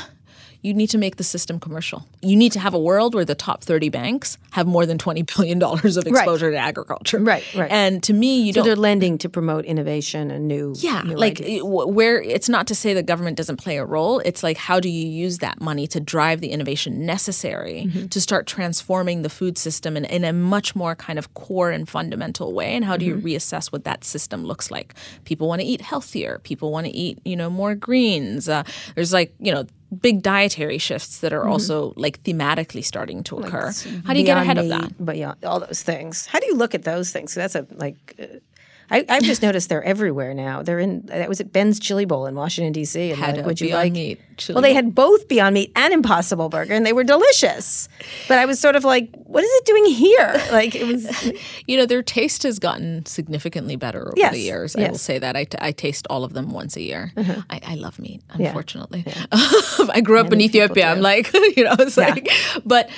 you 0.62 0.74
need 0.74 0.88
to 0.90 0.98
make 0.98 1.16
the 1.16 1.24
system 1.24 1.58
commercial. 1.58 2.06
You 2.22 2.36
need 2.36 2.52
to 2.52 2.60
have 2.60 2.74
a 2.74 2.78
world 2.78 3.14
where 3.14 3.24
the 3.24 3.34
top 3.34 3.62
30 3.64 3.88
banks 3.88 4.36
have 4.50 4.66
more 4.66 4.84
than 4.86 4.98
$20 4.98 5.34
billion 5.36 5.62
of 5.62 6.06
exposure 6.06 6.50
to 6.50 6.56
agriculture. 6.56 7.18
Right, 7.18 7.44
right. 7.54 7.70
And 7.70 8.02
to 8.02 8.12
me, 8.12 8.42
you 8.42 8.52
so 8.52 8.56
don't. 8.60 8.66
they're 8.66 8.76
lending 8.76 9.16
to 9.18 9.28
promote 9.28 9.64
innovation 9.64 10.30
and 10.30 10.46
new. 10.48 10.74
yeah, 10.78 11.02
new 11.02 11.16
like 11.16 11.40
it- 11.40 11.62
where 11.66 12.20
it's 12.22 12.48
not 12.48 12.66
to 12.66 12.74
say 12.74 12.92
the 12.94 13.02
government 13.02 13.36
doesn't 13.36 13.56
play 13.56 13.78
a 13.78 13.84
role. 13.84 14.18
It's 14.20 14.42
like 14.42 14.56
how 14.58 14.80
do 14.80 14.88
you 14.88 15.06
use 15.06 15.38
that 15.38 15.60
money 15.60 15.86
to 15.88 16.00
drive 16.00 16.40
the 16.40 16.48
innovation 16.50 17.06
necessary 17.06 17.86
Mm-hmm. 17.86 18.06
to 18.08 18.20
start 18.20 18.46
transforming 18.46 19.22
the 19.22 19.28
food 19.30 19.56
system 19.56 19.96
in, 19.96 20.04
in 20.04 20.24
a 20.24 20.32
much 20.32 20.74
more 20.76 20.94
kind 20.94 21.18
of 21.18 21.32
core 21.34 21.70
and 21.70 21.88
fundamental 21.88 22.52
way? 22.52 22.74
And 22.74 22.84
how 22.84 22.96
do 22.96 23.04
you 23.04 23.14
Mm-hmm. 23.16 23.26
reassess 23.26 23.72
what 23.72 23.84
that 23.84 24.04
system 24.04 24.44
looks 24.44 24.70
like? 24.70 24.94
People 25.24 25.48
want 25.48 25.60
to 25.62 25.66
eat 25.66 25.80
healthier. 25.80 26.40
People 26.44 26.70
want 26.70 26.86
to 26.86 26.92
eat 26.92 27.18
you 27.24 27.36
know 27.36 27.48
more 27.50 27.74
greens. 27.74 28.48
Uh, 28.48 28.62
there's 28.94 29.12
like 29.12 29.32
you 29.38 29.52
know 29.52 29.64
big 30.00 30.22
dietary 30.22 30.78
shifts 30.78 31.18
that 31.20 31.32
Mm-hmm. 31.32 31.46
are 31.46 31.48
also 31.48 31.92
like 31.96 32.22
thematically 32.22 32.84
starting 32.84 33.22
to 33.24 33.38
occur. 33.38 33.72
How 34.06 34.12
do 34.12 34.18
you 34.20 34.26
get 34.26 34.36
ahead 34.38 34.58
of 34.58 34.68
that? 34.68 34.92
But 34.98 35.16
yeah, 35.16 35.34
all 35.44 35.60
those 35.60 35.82
things. 35.82 36.26
How 36.26 36.38
do 36.40 36.46
you 36.46 36.54
look 36.54 36.74
at 36.74 36.82
those 36.84 37.10
things? 37.12 37.34
'Cause 37.34 37.52
that's 37.52 37.54
a 37.54 37.66
like. 37.74 38.42
Uh, 38.90 38.96
I, 38.96 39.04
I've 39.08 39.22
just 39.22 39.42
noticed 39.42 39.68
they're 39.68 39.82
everywhere 39.84 40.34
now.Ey're 40.34 40.78
in. 40.78 41.02
That 41.06 41.28
was 41.28 41.40
at 41.40 41.52
Ben's 41.52 41.78
Chili 41.78 42.04
Bowl 42.04 42.26
in 42.26 42.34
Washington 42.34 42.72
D.C. 42.72 43.10
And 43.10 43.18
Had 43.20 43.36
like, 43.36 43.46
would 43.46 43.60
you 43.60 43.68
Beyond 43.68 43.84
like? 43.84 43.92
Meat 43.92 44.20
chili 44.36 44.54
well, 44.54 44.62
they 44.62 44.74
had 44.74 44.94
both 44.94 45.28
Beyond 45.28 45.54
Meat 45.54 45.72
and 45.76 45.92
Impossible 45.92 46.48
Burger, 46.48 46.74
and 46.74 46.84
they 46.84 46.92
were 46.92 47.04
delicious. 47.04 47.88
But 48.28 48.38
I 48.38 48.46
was 48.46 48.58
sort 48.58 48.76
of 48.76 48.84
like, 48.84 49.10
what 49.14 49.44
is 49.44 49.50
it 49.52 49.64
doing 49.66 49.84
here? 49.86 50.42
Like 50.50 50.74
it 50.74 50.84
was. 50.84 51.32
You 51.66 51.76
know, 51.76 51.86
their 51.86 52.02
taste 52.02 52.42
has 52.42 52.58
gotten 52.58 53.06
significantly 53.06 53.76
better 53.76 54.08
over 54.08 54.14
Yes, 54.16 54.32
the 54.32 54.40
years. 54.40 54.74
I 54.74 54.80
yes. 54.80 54.86
Uh-huh. 54.86 54.92
will 54.92 54.98
say 54.98 55.18
that. 55.18 55.36
I, 55.36 55.44
t- 55.44 55.58
I 55.60 55.70
taste 55.70 56.06
all 56.10 56.24
of 56.24 56.32
them 56.32 56.50
once 56.50 56.76
a 56.76 56.82
year. 56.82 57.12
I, 57.16 57.60
I 57.62 57.74
love 57.76 57.98
meat, 58.00 58.20
unfortunately. 58.30 59.04
I 59.32 60.00
grew 60.00 60.18
up 60.18 60.26
in 60.26 60.30
Many 60.38 60.48
people 60.48 60.62
Ethiopia. 60.62 60.90
I'm 60.90 61.00
like, 61.00 61.32
you 61.56 61.64
know, 61.64 61.76
it's 61.78 61.96
like, 61.96 62.28
but, 62.64 62.90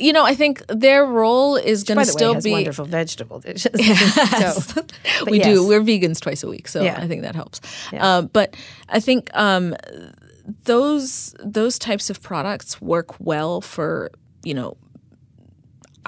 you 0.00 0.12
know, 0.12 0.24
I 0.24 0.34
think 0.34 0.64
their 0.68 1.04
role 1.04 1.56
is 1.56 1.84
going 1.84 1.96
to 1.96 2.00
way, 2.00 2.04
still 2.04 2.34
has 2.34 2.44
be. 2.44 2.52
wonderful 2.52 2.84
vegetable 2.84 3.40
dishes. 3.40 3.72
Yes. 3.78 4.72
So, 4.72 4.84
we 5.30 5.38
yes. 5.38 5.46
do. 5.46 5.66
We're 5.66 5.80
vegans 5.80 6.20
twice 6.20 6.42
a 6.42 6.48
week, 6.48 6.68
so 6.68 6.82
Yeah. 6.82 6.98
I 7.00 7.08
think 7.08 7.22
that 7.22 7.34
helps. 7.34 7.60
Um, 7.98 8.30
but 8.32 8.56
I 8.88 9.00
think 9.00 9.30
um, 9.34 9.74
those 10.64 11.34
those 11.42 11.78
types 11.78 12.10
of 12.10 12.22
products 12.22 12.80
work 12.80 13.18
well 13.20 13.60
for 13.60 14.10
you 14.44 14.54
know 14.54 14.76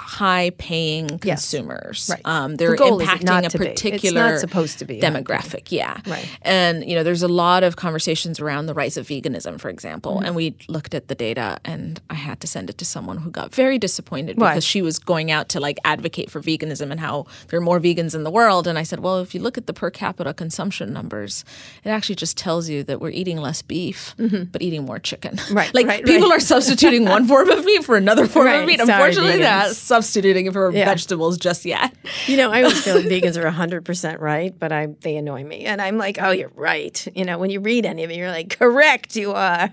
high-paying 0.01 1.19
consumers. 1.19 2.09
Right. 2.11 2.21
Um, 2.25 2.55
The 2.55 2.65
they're 2.65 2.73
is 2.73 2.79
impacting 2.79 3.45
a 3.45 3.49
to 3.49 3.57
be. 3.59 3.67
It's 3.67 3.83
not 3.83 3.91
particular 3.91 4.37
supposed 4.39 4.79
to 4.79 4.85
be 4.85 4.99
demographic. 4.99 5.71
Yeah, 5.71 5.99
Right. 6.07 6.27
And 6.41 6.83
you 6.87 6.95
know, 6.95 7.03
there's 7.03 7.23
a 7.23 7.27
lot 7.27 7.63
of 7.63 7.75
conversations 7.75 8.39
around 8.39 8.65
the 8.65 8.73
rise 8.73 8.97
of 8.97 9.07
veganism, 9.07 9.59
for 9.59 9.69
example. 9.69 10.15
Mm-hmm. 10.15 10.25
And 10.25 10.35
we 10.35 10.55
looked 10.67 10.93
at 10.93 11.07
the 11.07 11.15
data, 11.15 11.59
and 11.63 12.01
I 12.09 12.15
had 12.15 12.39
to 12.41 12.47
send 12.47 12.69
it 12.69 12.77
to 12.79 12.85
someone 12.85 13.17
who 13.17 13.29
got 13.29 13.53
very 13.53 13.77
disappointed 13.77 14.37
Why? 14.37 14.49
because 14.49 14.65
she 14.65 14.81
was 14.81 14.97
going 14.99 15.31
out 15.31 15.49
to 15.49 15.59
like 15.59 15.77
advocate 15.85 16.31
for 16.31 16.41
veganism 16.41 16.91
and 16.91 16.99
how 16.99 17.27
there 17.47 17.57
are 17.59 17.61
more 17.61 17.79
vegans 17.79 18.15
in 18.15 18.23
the 18.23 18.31
world. 18.31 18.67
And 18.67 18.77
I 18.79 18.83
said, 18.83 18.99
well, 19.01 19.19
if 19.19 19.35
you 19.35 19.41
look 19.41 19.57
at 19.57 19.67
the 19.67 19.73
per 19.73 19.91
capita 19.91 20.33
consumption 20.33 20.91
numbers, 20.91 21.45
it 21.83 21.89
actually 21.89 22.15
just 22.15 22.37
tells 22.37 22.69
you 22.69 22.83
that 22.83 22.99
we're 22.99 23.09
eating 23.09 23.37
less 23.37 23.61
beef, 23.61 24.15
but 24.17 24.61
eating 24.61 24.85
more 24.85 24.99
chicken. 24.99 25.35
Mm-hmm. 25.35 25.55
Right, 25.55 25.73
like 25.73 25.87
right, 25.87 26.05
people 26.05 26.29
right. 26.29 26.37
are 26.37 26.39
substituting 26.39 27.05
one 27.05 27.27
form 27.27 27.49
of 27.49 27.63
meat 27.63 27.83
for 27.83 27.97
another 27.97 28.27
form 28.27 28.47
of 28.47 28.65
meat. 28.65 28.79
Sorry, 28.79 28.91
Unfortunately, 28.91 29.33
vegans. 29.33 29.39
that's 29.39 29.90
substituting 29.91 30.49
for 30.51 30.71
Yeah. 30.71 30.85
vegetables 30.85 31.37
just 31.37 31.65
yet. 31.65 31.93
You 32.27 32.37
know, 32.37 32.49
I 32.51 32.63
always 32.63 32.81
feel 32.83 32.95
like 32.95 33.05
vegans 33.15 33.35
are 33.35 33.49
100% 33.51 34.19
right, 34.19 34.57
but 34.57 34.71
I 34.71 34.87
they 35.01 35.17
annoy 35.17 35.43
me. 35.43 35.65
And 35.65 35.81
I'm 35.81 35.97
like, 35.97 36.17
oh, 36.21 36.31
you're 36.31 36.51
right. 36.55 36.95
You 37.13 37.25
know, 37.25 37.37
when 37.37 37.49
you 37.49 37.59
read 37.59 37.85
any 37.85 38.03
of 38.05 38.09
it, 38.11 38.15
you're 38.15 38.31
like, 38.31 38.57
correct, 38.57 39.15
you 39.15 39.33
are. 39.33 39.69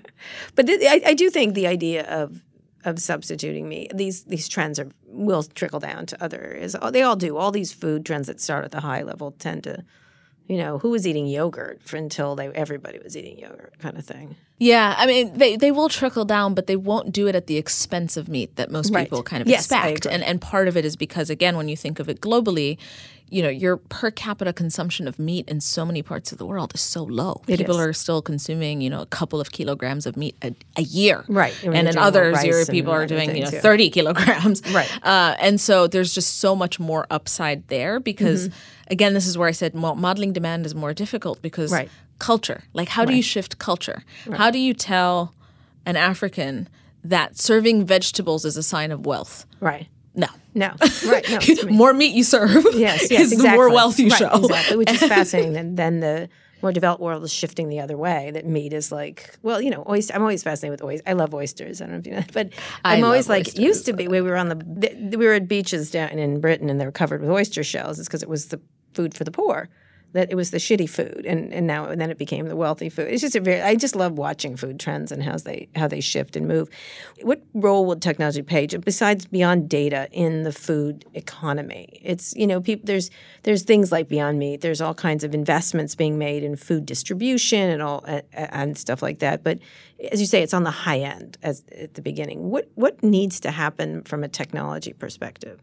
But 0.57 0.67
th- 0.67 0.81
I, 0.85 1.11
I 1.11 1.15
do 1.15 1.31
think 1.31 1.55
the 1.55 1.67
idea 1.69 2.03
of 2.21 2.43
of 2.85 2.99
substituting 3.01 3.69
meat, 3.69 3.93
these 3.95 4.25
these 4.25 4.49
trends 4.49 4.79
are 4.81 4.89
will 5.07 5.43
trickle 5.43 5.81
down 5.81 6.07
to 6.07 6.23
other 6.25 6.41
areas. 6.41 6.75
Oh, 6.81 6.91
They 6.91 7.03
all 7.03 7.17
do. 7.17 7.37
All 7.37 7.51
these 7.53 7.73
food 7.73 8.05
trends 8.07 8.27
that 8.29 8.41
start 8.41 8.65
at 8.65 8.71
the 8.73 8.81
high 8.81 9.03
level 9.03 9.33
tend 9.39 9.65
to, 9.65 9.85
you 10.49 10.57
know, 10.57 10.79
who 10.79 10.91
was 10.91 11.07
eating 11.07 11.27
yogurt 11.27 11.81
for 11.83 11.97
until 11.97 12.35
they 12.35 12.49
everybody 12.49 12.99
was 12.99 13.17
eating 13.17 13.39
yogurt 13.39 13.75
kind 13.79 13.97
of 13.99 14.05
thing. 14.05 14.35
Yeah, 14.59 14.95
I 14.99 15.07
mean 15.07 15.39
they, 15.39 15.57
they 15.57 15.71
will 15.71 15.89
trickle 15.89 16.25
down, 16.25 16.55
but 16.55 16.67
they 16.67 16.75
won't 16.75 17.13
do 17.13 17.29
it 17.29 17.35
at 17.37 17.47
the 17.47 17.57
expense 17.59 18.17
of 18.17 18.29
meat 18.29 18.57
that 18.57 18.71
most 18.73 18.93
Right. 18.93 19.05
people 19.05 19.23
kind 19.23 19.41
of 19.43 19.47
Yes, 19.49 19.61
expect. 19.67 20.07
And 20.07 20.25
and 20.25 20.41
part 20.41 20.67
of 20.67 20.77
it 20.77 20.85
is 20.85 20.97
because 20.97 21.31
again, 21.31 21.57
when 21.57 21.69
you 21.69 21.77
think 21.77 22.01
of 22.01 22.09
it 22.09 22.21
globally, 22.21 22.79
you 23.31 23.43
know, 23.43 23.49
your 23.49 23.77
per 23.77 24.11
capita 24.11 24.53
consumption 24.53 25.07
of 25.09 25.19
meat 25.19 25.49
in 25.49 25.61
so 25.61 25.85
many 25.85 26.03
parts 26.03 26.33
of 26.33 26.39
the 26.39 26.47
world 26.47 26.73
is 26.75 26.81
so 26.81 27.03
low. 27.05 27.43
It 27.47 27.59
people 27.59 27.79
is. 27.79 27.87
are 27.87 27.93
still 27.93 28.23
consuming, 28.23 28.81
you 28.81 28.91
know, 28.91 29.01
a 29.03 29.07
couple 29.07 29.41
of 29.41 29.53
kilograms 29.53 30.07
of 30.07 30.17
meat 30.17 30.35
a, 30.43 30.55
a 30.77 30.83
year. 30.83 31.25
Right. 31.29 31.55
And 31.65 31.75
And 31.77 31.89
in 31.89 31.99
others, 31.99 32.43
your 32.45 32.65
people 32.67 32.93
are 32.93 33.07
doing, 33.07 33.37
you 33.37 33.45
know, 33.45 33.51
yeah. 33.53 33.61
30 33.61 33.91
kilograms. 33.91 34.63
Right. 34.73 34.91
Uh, 35.03 35.37
and 35.41 35.61
so 35.61 35.87
there's 35.87 36.15
just 36.15 36.39
so 36.41 36.55
much 36.57 36.81
more 36.81 37.07
upside 37.11 37.69
there 37.69 38.01
because 38.01 38.49
Mm-hmm. 38.49 38.93
again, 38.93 39.15
this 39.15 39.27
is 39.27 39.37
where 39.39 39.49
I 39.49 39.53
said 39.53 39.75
modeling 39.75 40.33
demand 40.33 40.67
is 40.67 40.75
more 40.75 40.95
difficult 40.95 41.41
because 41.43 41.71
Right. 41.73 41.91
culture. 42.19 42.63
Like, 42.73 42.89
how 42.89 43.05
do 43.05 43.15
you 43.15 43.23
shift 43.23 43.59
culture? 43.59 44.05
How 44.33 44.51
do 44.51 44.59
you 44.59 44.75
tell 44.75 45.35
an 45.87 45.97
African 45.97 46.69
that 47.05 47.39
serving 47.39 47.85
vegetables 47.87 48.45
is 48.45 48.57
a 48.57 48.63
sign 48.63 48.91
of 48.93 49.07
wealth? 49.07 49.47
Right. 49.61 49.89
No. 50.59 50.75
Right. 51.07 51.25
No. 51.31 51.71
more 51.71 51.95
meat 51.95 52.13
you 52.15 52.25
serve 52.25 52.65
Yes, 52.75 53.11
yes, 53.11 53.33
exactly. 53.33 53.37
the 53.37 53.49
more 53.55 53.71
wealth 53.73 53.99
you 53.99 54.09
Right, 54.11 54.19
show. 54.19 54.31
Exactly, 54.33 54.77
which 54.77 54.91
is 54.91 54.99
fascinating. 55.17 55.57
And 55.57 55.77
then 55.77 56.01
the 56.01 56.29
more 56.61 56.73
developed 56.73 57.01
world 57.01 57.23
is 57.23 57.33
shifting 57.33 57.69
the 57.69 57.79
other 57.81 57.97
way. 57.97 58.33
That 58.33 58.45
meat 58.45 58.73
is 58.73 58.91
like, 58.91 59.37
well, 59.43 59.61
you 59.63 59.71
know, 59.71 59.85
oyster. 59.89 60.13
I'm 60.15 60.23
always 60.23 60.43
fascinated 60.43 60.73
with 60.81 60.83
oysters. 60.89 61.05
I 61.07 61.13
love 61.13 61.33
oysters. 61.33 61.81
I 61.81 61.85
don't 61.85 61.93
know 61.93 61.99
if 62.01 62.07
you 62.07 62.13
know, 62.15 62.21
that, 62.21 62.33
but 62.33 62.51
I 62.85 62.97
I'm 62.97 63.05
always 63.05 63.29
like, 63.29 63.47
it 63.49 63.59
used 63.61 63.87
to 63.87 63.93
be 63.93 64.09
we 64.09 64.21
were 64.21 64.37
on 64.37 64.49
the, 64.49 64.57
the 64.57 65.17
we 65.17 65.25
were 65.27 65.35
at 65.35 65.47
beaches 65.47 65.91
down 65.93 66.11
in 66.19 66.41
Britain 66.41 66.69
and 66.69 66.81
they 66.81 66.85
were 66.85 66.91
covered 66.93 67.21
with 67.21 67.31
oyster 67.31 67.63
shells. 67.63 68.01
It's 68.01 68.09
because 68.09 68.25
it 68.25 68.29
was 68.29 68.47
the 68.47 68.61
food 68.95 69.15
for 69.15 69.23
the 69.25 69.31
poor. 69.31 69.69
That 70.13 70.31
it 70.31 70.37
was 70.37 70.51
the 70.51 70.59
shitty 70.59 70.89
food, 70.89 71.27
and, 71.27 71.53
and 71.53 71.67
now 71.67 71.85
and 71.85 72.01
then 72.01 72.11
it 72.11 72.17
became 72.17 72.47
the 72.47 72.57
wealthy 72.57 72.89
food. 72.89 73.09
It's 73.09 73.21
just 73.21 73.37
a 73.37 73.41
very. 73.41 73.61
I 73.61 73.75
just 73.75 73.95
love 73.95 74.13
watching 74.17 74.57
food 74.57 74.81
trends 74.81 75.13
and 75.13 75.23
how 75.23 75.37
they 75.37 75.69
how 75.77 75.87
they 75.87 76.01
shift 76.01 76.35
and 76.35 76.49
move. 76.49 76.71
What 77.23 77.43
role 77.53 77.85
would 77.87 78.01
technology 78.01 78.43
play 78.43 78.67
besides 78.67 79.27
beyond 79.27 79.69
data 79.69 80.09
in 80.11 80.45
the 80.45 80.53
food 80.53 81.05
economy? 81.15 82.01
It's 82.03 82.35
you 82.35 82.47
know 82.47 82.61
people 82.61 82.87
there's 82.87 83.11
there's 83.43 83.63
things 83.63 83.93
like 83.93 84.09
Beyond 84.09 84.39
Meat. 84.39 84.63
There's 84.63 84.81
all 84.81 84.95
kinds 84.95 85.25
of 85.25 85.35
investments 85.35 85.95
being 85.95 86.19
made 86.19 86.43
in 86.43 86.57
food 86.57 86.87
distribution 86.87 87.69
and 87.71 87.83
all 87.83 88.03
uh, 88.07 88.23
and 88.33 88.79
stuff 88.79 89.03
like 89.03 89.19
that. 89.19 89.45
But 89.45 89.59
as 90.11 90.21
you 90.21 90.27
say, 90.27 90.43
it's 90.43 90.55
on 90.55 90.65
the 90.65 90.71
high 90.71 91.01
end 91.01 91.37
as 91.43 91.65
at 91.79 91.95
the 91.95 92.03
beginning. 92.03 92.51
What 92.51 92.71
what 92.75 93.03
needs 93.03 93.41
to 93.41 93.51
happen 93.51 94.03
from 94.05 94.25
a 94.25 94.29
technology 94.29 94.93
perspective? 94.93 95.61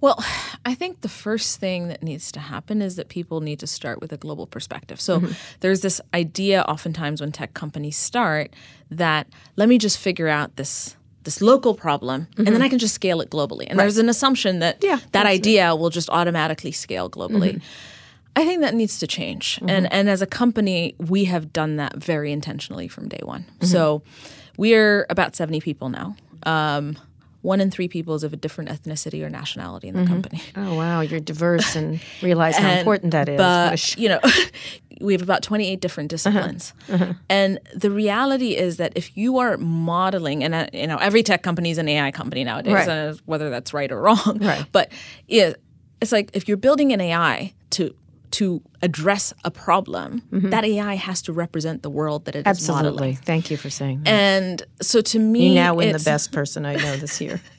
Well, 0.00 0.22
I 0.64 0.74
think 0.74 1.02
the 1.02 1.08
first 1.08 1.60
thing 1.60 1.88
that 1.88 2.02
needs 2.02 2.32
to 2.32 2.40
happen 2.40 2.80
is 2.80 2.96
that 2.96 3.08
people 3.08 3.40
need 3.40 3.58
to 3.60 3.66
start 3.66 4.00
with 4.00 4.12
a 4.12 4.16
global 4.16 4.46
perspective. 4.46 5.00
So 5.00 5.20
mm-hmm. 5.20 5.32
there's 5.60 5.80
this 5.82 6.00
idea 6.14 6.62
oftentimes 6.62 7.20
when 7.20 7.32
tech 7.32 7.54
companies 7.54 7.96
start 7.96 8.54
that 8.90 9.26
let 9.56 9.68
me 9.68 9.78
just 9.78 9.98
figure 9.98 10.28
out 10.28 10.56
this 10.56 10.96
this 11.22 11.42
local 11.42 11.74
problem 11.74 12.28
and 12.38 12.46
then 12.46 12.54
mm-hmm. 12.54 12.62
I 12.62 12.68
can 12.70 12.78
just 12.78 12.94
scale 12.94 13.20
it 13.20 13.28
globally. 13.28 13.66
And 13.68 13.78
there's 13.78 13.98
an 13.98 14.08
assumption 14.08 14.60
that 14.60 14.78
Yeah, 14.82 15.00
that 15.12 15.26
idea 15.26 15.76
will 15.76 15.90
just 15.90 16.08
automatically 16.08 16.72
scale 16.72 17.10
globally. 17.10 17.56
Mm-hmm. 17.56 18.36
I 18.36 18.44
think 18.46 18.62
that 18.62 18.74
needs 18.74 18.98
to 19.00 19.06
change. 19.06 19.58
And 19.68 19.92
and 19.92 20.08
as 20.08 20.22
a 20.22 20.26
company, 20.26 20.94
we 20.98 21.24
have 21.24 21.52
done 21.52 21.76
that 21.76 21.96
very 21.96 22.32
intentionally 22.32 22.88
from 22.88 23.08
day 23.08 23.20
one. 23.22 23.44
So 23.62 24.02
we're 24.56 25.06
about 25.10 25.36
70 25.36 25.60
people 25.60 25.88
now. 25.88 26.16
Um, 26.44 26.96
one 27.42 27.60
in 27.60 27.70
three 27.70 27.88
people 27.88 28.14
is 28.14 28.22
of 28.22 28.32
a 28.32 28.36
different 28.36 28.70
ethnicity 28.70 29.24
or 29.24 29.30
nationality 29.30 29.88
in 29.88 29.96
the 29.96 30.06
company. 30.06 30.40
Oh 30.56 30.74
wow, 30.74 31.00
you're 31.00 31.20
diverse 31.20 31.74
and 31.76 32.00
realize 32.22 32.56
how 32.56 32.70
important 32.72 33.12
that 33.12 33.28
is. 33.28 33.38
But 33.38 33.96
you 33.98 34.08
know, 34.10 34.20
we 35.00 35.14
have 35.14 35.22
about 35.22 35.42
28 35.42 35.80
different 35.80 36.10
disciplines, 36.10 36.74
and 37.30 37.58
the 37.74 37.90
reality 37.90 38.56
is 38.56 38.76
that 38.76 38.92
if 38.94 39.16
you 39.16 39.38
are 39.38 39.56
modeling, 39.56 40.44
and 40.44 40.54
uh, 40.54 40.66
you 40.72 40.86
know, 40.86 40.98
every 40.98 41.22
tech 41.22 41.42
company 41.42 41.70
is 41.70 41.78
an 41.78 41.88
AI 41.88 42.10
company 42.10 42.44
nowadays, 42.44 42.74
Right. 42.74 42.88
uh, 42.88 43.14
whether 43.24 43.48
that's 43.48 43.72
right 43.72 43.90
or 43.90 44.00
wrong. 44.06 44.38
Right. 44.40 44.64
But 44.72 44.92
yeah, 45.26 45.54
it's 46.02 46.12
like 46.12 46.30
if 46.34 46.46
you're 46.48 46.56
building 46.58 46.92
an 46.92 47.00
AI 47.00 47.54
to 47.70 47.94
to 48.32 48.62
address 48.82 49.32
a 49.44 49.50
problem, 49.50 50.22
mm-hmm. 50.32 50.50
that 50.50 50.64
AI 50.64 50.94
has 50.94 51.22
to 51.22 51.32
represent 51.32 51.82
the 51.82 51.90
world 51.90 52.24
that 52.26 52.36
it 52.36 52.40
is 52.40 52.46
Absolutely. 52.46 52.90
modeling. 52.90 53.16
Thank 53.16 53.50
you 53.50 53.56
for 53.56 53.70
saying 53.70 54.04
that. 54.04 54.10
And 54.10 54.62
so 54.80 55.00
to 55.00 55.18
me, 55.18 55.48
You 55.48 55.54
now 55.54 55.74
win 55.74 55.92
the 55.92 55.98
best 55.98 56.32
person 56.32 56.64
I 56.64 56.76
know 56.76 56.96
this 56.96 57.20
year. 57.20 57.40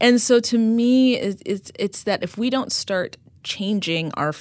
And 0.00 0.22
so 0.22 0.40
to 0.40 0.56
me, 0.56 1.16
it's, 1.16 1.42
it's, 1.44 1.72
it's 1.78 2.04
that 2.04 2.22
if 2.22 2.38
we 2.38 2.48
don't 2.48 2.72
start 2.72 3.18
changing 3.42 4.10
our 4.14 4.32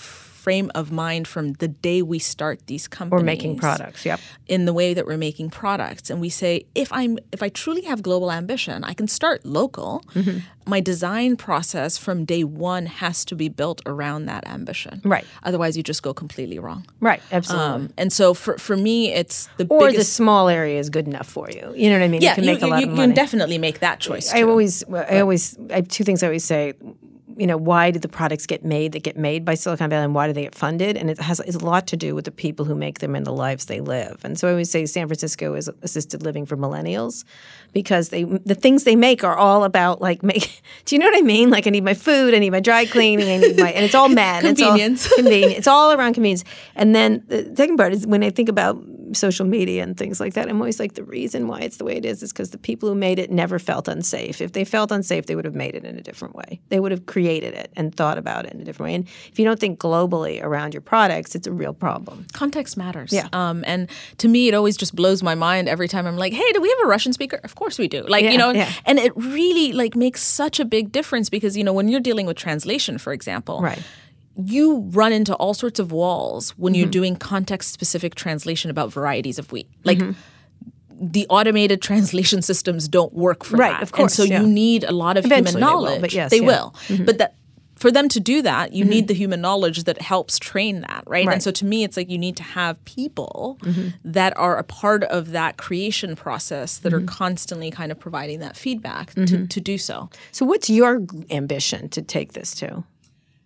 frame 0.43 0.69
of 0.75 0.91
mind 0.91 1.25
from 1.33 1.53
the 1.63 1.67
day 1.69 2.01
we 2.01 2.19
start 2.19 2.57
these 2.67 2.85
companies 2.97 3.21
We're 3.21 3.25
making 3.25 3.53
products. 3.57 4.05
Yep. 4.05 4.19
in 4.55 4.65
the 4.65 4.73
way 4.79 4.93
that 4.93 5.05
we're 5.09 5.23
making 5.29 5.47
products 5.61 6.09
and 6.09 6.19
we 6.25 6.29
say 6.41 6.65
if 6.75 6.89
i'm 6.99 7.17
if 7.35 7.41
i 7.41 7.49
truly 7.61 7.83
have 7.91 7.99
global 8.09 8.29
ambition 8.41 8.83
i 8.83 8.93
can 8.93 9.07
start 9.07 9.37
local 9.45 10.03
Mm-hmm. 10.13 10.39
my 10.75 10.79
design 10.91 11.31
process 11.47 11.91
from 12.05 12.25
day 12.25 12.43
one 12.43 12.85
has 13.03 13.23
to 13.29 13.35
be 13.35 13.47
built 13.61 13.79
around 13.93 14.25
that 14.31 14.43
ambition 14.57 14.95
Right. 15.15 15.25
otherwise 15.43 15.73
you 15.77 15.83
just 15.93 16.03
go 16.03 16.13
completely 16.13 16.59
wrong 16.65 16.81
Right. 17.09 17.21
Absolutely. 17.31 17.67
um, 17.73 17.81
and 18.01 18.09
so 18.19 18.33
for, 18.33 18.57
for 18.57 18.75
me 18.87 19.13
it's 19.13 19.37
the 19.59 19.65
or 19.69 19.91
the 19.93 20.03
small 20.03 20.45
area 20.59 20.77
is 20.83 20.89
good 20.89 21.07
enough 21.07 21.27
for 21.37 21.45
you. 21.57 21.65
You 21.81 21.87
know 21.89 21.97
what 21.99 22.05
I 22.05 22.11
mean? 22.13 22.21
yeah 22.21 22.31
you 22.31 22.35
can 22.35 22.43
you, 22.43 22.51
make 22.53 22.61
a 22.61 22.65
you- 22.65 22.71
lot 22.73 22.81
you 22.83 22.89
of 22.91 22.95
can 23.01 23.11
definitely 23.23 23.57
make 23.67 23.77
that 23.87 23.97
choice 24.07 24.27
I 24.33 24.41
always, 24.51 24.83
I 25.13 25.19
always, 25.25 25.43
I 25.73 25.75
have 25.79 25.87
two 25.87 26.03
things 26.07 26.19
I 26.23 26.27
always 26.27 26.43
say. 26.53 26.73
You 27.37 27.47
know, 27.47 27.57
why 27.57 27.91
did 27.91 28.01
the 28.01 28.07
products 28.07 28.45
get 28.45 28.63
made 28.63 28.91
that 28.91 29.03
get 29.03 29.17
made 29.17 29.43
by 29.43 29.55
Silicon 29.55 29.89
Valley, 29.89 30.05
and 30.05 30.15
why 30.15 30.27
do 30.27 30.33
they 30.33 30.43
get 30.43 30.55
funded? 30.55 30.97
And 30.97 31.09
it 31.09 31.19
has 31.19 31.39
it's 31.41 31.55
a 31.55 31.65
lot 31.65 31.87
to 31.87 31.97
do 31.97 32.15
with 32.15 32.25
the 32.25 32.31
people 32.31 32.65
who 32.65 32.75
make 32.75 32.99
them 32.99 33.15
and 33.15 33.25
the 33.25 33.31
lives 33.31 33.65
they 33.65 33.81
live. 33.81 34.19
And 34.23 34.37
so 34.37 34.47
I 34.47 34.51
always 34.51 34.69
say 34.69 34.85
San 34.85 35.07
Francisco 35.07 35.53
is 35.55 35.69
assisted 35.81 36.23
living 36.23 36.45
for 36.45 36.57
millennials 36.57 37.23
because 37.73 38.09
they 38.09 38.23
the 38.23 38.55
things 38.55 38.83
they 38.83 38.95
make 38.95 39.23
are 39.23 39.35
all 39.35 39.63
about 39.63 40.01
like 40.01 40.23
make. 40.33 40.61
Do 40.85 40.95
you 40.95 40.99
know 40.99 41.07
what 41.07 41.17
I 41.17 41.21
mean? 41.21 41.49
Like 41.49 41.67
I 41.67 41.69
need 41.69 41.83
my 41.83 41.93
food, 41.93 42.33
I 42.33 42.39
need 42.39 42.51
my 42.51 42.59
dry 42.59 42.85
cleaning, 42.85 43.27
I 43.27 43.37
need 43.37 43.59
my, 43.59 43.71
and 43.71 43.85
it's 43.85 43.95
all 43.95 44.09
men. 44.23 44.41
Convenience. 44.41 45.05
It's 45.05 45.11
all 45.11 45.17
convenient. 45.17 45.57
It's 45.57 45.67
all 45.67 45.91
around 45.91 46.13
convenience. 46.13 46.43
And 46.75 46.95
then 46.95 47.23
the 47.27 47.51
second 47.55 47.77
part 47.77 47.93
is 47.93 48.05
when 48.05 48.23
I 48.23 48.29
think 48.29 48.49
about 48.49 48.77
social 49.13 49.45
media 49.45 49.83
and 49.83 49.97
things 49.97 50.19
like 50.19 50.33
that, 50.33 50.49
I'm 50.49 50.57
always 50.61 50.79
like 50.79 50.93
the 50.93 51.03
reason 51.03 51.47
why 51.47 51.59
it's 51.59 51.77
the 51.77 51.85
way 51.85 51.95
it 51.95 52.05
is 52.05 52.23
is 52.23 52.31
because 52.31 52.51
the 52.51 52.57
people 52.57 52.89
who 52.89 52.95
made 52.95 53.19
it 53.19 53.31
never 53.31 53.59
felt 53.59 53.87
unsafe. 53.87 54.41
If 54.41 54.53
they 54.53 54.65
felt 54.65 54.91
unsafe, 54.91 55.25
they 55.25 55.35
would 55.35 55.45
have 55.45 55.55
made 55.55 55.75
it 55.75 55.85
in 55.85 55.97
a 55.97 56.01
different 56.01 56.35
way. 56.35 56.59
They 56.69 56.79
would 56.79 56.91
have 56.91 57.05
created 57.05 57.53
it 57.53 57.71
and 57.75 57.93
thought 57.95 58.17
about 58.17 58.45
it 58.45 58.53
in 58.53 58.61
a 58.61 58.63
different 58.63 58.89
way. 58.91 58.95
And 58.95 59.07
if 59.31 59.39
you 59.39 59.45
don't 59.45 59.59
think 59.59 59.79
globally 59.79 60.41
around 60.43 60.73
your 60.73 60.81
products, 60.81 61.35
it's 61.35 61.47
a 61.47 61.51
real 61.51 61.73
problem. 61.73 62.25
context 62.33 62.77
matters. 62.77 63.11
Yeah. 63.13 63.27
Um, 63.33 63.63
and 63.67 63.89
to 64.17 64.27
me, 64.27 64.47
it 64.47 64.53
always 64.53 64.77
just 64.77 64.95
blows 64.95 65.21
my 65.23 65.35
mind 65.35 65.67
every 65.69 65.87
time 65.87 66.05
I'm 66.07 66.17
like, 66.17 66.33
"Hey, 66.33 66.51
do 66.53 66.61
we 66.61 66.69
have 66.69 66.79
a 66.85 66.87
Russian 66.87 67.13
speaker?" 67.13 67.39
Of 67.43 67.55
course 67.55 67.77
we 67.79 67.87
do. 67.87 68.01
Like 68.03 68.23
Yeah, 68.23 68.31
you 68.31 68.37
know, 68.37 68.51
yeah. 68.51 68.71
and 68.85 68.99
it 68.99 69.11
really 69.15 69.71
like 69.73 69.95
makes 69.95 70.21
such 70.23 70.59
a 70.59 70.65
big 70.65 70.91
difference 70.91 71.29
because 71.29 71.55
you 71.57 71.63
know 71.63 71.73
when 71.73 71.87
you're 71.87 71.99
dealing 72.01 72.25
with 72.25 72.37
translation, 72.37 72.97
for 72.97 73.13
example, 73.13 73.61
Right. 73.61 73.81
You 74.35 74.79
run 74.91 75.11
into 75.13 75.33
all 75.35 75.53
sorts 75.53 75.79
of 75.79 75.91
walls 75.91 76.51
when 76.51 76.73
Mm-hmm. 76.73 76.79
you're 76.79 76.89
doing 76.89 77.15
context 77.15 77.71
specific 77.71 78.15
translation 78.15 78.71
about 78.71 78.91
varieties 78.91 79.37
of 79.39 79.51
wheat. 79.51 79.67
Like 79.83 79.99
Mm-hmm. 79.99 81.11
the 81.11 81.25
automated 81.29 81.81
translation 81.81 82.41
systems 82.51 82.87
don't 82.87 83.13
work 83.13 83.43
for 83.43 83.57
Right, 83.57 83.71
that. 83.73 83.83
of 83.83 83.91
course, 83.91 84.17
And 84.19 84.27
so 84.29 84.33
yeah. 84.33 84.41
you 84.41 84.47
need 84.47 84.83
a 84.83 84.91
lot 84.91 85.17
of 85.17 85.25
Eventually 85.25 85.59
human 85.61 85.69
they 85.69 85.75
will, 85.75 85.83
knowledge. 85.83 86.01
but 86.01 86.13
yes, 86.13 86.31
they 86.31 86.37
yeah. 86.37 86.43
Mm-hmm. 86.43 86.97
will. 86.97 87.05
But 87.05 87.17
that 87.19 87.35
for 87.75 87.91
them 87.91 88.07
to 88.07 88.19
do 88.19 88.41
that, 88.43 88.71
you 88.71 88.85
need 88.85 89.07
the 89.09 89.13
human 89.15 89.41
knowledge 89.41 89.83
that 89.85 89.99
helps 89.99 90.39
train 90.39 90.81
that, 90.81 91.03
right? 91.05 91.25
Right. 91.25 91.33
And 91.33 91.43
so 91.43 91.51
to 91.51 91.65
me, 91.65 91.83
it's 91.83 91.97
like 91.97 92.09
you 92.09 92.19
need 92.19 92.37
to 92.37 92.43
have 92.43 92.81
people 92.85 93.59
that 94.05 94.37
are 94.37 94.57
a 94.57 94.63
part 94.63 95.03
of 95.05 95.31
that 95.31 95.57
creation 95.57 96.15
process 96.15 96.77
that 96.77 96.93
are 96.93 97.01
constantly 97.01 97.71
kind 97.71 97.91
of 97.91 97.99
providing 97.99 98.39
that 98.39 98.55
feedback 98.55 99.13
to, 99.15 99.47
to 99.47 99.59
do 99.59 99.77
so. 99.77 100.09
So, 100.31 100.45
what's 100.45 100.69
your 100.69 101.01
ambition 101.29 101.89
to 101.89 102.01
take 102.01 102.33
this 102.33 102.53
to? 102.55 102.83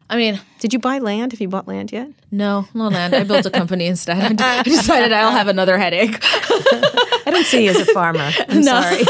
I 0.10 0.16
mean, 0.16 0.40
Did 0.60 0.72
you 0.74 0.80
buy 0.80 1.00
land? 1.00 1.34
Have 1.34 1.42
you 1.42 1.50
bought 1.50 1.68
land 1.68 1.92
yet? 1.92 2.10
no, 2.32 2.66
no 2.74 2.88
land. 2.88 3.14
I 3.14 3.24
built 3.24 3.46
a 3.46 3.50
company 3.50 3.88
instead. 3.88 4.40
I 4.42 4.64
decided 4.76 5.12
I'll 5.12 5.32
have 5.32 5.48
another 5.50 5.78
headache. 5.78 6.18
I 6.24 7.24
don't 7.32 7.46
see 7.46 7.66
you 7.66 7.72
as 7.72 7.78
a 7.88 7.94
farmer. 7.94 8.30
I'm 8.50 8.64
sorry. 8.64 9.00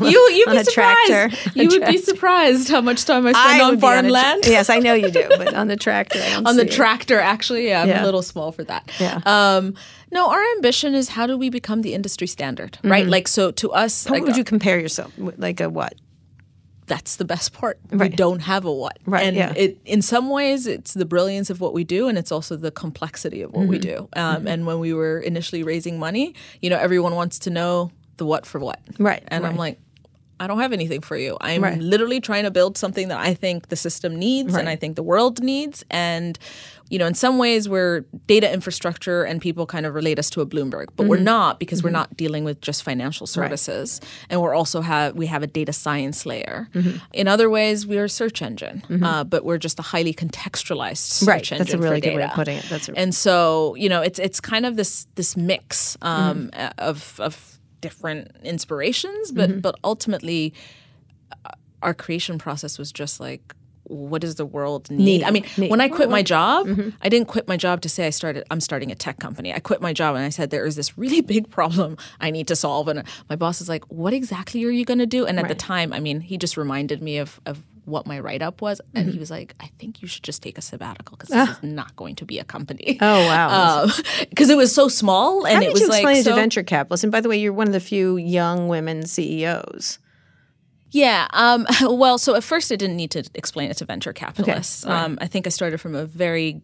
you 0.00 0.28
you'd 0.32 0.48
On 0.48 0.54
be 0.54 0.60
a 0.60 0.64
surprised. 0.64 1.06
tractor. 1.08 1.50
You 1.58 1.68
would 1.68 1.86
be 1.86 1.98
surprised 1.98 2.68
how 2.68 2.80
much 2.80 3.04
time 3.04 3.26
I 3.26 3.32
spend 3.32 3.62
on 3.62 3.68
would 3.70 3.76
be 3.76 3.80
foreign 3.80 4.04
tra- 4.04 4.12
land. 4.12 4.46
yes, 4.46 4.70
I 4.70 4.78
know 4.78 4.94
you 4.94 5.10
do, 5.10 5.24
but 5.36 5.54
on 5.54 5.66
the 5.68 5.76
tractor, 5.76 6.18
I 6.20 6.30
don't 6.30 6.46
on 6.46 6.56
the 6.56 6.62
it. 6.66 6.72
tractor 6.72 7.18
actually 7.20 7.66
yeah 7.68 7.82
i'm 7.82 7.88
Yeah. 7.88 8.02
a 8.02 8.04
little 8.04 8.22
small 8.22 8.52
for 8.52 8.64
that 8.64 8.90
Yeah. 9.00 9.20
um 9.26 9.74
no 10.12 10.28
our 10.30 10.42
ambition 10.56 10.94
is 10.94 11.08
how 11.10 11.26
do 11.26 11.36
we 11.36 11.50
become 11.50 11.82
the 11.82 11.94
industry 11.94 12.26
standard 12.26 12.78
right 12.84 13.06
like 13.06 13.28
so 13.28 13.50
to 13.52 13.70
us 13.72 14.04
How 14.06 14.14
like, 14.14 14.24
would 14.24 14.36
you 14.36 14.44
compare 14.44 14.78
yourself? 14.78 15.12
Like 15.18 15.60
a 15.60 15.68
what? 15.68 15.94
That's 16.86 17.16
the 17.16 17.24
best 17.24 17.52
part. 17.52 17.78
We 17.90 18.08
don't 18.08 18.40
have 18.40 18.64
a 18.64 18.72
what. 18.72 18.98
Right, 19.06 19.24
And 19.26 19.36
yeah. 19.36 19.52
it 19.56 19.78
in 19.84 20.02
some 20.02 20.30
ways 20.30 20.66
it's 20.66 20.94
the 20.94 21.04
brilliance 21.04 21.50
of 21.50 21.60
what 21.60 21.72
we 21.74 21.82
do 21.84 22.06
and 22.08 22.16
it's 22.16 22.30
also 22.30 22.56
the 22.56 22.70
complexity 22.70 23.42
of 23.42 23.52
what 23.52 23.66
we 23.66 23.78
Mm-hmm. 23.78 23.96
do. 23.96 24.08
Um, 24.14 24.46
And 24.46 24.66
when 24.66 24.78
we 24.78 24.92
were 24.94 25.18
initially 25.20 25.62
raising 25.62 25.98
money, 25.98 26.34
you 26.62 26.70
know, 26.70 26.78
everyone 26.78 27.14
wants 27.14 27.38
to 27.40 27.50
know 27.50 27.90
the 28.18 28.24
what 28.26 28.46
for 28.46 28.58
what. 28.60 28.80
Right, 28.98 29.22
And 29.28 29.44
I'm 29.46 29.56
like, 29.56 29.78
I 30.38 30.46
don't 30.46 30.60
have 30.60 30.72
anything 30.74 31.00
for 31.00 31.16
you. 31.16 31.36
I'm 31.40 31.62
Right. 31.62 31.78
literally 31.78 32.20
trying 32.20 32.44
to 32.44 32.50
build 32.50 32.76
something 32.76 33.08
that 33.08 33.18
I 33.18 33.32
think 33.34 33.68
the 33.68 33.76
system 33.76 34.14
needs 34.16 34.54
and 34.54 34.68
I 34.68 34.76
think 34.76 34.94
the 34.96 35.02
world 35.02 35.42
needs. 35.42 35.82
And, 35.90 36.38
you 36.88 36.98
know, 37.00 37.06
in 37.06 37.14
some 37.14 37.36
ways 37.38 37.68
we're 37.68 38.02
data 38.28 38.52
infrastructure 38.52 39.24
and 39.24 39.40
people 39.40 39.66
kind 39.66 39.86
of 39.86 39.94
relate 39.94 40.18
us 40.20 40.30
to 40.30 40.40
a 40.40 40.46
Bloomberg, 40.46 40.86
but 40.94 41.02
Mm-hmm. 41.02 41.08
we're 41.10 41.18
not 41.18 41.58
because 41.58 41.82
we're 41.82 41.90
not 41.90 42.16
dealing 42.16 42.44
with 42.44 42.60
just 42.60 42.82
financial 42.84 43.26
services. 43.26 44.00
And 44.30 44.40
we're 44.40 44.54
also 44.54 44.80
have 44.82 45.14
we 45.16 45.26
have 45.26 45.42
a 45.42 45.46
data 45.48 45.72
science 45.72 46.24
layer. 46.26 46.68
Mm-hmm. 46.74 46.98
In 47.12 47.26
other 47.28 47.50
ways, 47.50 47.86
we 47.86 47.98
are 47.98 48.04
a 48.04 48.08
search 48.08 48.40
engine, 48.42 48.82
uh, 49.02 49.24
but 49.24 49.44
we're 49.44 49.58
just 49.58 49.78
a 49.80 49.82
highly 49.82 50.14
contextualized 50.14 50.98
search 50.98 51.28
Right. 51.28 51.38
engine. 51.52 51.58
That's 51.58 51.74
a 51.74 51.78
really 51.78 52.00
good 52.00 52.14
way 52.16 52.22
of 52.22 52.30
putting 52.32 52.58
it. 52.58 52.66
That's 52.70 52.88
a- 52.88 52.94
and 52.96 53.12
so 53.14 53.74
you 53.76 53.88
know, 53.88 54.02
it's 54.02 54.18
it's 54.18 54.40
kind 54.40 54.64
of 54.64 54.76
this 54.76 55.06
this 55.16 55.36
mix 55.36 55.96
um, 56.02 56.50
Mm-hmm. 56.52 56.70
of 56.78 57.18
of 57.20 57.58
different 57.80 58.30
inspirations, 58.44 59.32
but 59.32 59.50
Mm-hmm. 59.50 59.60
but 59.60 59.74
ultimately, 59.82 60.54
uh, 61.44 61.50
our 61.82 61.94
creation 61.94 62.38
process 62.38 62.78
was 62.78 62.92
just 62.92 63.18
like. 63.20 63.54
What 63.88 64.20
does 64.20 64.34
the 64.34 64.44
world 64.46 64.90
need? 64.90 64.98
Need. 65.04 65.22
I 65.24 65.30
mean, 65.30 65.44
Need. 65.56 65.70
when 65.70 65.80
I 65.80 65.88
quit 65.88 66.10
my 66.10 66.22
job, 66.22 66.66
Mm-hmm. 66.66 66.90
I 67.02 67.08
didn't 67.08 67.28
quit 67.28 67.46
my 67.48 67.56
job 67.56 67.80
to 67.82 67.88
say 67.88 68.06
I 68.06 68.10
started. 68.10 68.44
I'm 68.50 68.60
starting 68.60 68.90
a 68.90 68.94
tech 68.94 69.18
company. 69.18 69.52
I 69.54 69.60
quit 69.60 69.80
my 69.80 69.92
job 69.92 70.16
and 70.16 70.24
I 70.24 70.30
said 70.30 70.50
there 70.50 70.66
is 70.66 70.74
this 70.76 70.98
really 70.98 71.20
big 71.34 71.48
problem 71.50 71.96
I 72.20 72.30
need 72.30 72.48
to 72.48 72.56
solve. 72.56 72.88
And 72.88 73.04
my 73.30 73.36
boss 73.36 73.60
is 73.60 73.68
like, 73.68 73.84
"What 73.90 74.12
exactly 74.12 74.64
are 74.64 74.70
you 74.70 74.84
going 74.84 74.98
to 74.98 75.06
do?" 75.06 75.24
And 75.26 75.38
at 75.38 75.48
the 75.48 75.54
time, 75.54 75.92
I 75.92 76.00
mean, 76.00 76.20
he 76.20 76.36
just 76.38 76.56
reminded 76.56 77.02
me 77.02 77.18
of 77.18 77.40
of 77.46 77.62
what 77.84 78.04
my 78.04 78.18
write 78.18 78.42
up 78.42 78.60
was, 78.60 78.80
and 78.94 79.04
Mm-hmm. 79.04 79.12
he 79.12 79.18
was 79.20 79.30
like, 79.30 79.54
"I 79.60 79.70
think 79.78 80.02
you 80.02 80.08
should 80.08 80.24
just 80.24 80.42
take 80.42 80.58
a 80.58 80.60
sabbatical 80.62 81.16
because 81.16 81.30
this 81.30 81.48
is 81.56 81.62
not 81.62 81.94
going 81.94 82.16
to 82.16 82.24
be 82.24 82.40
a 82.40 82.44
company." 82.44 82.98
Ah. 83.00 83.06
Oh 83.16 83.26
wow! 83.28 83.86
because 84.30 84.50
it 84.50 84.56
was 84.56 84.74
so 84.74 84.88
small 84.88 85.46
and 85.46 85.54
How 85.56 85.60
it 85.62 85.64
did 85.66 85.72
was 85.74 85.80
you 85.82 85.86
explain 85.86 86.04
like 86.06 86.16
it 86.16 86.24
to 86.24 86.30
so, 86.30 86.34
venture 86.36 86.64
capitalists? 86.64 87.04
And 87.04 87.12
by 87.12 87.20
the 87.20 87.28
way, 87.28 87.36
you're 87.38 87.52
one 87.52 87.68
of 87.68 87.72
the 87.72 87.78
few 87.80 88.16
young 88.16 88.66
women 88.66 89.06
CEOs. 89.06 89.98
Yeah 90.90 91.26
um, 91.32 91.66
well 91.82 92.18
so 92.18 92.34
at 92.34 92.44
first 92.44 92.70
i 92.72 92.76
didn't 92.76 92.96
need 92.96 93.10
to 93.10 93.28
explain 93.34 93.70
it 93.70 93.76
to 93.76 93.84
venture 93.84 94.12
capitalists 94.12 94.84
right. 94.84 95.04
um, 95.04 95.18
i 95.20 95.26
think 95.26 95.46
i 95.46 95.50
started 95.50 95.78
from 95.78 95.94
a 95.94 96.06
very 96.06 96.60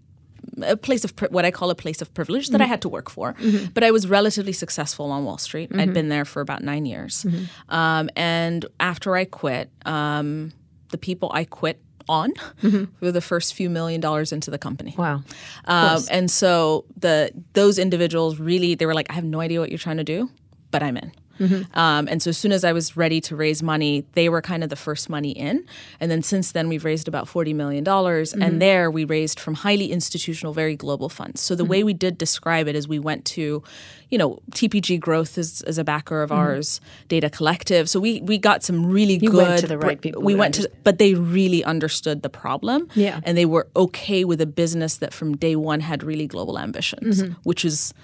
a 0.63 0.77
place 0.77 1.05
of 1.05 1.13
what 1.31 1.45
I 1.45 1.51
call 1.51 1.71
a 1.71 1.75
place 1.75 2.03
of 2.03 2.13
privilege 2.15 2.49
that 2.49 2.61
I 2.61 2.65
had 2.65 2.83
to 2.83 2.89
work 2.89 3.09
for, 3.09 3.35
but 3.75 3.85
I 3.85 3.93
was 3.93 4.09
relatively 4.09 4.53
successful 4.53 5.11
on 5.11 5.25
Wall 5.25 5.39
Street. 5.39 5.71
I'd 5.75 5.95
been 5.95 6.09
there 6.09 6.25
for 6.25 6.41
about 6.41 6.63
nine 6.63 6.85
years, 6.85 7.25
um, 7.69 8.11
and 8.17 8.67
after 8.81 9.17
I 9.17 9.25
quit, 9.25 9.71
um, 9.87 10.53
the 10.91 10.99
people 10.99 11.31
I 11.33 11.45
quit 11.45 11.81
on 12.09 12.33
were 13.01 13.13
the 13.13 13.21
first 13.21 13.55
few 13.55 13.71
million 13.71 14.01
dollars 14.01 14.33
into 14.33 14.51
the 14.51 14.59
company. 14.59 14.95
Wow. 14.97 15.23
Um, 15.65 16.03
and 16.11 16.31
so 16.31 16.85
the 16.97 17.31
those 17.53 17.79
individuals 17.79 18.39
really 18.39 18.75
they 18.75 18.87
were 18.87 18.95
like, 18.95 19.11
I 19.11 19.15
have 19.15 19.25
no 19.25 19.41
idea 19.41 19.61
what 19.61 19.71
you're 19.71 19.79
trying 19.79 19.99
to 19.99 20.05
do, 20.05 20.31
but 20.71 20.83
I'm 20.83 20.97
in. 20.97 21.13
Mm-hmm. 21.39 21.79
Um, 21.79 22.09
and 22.09 22.23
so 22.23 22.31
as 22.31 22.39
soon 22.39 22.53
as 22.53 22.65
I 22.65 22.73
was 22.73 22.97
ready 22.97 23.21
to 23.23 23.37
raise 23.37 23.63
money, 23.63 24.05
they 24.13 24.29
were 24.29 24.43
kind 24.43 24.63
of 24.63 24.71
the 24.71 24.77
first 24.77 25.09
money 25.09 25.31
in. 25.31 25.65
And 26.01 26.11
then 26.11 26.23
since 26.23 26.53
then, 26.53 26.69
we've 26.69 26.85
raised 26.85 27.09
about 27.09 27.27
$40 27.27 27.55
million. 27.55 27.87
And 27.87 27.87
mm-hmm. 27.87 28.59
there 28.59 28.91
we 28.91 29.05
raised 29.05 29.41
from 29.41 29.55
highly 29.55 29.93
institutional, 29.93 30.53
very 30.53 30.77
global 30.77 31.09
funds. 31.09 31.41
So 31.41 31.55
the 31.55 31.63
mm-hmm. 31.63 31.71
way 31.71 31.85
we 31.85 31.95
did 31.95 32.19
describe 32.19 32.69
it 32.69 32.77
is 32.77 32.87
we 32.87 32.99
went 32.99 33.25
to, 33.27 33.63
you 34.11 34.19
know, 34.19 34.39
TPG 34.53 35.01
Growth 35.01 35.39
is, 35.39 35.63
is 35.63 35.79
a 35.79 35.85
backer 35.85 36.23
of 36.23 36.31
ours, 36.33 36.81
Data 37.09 37.31
Collective. 37.31 37.89
So 37.89 38.01
we, 38.01 38.21
we 38.23 38.39
got 38.39 38.63
some 38.63 38.87
really 38.87 39.15
You 39.15 39.31
good. 39.31 39.49
went 39.49 39.61
to 39.61 39.67
the 39.67 39.79
right 39.79 40.01
people 40.01 40.23
We 40.23 40.35
went 40.35 40.55
to, 40.55 40.71
but 40.85 40.99
they 40.99 41.15
really 41.15 41.65
understood 41.65 42.23
the 42.23 42.31
problem. 42.31 42.89
Yeah. 42.95 43.21
And 43.25 43.37
they 43.37 43.47
were 43.47 43.69
okay 43.75 44.25
with 44.25 44.41
a 44.41 44.47
business 44.47 44.97
that 44.99 45.13
from 45.13 45.37
day 45.37 45.57
one 45.57 45.81
had 45.81 46.03
really 46.03 46.27
global 46.27 46.59
ambitions, 46.59 47.23
which 47.43 47.65
is 47.65 47.95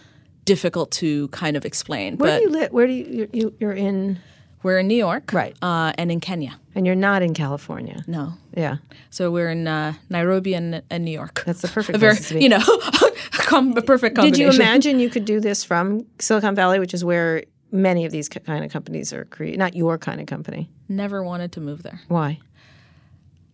difficult 0.49 0.91
to 1.03 1.29
kind 1.29 1.57
of 1.57 1.65
explain. 1.65 2.17
Where 2.17 2.31
but 2.31 2.39
do 2.39 2.45
you 2.45 2.51
live? 2.51 2.73
Where 2.73 2.87
do 2.87 2.93
you, 2.93 3.05
you- 3.05 3.29
you? 3.33 3.55
You're 3.61 3.73
in, 3.89 4.19
we're 4.63 4.79
in 4.79 4.89
New 4.89 4.97
York, 5.09 5.33
Right. 5.33 5.55
uh, 5.63 5.93
and 5.99 6.11
in 6.11 6.21
Kenya. 6.21 6.53
and 6.75 6.87
you're 6.87 6.95
not 7.11 7.23
in 7.23 7.33
California. 7.35 7.99
No, 8.07 8.33
Yeah. 8.57 8.77
so 9.11 9.31
we're 9.31 9.51
in 9.51 9.67
uh, 9.69 9.93
Nairobi 10.11 10.55
and, 10.55 10.83
and 10.91 11.05
New 11.05 11.11
York. 11.21 11.43
That's 11.47 11.63
the 11.63 11.69
perfect 11.69 11.97
a 11.97 11.99
very, 12.05 12.13
places 12.15 12.29
to 12.29 12.35
be. 12.35 12.43
you 12.45 12.49
know, 12.49 12.65
com- 13.51 13.77
a 13.77 13.83
perfect 13.83 14.17
combination. 14.17 14.47
Did 14.51 14.55
you 14.57 14.63
imagine 14.63 14.99
you 15.01 15.11
could 15.11 15.25
do 15.25 15.39
this 15.41 15.65
from 15.65 16.05
Silicon 16.19 16.55
Valley, 16.55 16.79
which 16.81 16.95
is 16.95 17.05
where 17.05 17.45
many 17.71 18.05
of 18.07 18.13
these 18.13 18.29
kind 18.29 18.65
of 18.65 18.71
companies 18.73 19.13
are 19.13 19.25
created? 19.27 19.59
Not 19.59 19.75
your 19.75 19.99
kind 19.99 20.21
of 20.21 20.27
company. 20.27 20.69
Never 20.89 21.23
wanted 21.23 21.51
to 21.53 21.61
move 21.61 21.83
there. 21.83 22.01
Why? 22.09 22.39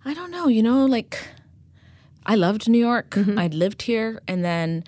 I 0.04 0.12
don't 0.14 0.30
know. 0.30 0.48
You 0.48 0.62
know, 0.62 0.84
like 0.86 1.18
I 2.26 2.34
loved 2.36 2.68
New 2.68 2.78
York. 2.90 3.10
Mm-hmm. 3.10 3.38
I'd 3.38 3.54
lived 3.54 3.82
here, 3.82 4.20
and 4.28 4.44
then 4.44 4.84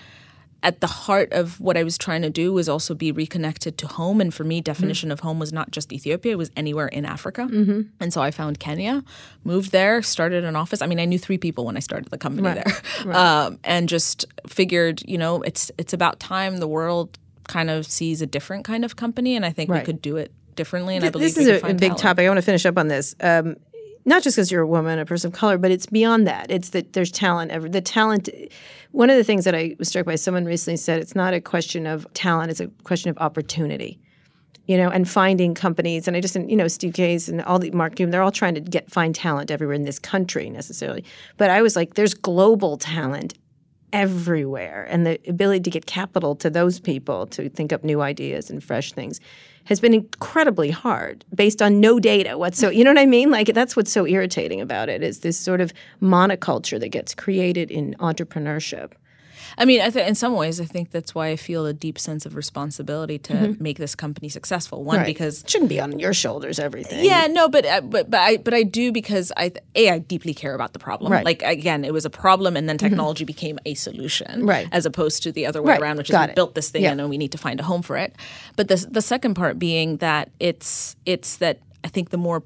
at 0.62 0.80
the 0.80 0.86
heart 0.86 1.32
of 1.32 1.60
what 1.60 1.76
I 1.76 1.84
was 1.84 1.96
trying 1.96 2.22
to 2.22 2.30
do 2.30 2.52
was 2.52 2.68
also 2.68 2.94
be 2.94 3.12
reconnected 3.12 3.78
to 3.78 3.86
home. 3.86 4.20
And 4.20 4.32
for 4.32 4.44
me, 4.44 4.60
definition 4.60 5.12
of 5.12 5.20
home 5.20 5.38
was 5.38 5.52
not 5.52 5.70
just 5.70 5.92
Ethiopia; 5.92 6.32
it 6.32 6.38
was 6.38 6.50
anywhere 6.56 6.88
in 6.88 7.04
Africa. 7.04 7.42
Mm-hmm. 7.50 7.82
And 8.00 8.12
so 8.12 8.20
I 8.20 8.30
found 8.30 8.58
Kenya, 8.58 9.04
moved 9.44 9.72
there, 9.72 10.02
started 10.02 10.44
an 10.44 10.56
office. 10.56 10.82
I 10.82 10.86
mean, 10.86 11.00
I 11.00 11.04
knew 11.04 11.18
three 11.18 11.38
people 11.38 11.64
when 11.64 11.76
I 11.76 11.80
started 11.80 12.10
the 12.10 12.18
company 12.18 12.54
there, 12.54 13.14
um, 13.16 13.58
and 13.64 13.88
just 13.88 14.24
figured, 14.46 15.02
you 15.06 15.18
know, 15.18 15.42
it's 15.42 15.70
it's 15.78 15.92
about 15.92 16.20
time 16.20 16.58
the 16.58 16.68
world 16.68 17.18
kind 17.48 17.70
of 17.70 17.86
sees 17.86 18.20
a 18.22 18.26
different 18.26 18.64
kind 18.64 18.84
of 18.84 18.96
company, 18.96 19.36
and 19.36 19.44
I 19.44 19.50
think 19.50 19.70
we 19.70 19.80
could 19.80 20.02
do 20.02 20.16
it 20.16 20.32
differently. 20.56 20.96
And 20.96 21.04
I 21.04 21.10
believe 21.10 21.34
this 21.34 21.46
is 21.46 21.62
a, 21.62 21.66
a 21.66 21.74
big 21.74 21.80
talent. 21.80 21.98
topic. 21.98 22.24
I 22.24 22.28
want 22.28 22.38
to 22.38 22.42
finish 22.42 22.66
up 22.66 22.78
on 22.78 22.88
this. 22.88 23.14
Um, 23.20 23.56
not 24.06 24.22
just 24.22 24.36
because 24.36 24.50
you're 24.50 24.62
a 24.62 24.66
woman, 24.66 24.98
a 24.98 25.04
person 25.04 25.28
of 25.28 25.34
color, 25.34 25.58
but 25.58 25.70
it's 25.70 25.86
beyond 25.86 26.26
that. 26.26 26.50
It's 26.50 26.70
that 26.70 26.92
there's 26.92 27.10
talent. 27.10 27.50
Ever 27.50 27.68
the 27.68 27.80
talent. 27.80 28.28
One 28.92 29.10
of 29.10 29.16
the 29.16 29.24
things 29.24 29.44
that 29.44 29.54
I 29.54 29.76
was 29.78 29.88
struck 29.88 30.06
by, 30.06 30.14
someone 30.14 30.44
recently 30.44 30.76
said, 30.76 31.00
it's 31.00 31.14
not 31.14 31.34
a 31.34 31.40
question 31.40 31.86
of 31.86 32.06
talent; 32.14 32.50
it's 32.50 32.60
a 32.60 32.68
question 32.84 33.10
of 33.10 33.18
opportunity. 33.18 33.98
You 34.66 34.76
know, 34.76 34.88
and 34.90 35.08
finding 35.08 35.54
companies, 35.54 36.08
and 36.08 36.16
I 36.16 36.20
just, 36.20 36.34
you 36.34 36.56
know, 36.56 36.66
Steve 36.66 36.94
Case 36.94 37.28
and 37.28 37.40
all 37.42 37.60
the 37.60 37.70
Mark 37.70 37.94
Cuban, 37.94 38.10
they're 38.10 38.22
all 38.22 38.32
trying 38.32 38.54
to 38.54 38.60
get 38.60 38.90
find 38.90 39.14
talent 39.14 39.50
everywhere 39.50 39.74
in 39.74 39.84
this 39.84 39.98
country 39.98 40.50
necessarily. 40.50 41.04
But 41.36 41.50
I 41.50 41.62
was 41.62 41.76
like, 41.76 41.94
there's 41.94 42.14
global 42.14 42.76
talent 42.76 43.34
everywhere 43.92 44.86
and 44.90 45.06
the 45.06 45.20
ability 45.28 45.60
to 45.60 45.70
get 45.70 45.86
capital 45.86 46.34
to 46.34 46.50
those 46.50 46.80
people 46.80 47.26
to 47.26 47.48
think 47.48 47.72
up 47.72 47.84
new 47.84 48.00
ideas 48.00 48.50
and 48.50 48.62
fresh 48.62 48.92
things 48.92 49.20
has 49.66 49.80
been 49.80 49.94
incredibly 49.94 50.70
hard 50.70 51.24
based 51.34 51.60
on 51.60 51.80
no 51.80 52.00
data 52.00 52.38
whatsoever. 52.38 52.72
You 52.72 52.84
know 52.84 52.90
what 52.90 52.98
I 52.98 53.06
mean? 53.06 53.30
Like 53.30 53.52
that's 53.52 53.76
what's 53.76 53.92
so 53.92 54.06
irritating 54.06 54.60
about 54.60 54.88
it 54.88 55.02
is 55.02 55.20
this 55.20 55.38
sort 55.38 55.60
of 55.60 55.72
monoculture 56.00 56.80
that 56.80 56.88
gets 56.88 57.14
created 57.14 57.70
in 57.70 57.94
entrepreneurship. 57.98 58.92
I 59.58 59.64
mean, 59.64 59.80
I 59.80 59.90
th- 59.90 60.06
in 60.06 60.14
some 60.14 60.34
ways, 60.34 60.60
I 60.60 60.64
think 60.64 60.90
that's 60.90 61.14
why 61.14 61.28
I 61.28 61.36
feel 61.36 61.66
a 61.66 61.72
deep 61.72 61.98
sense 61.98 62.26
of 62.26 62.34
responsibility 62.36 63.18
to 63.20 63.56
make 63.60 63.78
this 63.78 63.94
company 63.94 64.28
successful. 64.28 64.84
One, 64.84 65.04
because 65.04 65.42
it 65.42 65.50
shouldn't 65.50 65.68
be 65.70 65.80
on 65.80 65.98
your 65.98 66.12
shoulders 66.14 66.58
everything. 66.58 67.04
yeah, 67.04 67.26
no, 67.26 67.48
but 67.48 67.64
uh, 67.66 67.80
but 67.80 68.10
but 68.10 68.20
I 68.20 68.36
but 68.38 68.54
I 68.54 68.62
do 68.62 68.92
because 68.92 69.32
I 69.36 69.52
a 69.74 69.90
I 69.90 69.98
deeply 69.98 70.34
care 70.34 70.54
about 70.54 70.72
the 70.72 70.78
problem. 70.78 71.12
Right. 71.12 71.24
Like 71.24 71.42
again, 71.42 71.84
it 71.84 71.92
was 71.92 72.04
a 72.04 72.10
problem, 72.10 72.56
and 72.56 72.68
then 72.68 72.78
technology 72.78 73.24
became 73.24 73.58
a 73.66 73.74
solution, 73.74 74.46
Right. 74.46 74.68
As 74.72 74.86
opposed 74.86 75.22
to 75.24 75.32
the 75.32 75.46
other 75.46 75.62
way 75.62 75.72
Right. 75.72 75.80
around, 75.80 75.96
which 75.98 76.10
is 76.10 76.14
Got 76.14 76.28
we 76.28 76.32
it. 76.32 76.36
built 76.36 76.54
this 76.54 76.70
thing 76.70 76.82
Yeah. 76.82 76.92
and 76.92 77.08
we 77.10 77.18
need 77.18 77.32
to 77.32 77.38
find 77.38 77.60
a 77.60 77.62
home 77.62 77.82
for 77.82 77.96
it. 77.96 78.14
But 78.56 78.68
the 78.68 78.76
the 78.90 79.02
second 79.02 79.34
part 79.34 79.58
being 79.58 79.98
that 79.98 80.30
it's 80.40 80.96
it's 81.06 81.36
that 81.36 81.60
I 81.84 81.88
think 81.88 82.10
the 82.10 82.18
more 82.18 82.42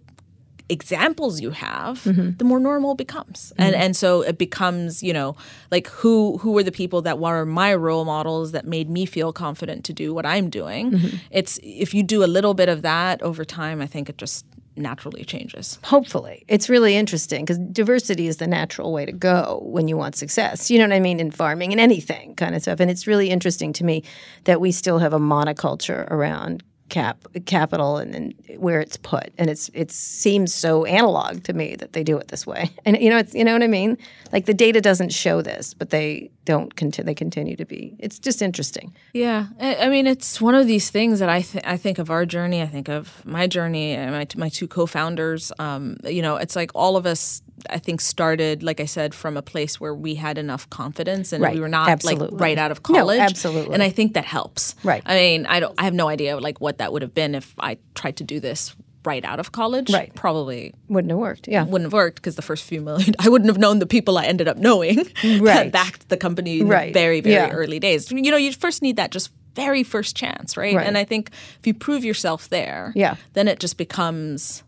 examples 0.70 1.40
you 1.40 1.50
have, 1.50 2.02
Mm-hmm. 2.04 2.36
the 2.38 2.44
more 2.44 2.60
normal 2.60 2.92
it 2.92 2.98
becomes. 2.98 3.52
And 3.58 3.74
and 3.74 3.96
so 3.96 4.22
it 4.22 4.38
becomes, 4.38 5.02
you 5.02 5.12
know, 5.12 5.36
like 5.70 5.86
who 5.88 6.38
who 6.38 6.52
were 6.52 6.62
the 6.64 6.72
people 6.72 7.02
that 7.02 7.18
were 7.18 7.44
my 7.44 7.74
role 7.74 8.04
models 8.04 8.52
that 8.52 8.64
made 8.66 8.88
me 8.88 9.06
feel 9.06 9.32
confident 9.32 9.84
to 9.86 9.92
do 9.92 10.14
what 10.14 10.24
I'm 10.26 10.48
doing. 10.50 10.92
Mm-hmm. 10.92 11.16
It's 11.30 11.58
if 11.62 11.92
you 11.94 12.02
do 12.02 12.24
a 12.24 12.30
little 12.36 12.54
bit 12.54 12.68
of 12.68 12.82
that 12.82 13.22
over 13.22 13.44
time, 13.44 13.80
I 13.82 13.86
think 13.86 14.08
it 14.08 14.18
just 14.18 14.44
naturally 14.76 15.24
changes. 15.24 15.78
Hopefully. 15.84 16.44
It's 16.48 16.68
really 16.70 16.96
interesting 16.96 17.44
because 17.44 17.58
diversity 17.72 18.26
is 18.28 18.36
the 18.38 18.46
natural 18.46 18.92
way 18.92 19.04
to 19.04 19.12
go 19.12 19.60
when 19.64 19.88
you 19.88 19.96
want 19.96 20.16
success. 20.16 20.70
You 20.70 20.78
know 20.78 20.86
what 20.88 20.94
I 20.96 21.00
mean? 21.00 21.20
In 21.20 21.30
farming 21.30 21.72
and 21.72 21.80
anything 21.80 22.34
kind 22.36 22.54
of 22.54 22.62
stuff. 22.62 22.80
And 22.80 22.90
it's 22.90 23.06
really 23.06 23.28
interesting 23.30 23.72
to 23.74 23.84
me 23.84 24.02
that 24.44 24.60
we 24.60 24.72
still 24.72 24.98
have 24.98 25.12
a 25.12 25.18
monoculture 25.18 26.08
around 26.10 26.62
cap 26.90 27.24
capital 27.46 27.96
and, 27.96 28.14
and 28.14 28.34
where 28.58 28.80
it's 28.80 28.96
put. 28.96 29.32
And 29.38 29.48
it's 29.48 29.70
it 29.72 29.90
seems 29.90 30.54
so 30.54 30.84
analog 30.84 31.44
to 31.44 31.52
me 31.52 31.76
that 31.76 31.92
they 31.92 32.04
do 32.04 32.18
it 32.18 32.28
this 32.28 32.46
way. 32.46 32.70
And 32.84 33.00
you 33.00 33.10
know 33.10 33.18
it's 33.18 33.34
you 33.34 33.44
know 33.44 33.52
what 33.52 33.62
I 33.62 33.68
mean? 33.68 33.96
Like 34.32 34.46
the 34.46 34.54
data 34.54 34.80
doesn't 34.80 35.12
show 35.12 35.42
this, 35.42 35.74
but 35.74 35.90
they 35.90 36.30
don't 36.44 36.74
continue 36.76 37.06
they 37.06 37.14
continue 37.14 37.56
to 37.56 37.64
be. 37.64 37.96
It's 37.98 38.18
just 38.18 38.42
interesting. 38.42 38.92
Yeah, 39.12 39.46
I, 39.60 39.76
I 39.76 39.88
mean, 39.88 40.06
it's 40.06 40.40
one 40.40 40.54
of 40.54 40.66
these 40.66 40.90
things 40.90 41.20
that 41.20 41.28
I 41.28 41.42
th- 41.42 41.64
I 41.66 41.76
think 41.76 41.98
of 41.98 42.10
our 42.10 42.26
journey. 42.26 42.62
I 42.62 42.66
think 42.66 42.88
of 42.88 43.24
my 43.24 43.46
journey 43.46 43.92
and 43.92 44.12
my 44.12 44.26
my 44.36 44.48
two 44.48 44.66
co-founders. 44.66 45.52
Um, 45.58 45.96
you 46.04 46.22
know, 46.22 46.36
it's 46.36 46.56
like 46.56 46.70
all 46.74 46.96
of 46.96 47.06
us. 47.06 47.42
I 47.68 47.78
think 47.78 48.00
started, 48.00 48.62
like 48.62 48.80
I 48.80 48.86
said, 48.86 49.14
from 49.14 49.36
a 49.36 49.42
place 49.42 49.80
where 49.80 49.94
we 49.94 50.14
had 50.14 50.38
enough 50.38 50.68
confidence 50.70 51.32
and 51.32 51.42
Right, 51.42 51.54
we 51.54 51.60
were 51.60 51.68
not 51.68 51.88
absolutely. 51.88 52.28
like 52.28 52.40
right 52.40 52.58
out 52.58 52.70
of 52.70 52.78
No, 52.88 52.98
college. 53.00 53.20
absolutely. 53.20 53.74
And 53.74 53.82
I 53.82 53.90
think 53.90 54.14
that 54.14 54.24
helps. 54.24 54.74
Right. 54.84 55.02
I 55.06 55.14
mean, 55.16 55.46
I 55.46 55.60
don't. 55.60 55.74
I 55.78 55.84
have 55.84 55.94
no 55.94 56.08
idea 56.08 56.36
like 56.38 56.60
what 56.60 56.78
that 56.78 56.92
would 56.92 57.02
have 57.02 57.14
been 57.14 57.34
if 57.34 57.54
I 57.58 57.78
tried 57.94 58.16
to 58.18 58.24
do 58.24 58.40
this 58.40 58.74
right 59.04 59.24
out 59.24 59.40
of 59.40 59.52
college, 59.52 59.90
Right. 59.90 60.14
probably 60.14 60.74
Wouldn't 60.88 61.10
have 61.10 61.18
worked. 61.18 61.48
Yeah. 61.48 61.64
wouldn't 61.64 61.86
have 61.86 61.92
worked 61.94 62.16
because 62.16 62.36
the 62.36 62.42
first 62.42 62.64
few 62.64 62.82
million, 62.82 63.14
I 63.18 63.30
wouldn't 63.30 63.48
have 63.48 63.56
known 63.58 63.78
the 63.78 63.86
people 63.86 64.18
I 64.18 64.26
ended 64.26 64.46
up 64.46 64.58
knowing 64.58 64.98
Right. 65.24 65.42
that 65.42 65.72
backed 65.72 66.10
the 66.10 66.18
company 66.18 66.60
in 66.60 66.68
Right. 66.68 66.92
the 66.92 67.00
very, 67.00 67.20
very 67.22 67.34
Yeah. 67.34 67.50
early 67.50 67.78
days. 67.78 68.10
You 68.12 68.30
know, 68.30 68.36
you 68.36 68.52
first 68.52 68.82
need 68.82 68.96
that 68.96 69.10
just 69.10 69.30
very 69.56 69.82
first 69.84 70.16
chance, 70.16 70.54
right? 70.56 70.76
Right. 70.76 70.86
And 70.86 70.98
I 70.98 71.04
think 71.04 71.30
if 71.58 71.66
you 71.66 71.72
prove 71.72 72.04
yourself 72.04 72.50
there, 72.50 72.92
Yeah. 72.94 73.16
then 73.32 73.48
it 73.48 73.58
just 73.58 73.78
becomes 73.78 74.62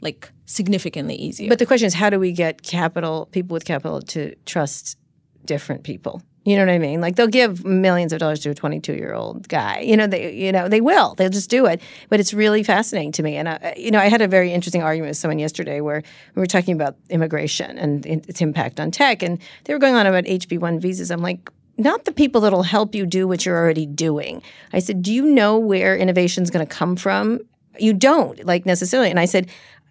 like 0.00 0.32
significantly 0.48 1.14
easier. 1.14 1.48
But 1.48 1.58
the 1.58 1.66
question 1.66 1.86
is, 1.86 1.94
how 1.94 2.10
do 2.10 2.18
we 2.18 2.32
get 2.32 2.62
capital, 2.62 3.26
people 3.32 3.54
with 3.54 3.64
capital, 3.64 4.00
to 4.02 4.34
trust 4.46 4.96
different 5.44 5.84
people? 5.84 6.22
You 6.44 6.56
know 6.56 6.64
what 6.64 6.72
I 6.72 6.78
mean? 6.78 7.02
Like 7.02 7.16
they'll 7.16 7.26
give 7.26 7.66
millions 7.66 8.10
of 8.14 8.20
dollars 8.20 8.40
to 8.40 8.50
a 8.50 8.54
22 8.54 8.94
year 8.94 9.12
old 9.12 9.48
guy. 9.48 9.80
You 9.80 9.98
know, 9.98 10.06
they 10.06 10.32
you 10.32 10.50
know 10.50 10.66
they 10.66 10.80
will. 10.80 11.14
They'll 11.14 11.28
just 11.28 11.50
do 11.50 11.66
it. 11.66 11.82
But 12.08 12.20
it's 12.20 12.32
really 12.32 12.62
fascinating 12.62 13.12
to 13.12 13.22
me. 13.22 13.36
And 13.36 13.50
I, 13.50 13.74
you 13.76 13.90
know, 13.90 13.98
I 13.98 14.08
had 14.08 14.22
a 14.22 14.28
very 14.28 14.52
interesting 14.52 14.82
argument 14.82 15.10
with 15.10 15.18
someone 15.18 15.38
yesterday 15.38 15.82
where 15.82 16.02
we 16.34 16.40
were 16.40 16.46
talking 16.46 16.74
about 16.74 16.96
immigration 17.10 17.76
and 17.76 18.06
its 18.06 18.40
impact 18.40 18.80
on 18.80 18.90
tech, 18.90 19.22
and 19.22 19.38
they 19.64 19.74
were 19.74 19.78
going 19.78 19.94
on 19.94 20.06
about 20.06 20.24
HB1 20.24 20.80
visas. 20.80 21.10
I'm 21.10 21.22
like. 21.22 21.50
Not 21.80 22.06
the 22.06 22.12
people 22.12 22.40
that'll 22.40 22.64
help 22.64 22.92
you 22.92 23.06
do 23.06 23.28
what 23.28 23.46
you're 23.46 23.56
already 23.56 23.86
doing. 23.86 24.42
I 24.72 24.80
said, 24.80 25.00
Do 25.00 25.12
you 25.12 25.22
know 25.22 25.60
where 25.60 25.96
innovation's 25.96 26.50
going 26.50 26.66
to 26.66 26.74
come 26.74 26.96
from? 26.96 27.38
You 27.78 27.92
don't, 27.92 28.44
like 28.44 28.66
necessarily. 28.66 29.10
And 29.10 29.20
I 29.20 29.26
said, 29.26 29.48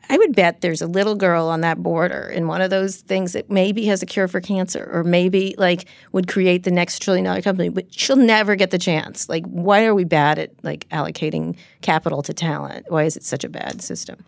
I 0.09 0.17
would 0.17 0.35
bet 0.35 0.61
there's 0.61 0.81
a 0.81 0.87
little 0.87 1.15
girl 1.15 1.47
on 1.47 1.61
that 1.61 1.83
border 1.83 2.29
in 2.29 2.47
one 2.47 2.61
of 2.61 2.69
those 2.69 2.97
things 2.97 3.33
that 3.33 3.49
maybe 3.49 3.85
has 3.87 4.01
a 4.01 4.05
cure 4.05 4.27
for 4.27 4.39
cancer 4.39 4.89
or 4.93 5.03
maybe 5.03 5.53
like 5.57 5.85
would 6.13 6.27
create 6.27 6.63
the 6.63 6.71
next 6.71 7.01
trillion 7.01 7.25
dollar 7.25 7.41
company, 7.41 7.69
but 7.69 7.85
she'll 7.93 8.15
never 8.15 8.55
get 8.55 8.71
the 8.71 8.77
chance. 8.79 9.27
Like, 9.27 9.45
why 9.45 9.85
are 9.85 9.93
we 9.93 10.03
bad 10.05 10.39
at 10.39 10.51
like 10.63 10.87
allocating 10.89 11.57
capital 11.81 12.21
to 12.23 12.33
talent? 12.33 12.85
Why 12.89 13.03
is 13.03 13.17
it 13.17 13.23
such 13.23 13.43
a 13.43 13.49
bad 13.49 13.81
system? 13.81 14.23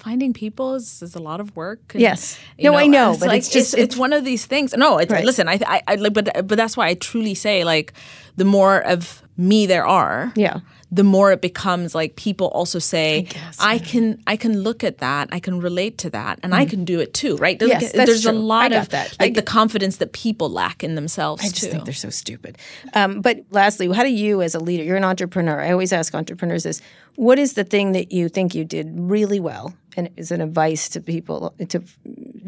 finding 0.00 0.34
people 0.34 0.74
is, 0.74 1.00
is 1.00 1.14
a 1.14 1.18
lot 1.18 1.40
of 1.40 1.56
work. 1.56 1.80
and, 1.94 2.02
Yes. 2.02 2.38
No, 2.58 2.74
I 2.74 2.86
know, 2.86 3.12
it's 3.12 3.20
but 3.20 3.28
like, 3.28 3.38
it's 3.38 3.48
just- 3.48 3.72
it's, 3.72 3.82
it's- 3.84 3.98
one 3.98 4.12
of 4.12 4.22
these 4.22 4.44
things. 4.44 4.74
No, 4.76 4.98
it's 4.98 5.10
Right. 5.10 5.24
listen. 5.24 5.48
I, 5.48 5.58
I, 5.66 5.80
I 5.88 5.94
like, 5.94 6.12
but 6.12 6.46
but 6.46 6.56
that's 6.58 6.76
why 6.76 6.88
I 6.88 6.94
truly 6.94 7.34
say 7.34 7.64
like 7.64 7.94
the 8.36 8.44
more 8.44 8.80
of 8.84 9.22
me 9.38 9.64
there 9.64 9.86
are, 9.86 10.30
Yeah. 10.36 10.60
The 10.94 11.02
more 11.02 11.32
it 11.32 11.40
becomes 11.40 11.94
like 11.94 12.14
people 12.16 12.46
also 12.48 12.78
say 12.78 13.26
I, 13.58 13.78
can 13.78 14.22
I 14.26 14.36
can 14.36 14.60
look 14.66 14.84
at 14.84 14.98
that 14.98 15.28
I 15.32 15.40
can 15.40 15.60
relate 15.60 15.98
to 15.98 16.10
that 16.10 16.38
and 16.42 16.54
I 16.54 16.66
can 16.66 16.84
do 16.84 17.00
it 17.00 17.12
too 17.14 17.36
right 17.36 17.58
Mm-hmm. 17.58 17.68
Yes, 17.70 17.82
Like, 17.82 17.92
that's 17.92 18.08
there's 18.10 18.26
a 18.26 18.30
true. 18.30 18.38
lot 18.38 18.66
I 18.66 18.68
got 18.68 18.82
of 18.82 18.88
that. 18.90 19.16
I 19.18 19.24
like 19.24 19.34
the 19.34 19.42
confidence 19.42 19.96
that 19.96 20.12
people 20.12 20.48
lack 20.50 20.84
in 20.84 20.94
themselves 20.94 21.42
I 21.42 21.48
just 21.48 21.64
too 21.64 21.70
think 21.70 21.84
they're 21.84 21.94
so 21.94 22.10
stupid. 22.10 22.58
Um, 22.94 23.20
but 23.22 23.36
lastly, 23.50 23.86
how 23.92 24.02
do 24.02 24.10
you, 24.12 24.42
as 24.42 24.54
a 24.54 24.58
leader, 24.60 24.84
you're 24.84 24.96
an 24.96 25.04
entrepreneur. 25.04 25.60
I 25.60 25.70
always 25.72 25.92
ask 25.92 26.14
entrepreneurs 26.14 26.62
this: 26.64 26.80
What 27.16 27.38
is 27.38 27.54
the 27.54 27.64
thing 27.64 27.92
that 27.92 28.12
you 28.12 28.28
think 28.28 28.54
you 28.54 28.64
did 28.64 28.86
really 28.94 29.40
well, 29.40 29.74
and 29.96 30.10
is 30.16 30.30
an 30.30 30.40
advice 30.40 30.88
to 30.90 31.00
people 31.00 31.54
to 31.68 31.82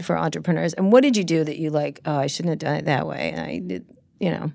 for 0.02 0.16
entrepreneurs? 0.18 0.72
And 0.74 0.92
what 0.92 1.02
did 1.02 1.16
you 1.16 1.24
do 1.24 1.42
that 1.44 1.58
you 1.58 1.70
like? 1.70 2.00
Oh, 2.04 2.16
I 2.18 2.26
shouldn't 2.28 2.50
have 2.52 2.58
done 2.68 2.76
it 2.76 2.84
that 2.84 3.06
way, 3.06 3.32
and 3.32 3.40
I 3.40 3.58
did. 3.58 3.84
You 4.20 4.30
know, 4.30 4.52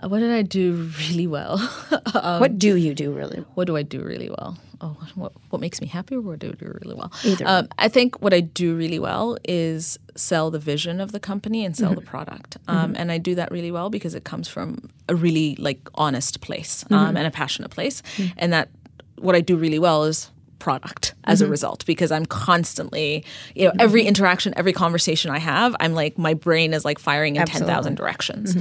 Uh, 0.00 0.08
what 0.08 0.20
did 0.20 0.30
I 0.30 0.42
do 0.42 0.90
really 1.08 1.26
well? 1.26 1.58
Um, 2.14 2.40
what 2.40 2.58
do 2.58 2.76
you 2.76 2.94
do 2.94 3.12
really? 3.12 3.44
what 3.54 3.66
do 3.66 3.76
I 3.76 3.82
do 3.82 4.00
really 4.02 4.30
well? 4.30 4.56
Oh, 4.80 4.96
what 5.14 5.32
what 5.50 5.60
makes 5.60 5.80
me 5.80 5.86
happy, 5.86 6.14
or 6.14 6.20
what 6.20 6.38
do 6.38 6.48
I 6.48 6.52
do 6.52 6.78
really 6.82 6.94
well? 6.94 7.12
Either. 7.24 7.44
Um, 7.46 7.68
I 7.78 7.88
think 7.88 8.20
what 8.22 8.32
I 8.32 8.40
do 8.40 8.74
really 8.76 8.98
well 8.98 9.36
is 9.44 9.98
sell 10.14 10.50
the 10.50 10.58
vision 10.58 11.00
of 11.00 11.12
the 11.12 11.20
company 11.20 11.64
and 11.64 11.76
sell 11.76 11.94
the 11.94 12.00
product, 12.00 12.56
um, 12.66 12.94
and 12.96 13.12
I 13.12 13.18
do 13.18 13.34
that 13.34 13.50
really 13.50 13.70
well 13.70 13.90
because 13.90 14.14
it 14.14 14.24
comes 14.24 14.48
from 14.48 14.88
a 15.08 15.14
really 15.14 15.56
like 15.56 15.80
honest 15.94 16.40
place 16.40 16.84
um, 16.90 17.16
and 17.16 17.26
a 17.26 17.30
passionate 17.30 17.70
place, 17.70 18.02
and 18.36 18.52
that 18.52 18.68
what 19.16 19.34
I 19.34 19.40
do 19.40 19.56
really 19.56 19.78
well 19.78 20.04
is 20.04 20.30
product 20.58 21.14
as 21.24 21.40
a 21.40 21.46
result 21.46 21.84
because 21.86 22.10
I'm 22.10 22.26
constantly, 22.26 23.24
you 23.54 23.66
know, 23.66 23.72
every 23.78 24.04
interaction, 24.04 24.52
every 24.56 24.72
conversation 24.72 25.30
I 25.30 25.38
have, 25.38 25.74
I'm 25.80 25.94
like 25.94 26.18
my 26.18 26.34
brain 26.34 26.72
is 26.72 26.84
like 26.84 26.98
firing 26.98 27.36
in 27.36 27.46
ten 27.46 27.64
thousand 27.66 27.96
directions. 27.96 28.56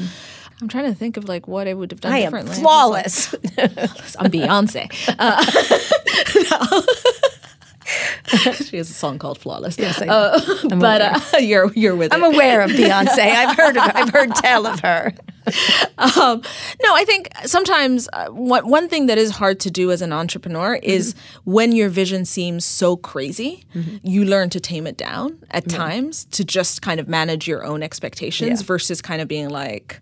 I'm 0.62 0.68
trying 0.68 0.86
to 0.86 0.96
think 0.96 1.18
of 1.18 1.28
like 1.30 1.48
what 1.48 1.68
I 1.68 1.74
would 1.74 1.92
have 1.92 2.02
done 2.02 2.12
I 2.14 2.20
am 2.20 2.46
flawless. 2.48 3.34
I'm 3.58 4.32
Beyonce. 4.32 4.90
Uh, 5.20 5.44
she 8.64 8.78
has 8.78 8.90
a 8.90 8.94
song 8.94 9.20
called 9.20 9.38
"Flawless." 9.38 9.78
Yes, 9.78 10.02
I 10.02 10.08
Uh, 10.08 10.40
but 10.78 11.02
uh, 11.02 11.20
you're 11.40 11.72
you're 11.74 11.96
with 11.96 12.14
I'm 12.14 12.24
it. 12.24 12.34
aware 12.34 12.62
of 12.62 12.72
Beyonce. 12.72 13.20
I've 13.20 13.56
heard 13.56 13.78
of. 13.78 13.84
I've 13.96 14.10
heard 14.10 14.34
tell 14.36 14.66
of 14.68 14.80
her. 14.82 15.14
Um, 15.98 16.42
no, 16.84 16.94
I 16.94 17.06
think 17.06 17.30
sometimes 17.46 18.10
uh, 18.12 18.28
one 18.28 18.68
one 18.68 18.90
thing 18.90 19.06
that 19.06 19.18
is 19.18 19.32
hard 19.32 19.62
to 19.62 19.72
do 19.72 19.92
as 19.92 20.02
an 20.02 20.12
entrepreneur 20.12 20.76
is 20.84 21.16
when 21.46 21.72
your 21.72 21.88
vision 21.88 22.26
seems 22.26 22.66
so 22.66 22.98
crazy, 22.98 23.64
you 24.04 24.26
learn 24.26 24.50
to 24.50 24.60
tame 24.60 24.86
it 24.88 24.98
down 24.98 25.38
at 25.52 25.70
times 25.70 26.26
to 26.32 26.44
just 26.44 26.82
kind 26.82 27.00
of 27.00 27.08
manage 27.08 27.48
your 27.48 27.64
own 27.64 27.84
expectations 27.84 28.62
versus 28.64 29.02
kind 29.02 29.22
of 29.22 29.28
being 29.28 29.50
like. 29.50 30.02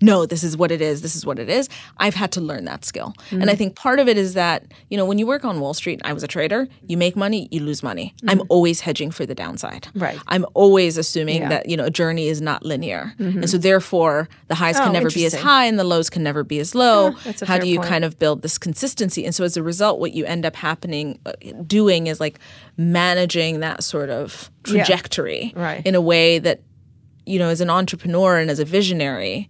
No, 0.00 0.26
this 0.26 0.44
is 0.44 0.56
what 0.56 0.70
it 0.70 0.82
is. 0.82 1.00
This 1.02 1.16
is 1.16 1.24
what 1.24 1.38
it 1.38 1.48
is. 1.48 1.68
I've 1.96 2.14
had 2.14 2.30
to 2.32 2.40
learn 2.40 2.64
that 2.66 2.84
skill. 2.84 3.14
And 3.30 3.48
I 3.48 3.54
mm. 3.54 3.58
think 3.58 3.76
part 3.76 3.98
of 3.98 4.08
it 4.08 4.18
is 4.18 4.34
that, 4.34 4.64
you 4.90 4.96
know, 4.96 5.06
when 5.06 5.18
you 5.18 5.26
work 5.26 5.44
on 5.44 5.58
Wall 5.60 5.72
Street, 5.74 6.00
I 6.04 6.12
was 6.12 6.22
a 6.22 6.28
trader, 6.28 6.68
you 6.86 6.96
make 6.96 7.16
money, 7.16 7.48
you 7.50 7.60
lose 7.60 7.82
money. 7.82 8.14
Mm. 8.22 8.32
I'm 8.32 8.42
always 8.48 8.80
hedging 8.80 9.10
for 9.10 9.24
the 9.24 9.34
downside. 9.34 9.88
Right. 9.94 10.18
I'm 10.28 10.44
always 10.54 10.98
assuming 10.98 11.42
Yeah. 11.42 11.48
that, 11.48 11.68
you 11.68 11.76
know, 11.76 11.84
a 11.84 11.90
journey 11.90 12.28
is 12.28 12.42
not 12.42 12.64
linear. 12.64 13.14
Mm-hmm. 13.18 13.38
And 13.38 13.50
so 13.50 13.56
therefore, 13.56 14.28
the 14.48 14.54
highs 14.54 14.76
Oh, 14.76 14.84
can 14.84 14.92
never 14.92 15.10
be 15.10 15.24
as 15.24 15.34
high 15.34 15.64
and 15.64 15.78
the 15.78 15.84
lows 15.84 16.10
can 16.10 16.22
never 16.22 16.44
be 16.44 16.58
as 16.58 16.74
low. 16.74 17.12
Ah, 17.24 17.32
a 17.40 17.46
How 17.46 17.58
do 17.58 17.66
you 17.68 17.78
point. 17.78 17.88
kind 17.88 18.04
of 18.04 18.18
build 18.18 18.42
this 18.42 18.58
consistency? 18.58 19.24
And 19.24 19.34
so 19.34 19.44
as 19.44 19.56
a 19.56 19.62
result, 19.62 19.98
what 19.98 20.12
you 20.12 20.26
end 20.26 20.44
up 20.44 20.56
happening 20.56 21.18
uh, 21.24 21.32
doing 21.66 22.06
is 22.06 22.20
like 22.20 22.38
managing 22.76 23.60
that 23.60 23.82
sort 23.82 24.10
of 24.10 24.50
Yeah. 24.66 24.84
trajectory 24.84 25.52
Right. 25.56 25.84
in 25.86 25.94
a 25.94 26.00
way 26.00 26.38
that 26.38 26.60
you 27.28 27.40
know, 27.40 27.48
as 27.48 27.60
an 27.60 27.68
entrepreneur 27.68 28.38
and 28.38 28.50
as 28.50 28.60
a 28.60 28.64
visionary, 28.64 29.48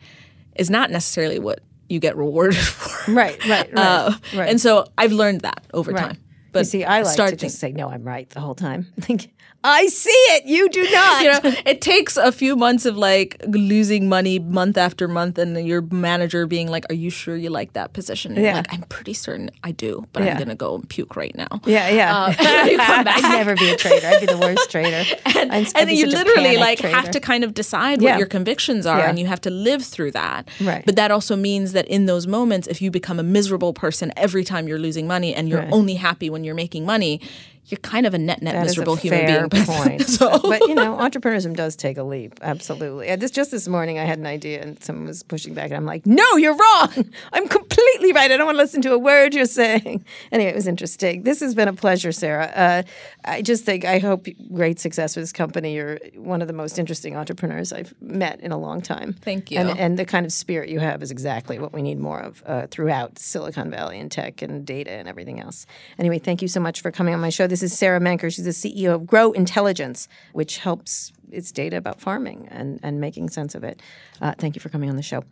is 0.58 0.70
not 0.70 0.90
necessarily 0.90 1.38
what 1.38 1.60
you 1.88 2.00
get 2.00 2.16
rewarded 2.16 2.56
for. 2.76 3.12
Right, 3.12 3.38
right, 3.46 3.72
right, 3.72 3.76
Uh, 3.78 4.12
right. 4.34 4.48
And 4.50 4.60
so 4.60 4.86
I've 4.98 5.12
learned 5.12 5.42
that 5.42 5.64
over 5.72 5.92
Right. 5.92 6.08
time. 6.08 6.18
But 6.56 6.66
you 6.66 6.70
see, 6.80 6.84
I 6.84 7.02
like 7.02 7.12
start 7.12 7.30
to 7.30 7.36
just 7.36 7.58
say, 7.58 7.72
"No, 7.72 7.88
I'm 7.90 8.02
right" 8.04 8.28
the 8.30 8.40
whole 8.40 8.54
time. 8.54 8.86
Like, 9.08 9.30
I 9.64 9.86
see 9.88 10.10
it. 10.36 10.44
You 10.46 10.68
do 10.68 10.82
not. 10.90 11.22
you 11.24 11.30
know, 11.32 11.56
it 11.66 11.80
takes 11.80 12.16
a 12.16 12.30
few 12.30 12.54
months 12.56 12.86
of 12.86 12.96
like 12.96 13.36
losing 13.48 14.08
money 14.08 14.38
month 14.38 14.76
after 14.76 15.08
month, 15.08 15.38
and 15.38 15.66
your 15.66 15.80
manager 15.82 16.46
being 16.46 16.68
like, 16.68 16.84
"Are 16.90 16.94
you 16.94 17.10
sure 17.10 17.36
you 17.36 17.50
like 17.50 17.72
that 17.72 17.92
position?" 17.92 18.32
And 18.32 18.42
you're 18.42 18.50
Yeah. 18.52 18.56
like, 18.58 18.72
"I'm 18.72 18.82
pretty 18.82 19.14
certain 19.14 19.50
I 19.64 19.72
do, 19.72 20.06
but 20.12 20.22
Yeah. 20.22 20.32
I'm 20.32 20.38
gonna 20.38 20.54
go 20.54 20.74
and 20.76 20.88
puke 20.88 21.16
right 21.16 21.34
now." 21.34 21.48
Yeah, 21.66 21.88
yeah. 21.88 22.14
Uh, 22.14 22.36
back. 23.04 23.24
I'd 23.24 23.36
never 23.36 23.56
be 23.56 23.70
a 23.70 23.76
trader. 23.76 24.06
I'd 24.06 24.20
be 24.20 24.26
the 24.26 24.38
worst 24.38 24.70
trader. 24.70 25.02
and, 25.34 25.50
and 25.74 25.88
be 25.88 25.94
you 25.94 26.06
literally 26.06 26.56
like 26.58 26.80
have 26.80 27.10
to 27.10 27.20
kind 27.20 27.42
of 27.44 27.52
decide 27.54 28.00
Yeah. 28.02 28.10
what 28.12 28.18
your 28.18 28.28
convictions 28.28 28.86
are 28.86 28.98
Yeah. 28.98 29.08
and 29.10 29.18
you 29.18 29.26
have 29.26 29.40
to 29.42 29.50
live 29.50 29.82
through 29.84 30.12
that 30.12 30.48
Right. 30.60 30.84
but 30.86 30.96
that 30.96 31.10
also 31.10 31.34
means 31.36 31.72
that 31.72 31.86
in 31.88 32.06
those 32.06 32.26
moments 32.26 32.66
if 32.68 32.80
you 32.82 32.90
become 32.90 33.18
a 33.18 33.22
miserable 33.22 33.72
person 33.72 34.12
every 34.16 34.44
time 34.44 34.66
you're 34.68 34.78
losing 34.78 35.06
money 35.06 35.34
and 35.34 35.48
you're 35.48 35.60
Right. 35.60 35.72
only 35.72 35.94
happy 35.94 36.30
when 36.30 36.44
you're 36.46 36.54
making 36.54 36.86
money 36.86 37.20
you're 37.68 37.78
kind 37.80 38.06
of 38.06 38.14
a 38.14 38.18
net 38.18 38.42
net 38.42 38.54
That 38.54 38.66
miserable 38.66 38.94
a 38.94 38.98
human 38.98 39.48
being 39.48 39.64
point. 39.66 40.02
so 40.02 40.38
but 40.40 40.60
you 40.68 40.74
know, 40.74 40.96
entrepreneurship 40.96 41.54
does 41.56 41.74
take 41.76 41.96
a 41.98 42.02
leap. 42.02 42.38
Absolutely. 42.42 43.08
And 43.08 43.20
this 43.20 43.30
just 43.30 43.50
this 43.50 43.66
morning, 43.66 43.98
I 43.98 44.04
had 44.04 44.18
an 44.18 44.26
idea, 44.26 44.62
and 44.62 44.82
someone 44.82 45.06
was 45.06 45.22
pushing 45.22 45.52
back, 45.54 45.66
and 45.66 45.74
I'm 45.74 45.84
like, 45.86 46.06
"No, 46.06 46.36
you're 46.36 46.56
wrong. 46.56 47.10
I'm 47.32 47.48
completely 47.48 48.12
right. 48.12 48.30
I 48.30 48.36
don't 48.36 48.46
want 48.46 48.56
to 48.56 48.62
listen 48.62 48.82
to 48.82 48.92
a 48.92 48.98
word 48.98 49.34
you're 49.34 49.46
saying." 49.46 50.04
Anyway, 50.30 50.50
it 50.50 50.54
was 50.54 50.66
interesting. 50.66 51.22
This 51.22 51.40
has 51.40 51.54
been 51.54 51.68
a 51.68 51.72
pleasure, 51.72 52.12
Sarah. 52.12 52.46
Uh, 52.46 52.82
I 53.24 53.42
just 53.42 53.64
think 53.64 53.84
I 53.84 53.98
hope 53.98 54.26
great 54.54 54.78
success 54.78 55.16
with 55.16 55.24
this 55.24 55.32
company. 55.32 55.74
You're 55.74 55.98
one 56.14 56.42
of 56.42 56.48
the 56.48 56.54
most 56.54 56.78
interesting 56.78 57.16
entrepreneurs 57.16 57.72
I've 57.72 57.94
met 58.00 58.40
in 58.40 58.52
a 58.52 58.58
long 58.58 58.80
time. 58.80 59.12
Thank 59.12 59.50
you. 59.50 59.58
And, 59.58 59.76
and 59.78 59.98
the 59.98 60.04
kind 60.04 60.24
of 60.24 60.32
spirit 60.32 60.68
you 60.68 60.78
have 60.78 61.02
is 61.02 61.10
exactly 61.10 61.58
what 61.58 61.72
we 61.72 61.82
need 61.82 61.98
more 61.98 62.20
of 62.20 62.42
uh, 62.46 62.66
throughout 62.68 63.18
Silicon 63.18 63.70
Valley 63.70 63.98
and 63.98 64.10
tech 64.10 64.42
and 64.42 64.64
data 64.64 64.92
and 64.92 65.08
everything 65.08 65.40
else. 65.40 65.66
Anyway, 65.98 66.18
thank 66.18 66.42
you 66.42 66.48
so 66.48 66.60
much 66.60 66.80
for 66.80 66.90
coming 66.92 67.12
on 67.12 67.20
my 67.20 67.30
show. 67.30 67.46
This 67.46 67.55
is 67.62 67.76
Sarah 67.76 68.00
Menker. 68.00 68.30
She's 68.30 68.44
the 68.44 68.50
CEO 68.50 68.94
of 68.94 69.06
Gro 69.06 69.32
Intelligence, 69.32 70.08
which 70.32 70.58
helps 70.58 71.12
its 71.30 71.52
data 71.52 71.76
about 71.76 72.00
farming 72.00 72.48
and, 72.50 72.80
and 72.82 73.00
making 73.00 73.30
sense 73.30 73.54
of 73.54 73.64
it. 73.64 73.80
Uh, 74.20 74.32
thank 74.38 74.54
you 74.54 74.60
for 74.60 74.68
coming 74.68 74.88
on 74.90 74.96
the 74.96 75.02
show. 75.02 75.24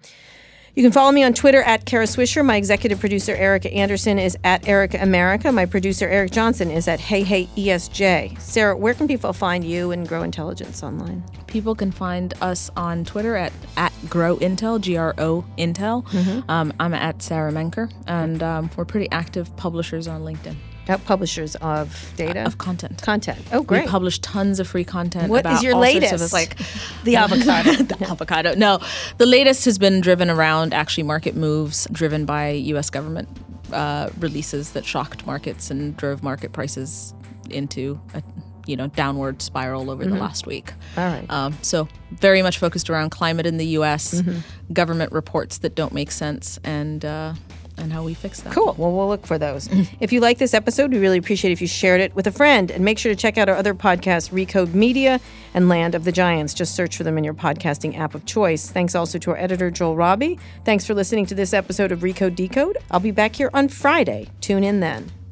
You 0.74 0.82
can 0.82 0.90
follow 0.90 1.12
me 1.12 1.22
on 1.22 1.34
Twitter 1.34 1.62
at 1.62 1.84
Kara 1.84 2.04
Swisher. 2.04 2.44
My 2.44 2.56
executive 2.56 2.98
producer, 2.98 3.32
Erica 3.32 3.72
Anderson, 3.72 4.18
is 4.18 4.36
at 4.42 4.66
Erica 4.66 4.98
America. 5.00 5.52
My 5.52 5.66
producer, 5.66 6.08
Eric 6.08 6.32
Johnson, 6.32 6.68
is 6.68 6.88
at 6.88 6.98
Hey 6.98 7.22
Hey 7.22 7.46
ESJ. 7.56 8.40
Sarah, 8.40 8.76
where 8.76 8.92
can 8.92 9.06
people 9.06 9.32
find 9.32 9.62
you 9.64 9.92
and 9.92 10.06
Gro 10.08 10.22
Intelligence 10.24 10.82
online? 10.82 11.22
people 11.46 11.76
can 11.76 11.92
find 11.92 12.34
us 12.40 12.68
on 12.76 13.04
twitter 13.04 13.36
at, 13.36 13.52
at 13.76 13.92
grow 14.10 14.36
intel 14.38 14.80
g-r-o 14.80 15.44
intel 15.56 16.04
Mm-hmm. 16.06 16.50
um, 16.50 16.72
i'm 16.80 16.92
at 16.92 17.22
sarah 17.22 17.52
menker 17.52 17.88
and 18.08 18.42
um, 18.42 18.68
we're 18.76 18.84
pretty 18.84 19.08
active 19.12 19.56
publishers 19.56 20.08
on 20.08 20.22
linkedin 20.22 20.56
publishers 21.04 21.56
of 21.56 22.12
data? 22.16 22.44
of 22.44 22.58
content 22.58 23.00
Content. 23.02 23.38
Oh, 23.52 23.62
great. 23.62 23.84
We 23.84 23.88
publish 23.88 24.18
tons 24.20 24.60
of 24.60 24.68
free 24.68 24.84
content. 24.84 25.28
What 25.30 25.46
is 25.46 25.62
your 25.62 25.76
latest? 25.76 26.32
Like 26.32 26.56
the 27.04 27.16
avocado. 27.16 27.72
the 27.82 28.06
avocado. 28.10 28.54
No, 28.54 28.78
the 29.18 29.26
latest 29.26 29.64
has 29.64 29.78
been 29.78 30.00
driven 30.00 30.30
around 30.30 30.74
actually 30.74 31.04
market 31.04 31.34
moves 31.34 31.86
driven 31.92 32.24
by 32.26 32.50
U.S. 32.50 32.90
government 32.90 33.28
uh, 33.72 34.10
releases 34.18 34.72
that 34.72 34.84
shocked 34.84 35.26
markets 35.26 35.70
and 35.70 35.96
drove 35.96 36.22
market 36.22 36.52
prices 36.52 37.14
into 37.50 38.00
a 38.14 38.22
you 38.66 38.76
know 38.76 38.86
downward 38.86 39.42
spiral 39.42 39.90
over 39.90 40.04
the 40.04 40.14
last 40.16 40.46
week. 40.46 40.66
Mm-hmm. 40.66 41.00
All 41.00 41.06
right. 41.06 41.30
Um, 41.30 41.58
so 41.62 41.88
very 42.12 42.40
much 42.42 42.58
focused 42.58 42.88
around 42.88 43.10
climate 43.10 43.46
in 43.46 43.56
the 43.58 43.66
U.S., 43.78 44.14
Mm-hmm. 44.22 44.72
government 44.72 45.12
reports 45.12 45.58
that 45.58 45.74
don't 45.74 45.92
make 45.92 46.10
sense, 46.10 46.58
and 46.64 47.04
uh, 47.04 47.34
and 47.78 47.92
how 47.92 48.02
we 48.02 48.14
fix 48.14 48.40
them. 48.40 48.52
Cool. 48.52 48.74
Well, 48.78 48.92
we'll 48.92 49.08
look 49.08 49.26
for 49.26 49.38
those. 49.38 49.68
if 50.00 50.12
you 50.12 50.20
like 50.20 50.38
this 50.38 50.54
episode, 50.54 50.92
we 50.92 50.98
really 50.98 51.18
appreciate 51.18 51.52
if 51.52 51.60
you 51.60 51.66
shared 51.66 52.00
it 52.00 52.14
with 52.14 52.26
a 52.26 52.32
friend. 52.32 52.70
And 52.70 52.84
make 52.84 52.98
sure 52.98 53.12
to 53.12 53.16
check 53.16 53.38
out 53.38 53.48
our 53.48 53.56
other 53.56 53.74
podcasts, 53.74 54.30
Recode 54.30 54.74
Media 54.74 55.20
and 55.54 55.68
Land 55.68 55.94
of 55.94 56.04
the 56.04 56.12
Giants. 56.12 56.54
Just 56.54 56.74
search 56.74 56.96
for 56.96 57.04
them 57.04 57.18
in 57.18 57.24
your 57.24 57.34
podcasting 57.34 57.98
app 57.98 58.14
of 58.14 58.24
choice. 58.26 58.70
Thanks 58.70 58.94
also 58.94 59.18
to 59.18 59.30
our 59.30 59.36
editor, 59.36 59.70
Joel 59.70 59.96
Robbie. 59.96 60.38
Thanks 60.64 60.86
for 60.86 60.94
listening 60.94 61.26
to 61.26 61.34
this 61.34 61.52
episode 61.52 61.92
of 61.92 62.00
Recode 62.00 62.36
Decode. 62.36 62.78
I'll 62.90 63.00
be 63.00 63.10
back 63.10 63.36
here 63.36 63.50
on 63.52 63.68
Friday. 63.68 64.28
Tune 64.40 64.64
in 64.64 64.80
then. 64.80 65.23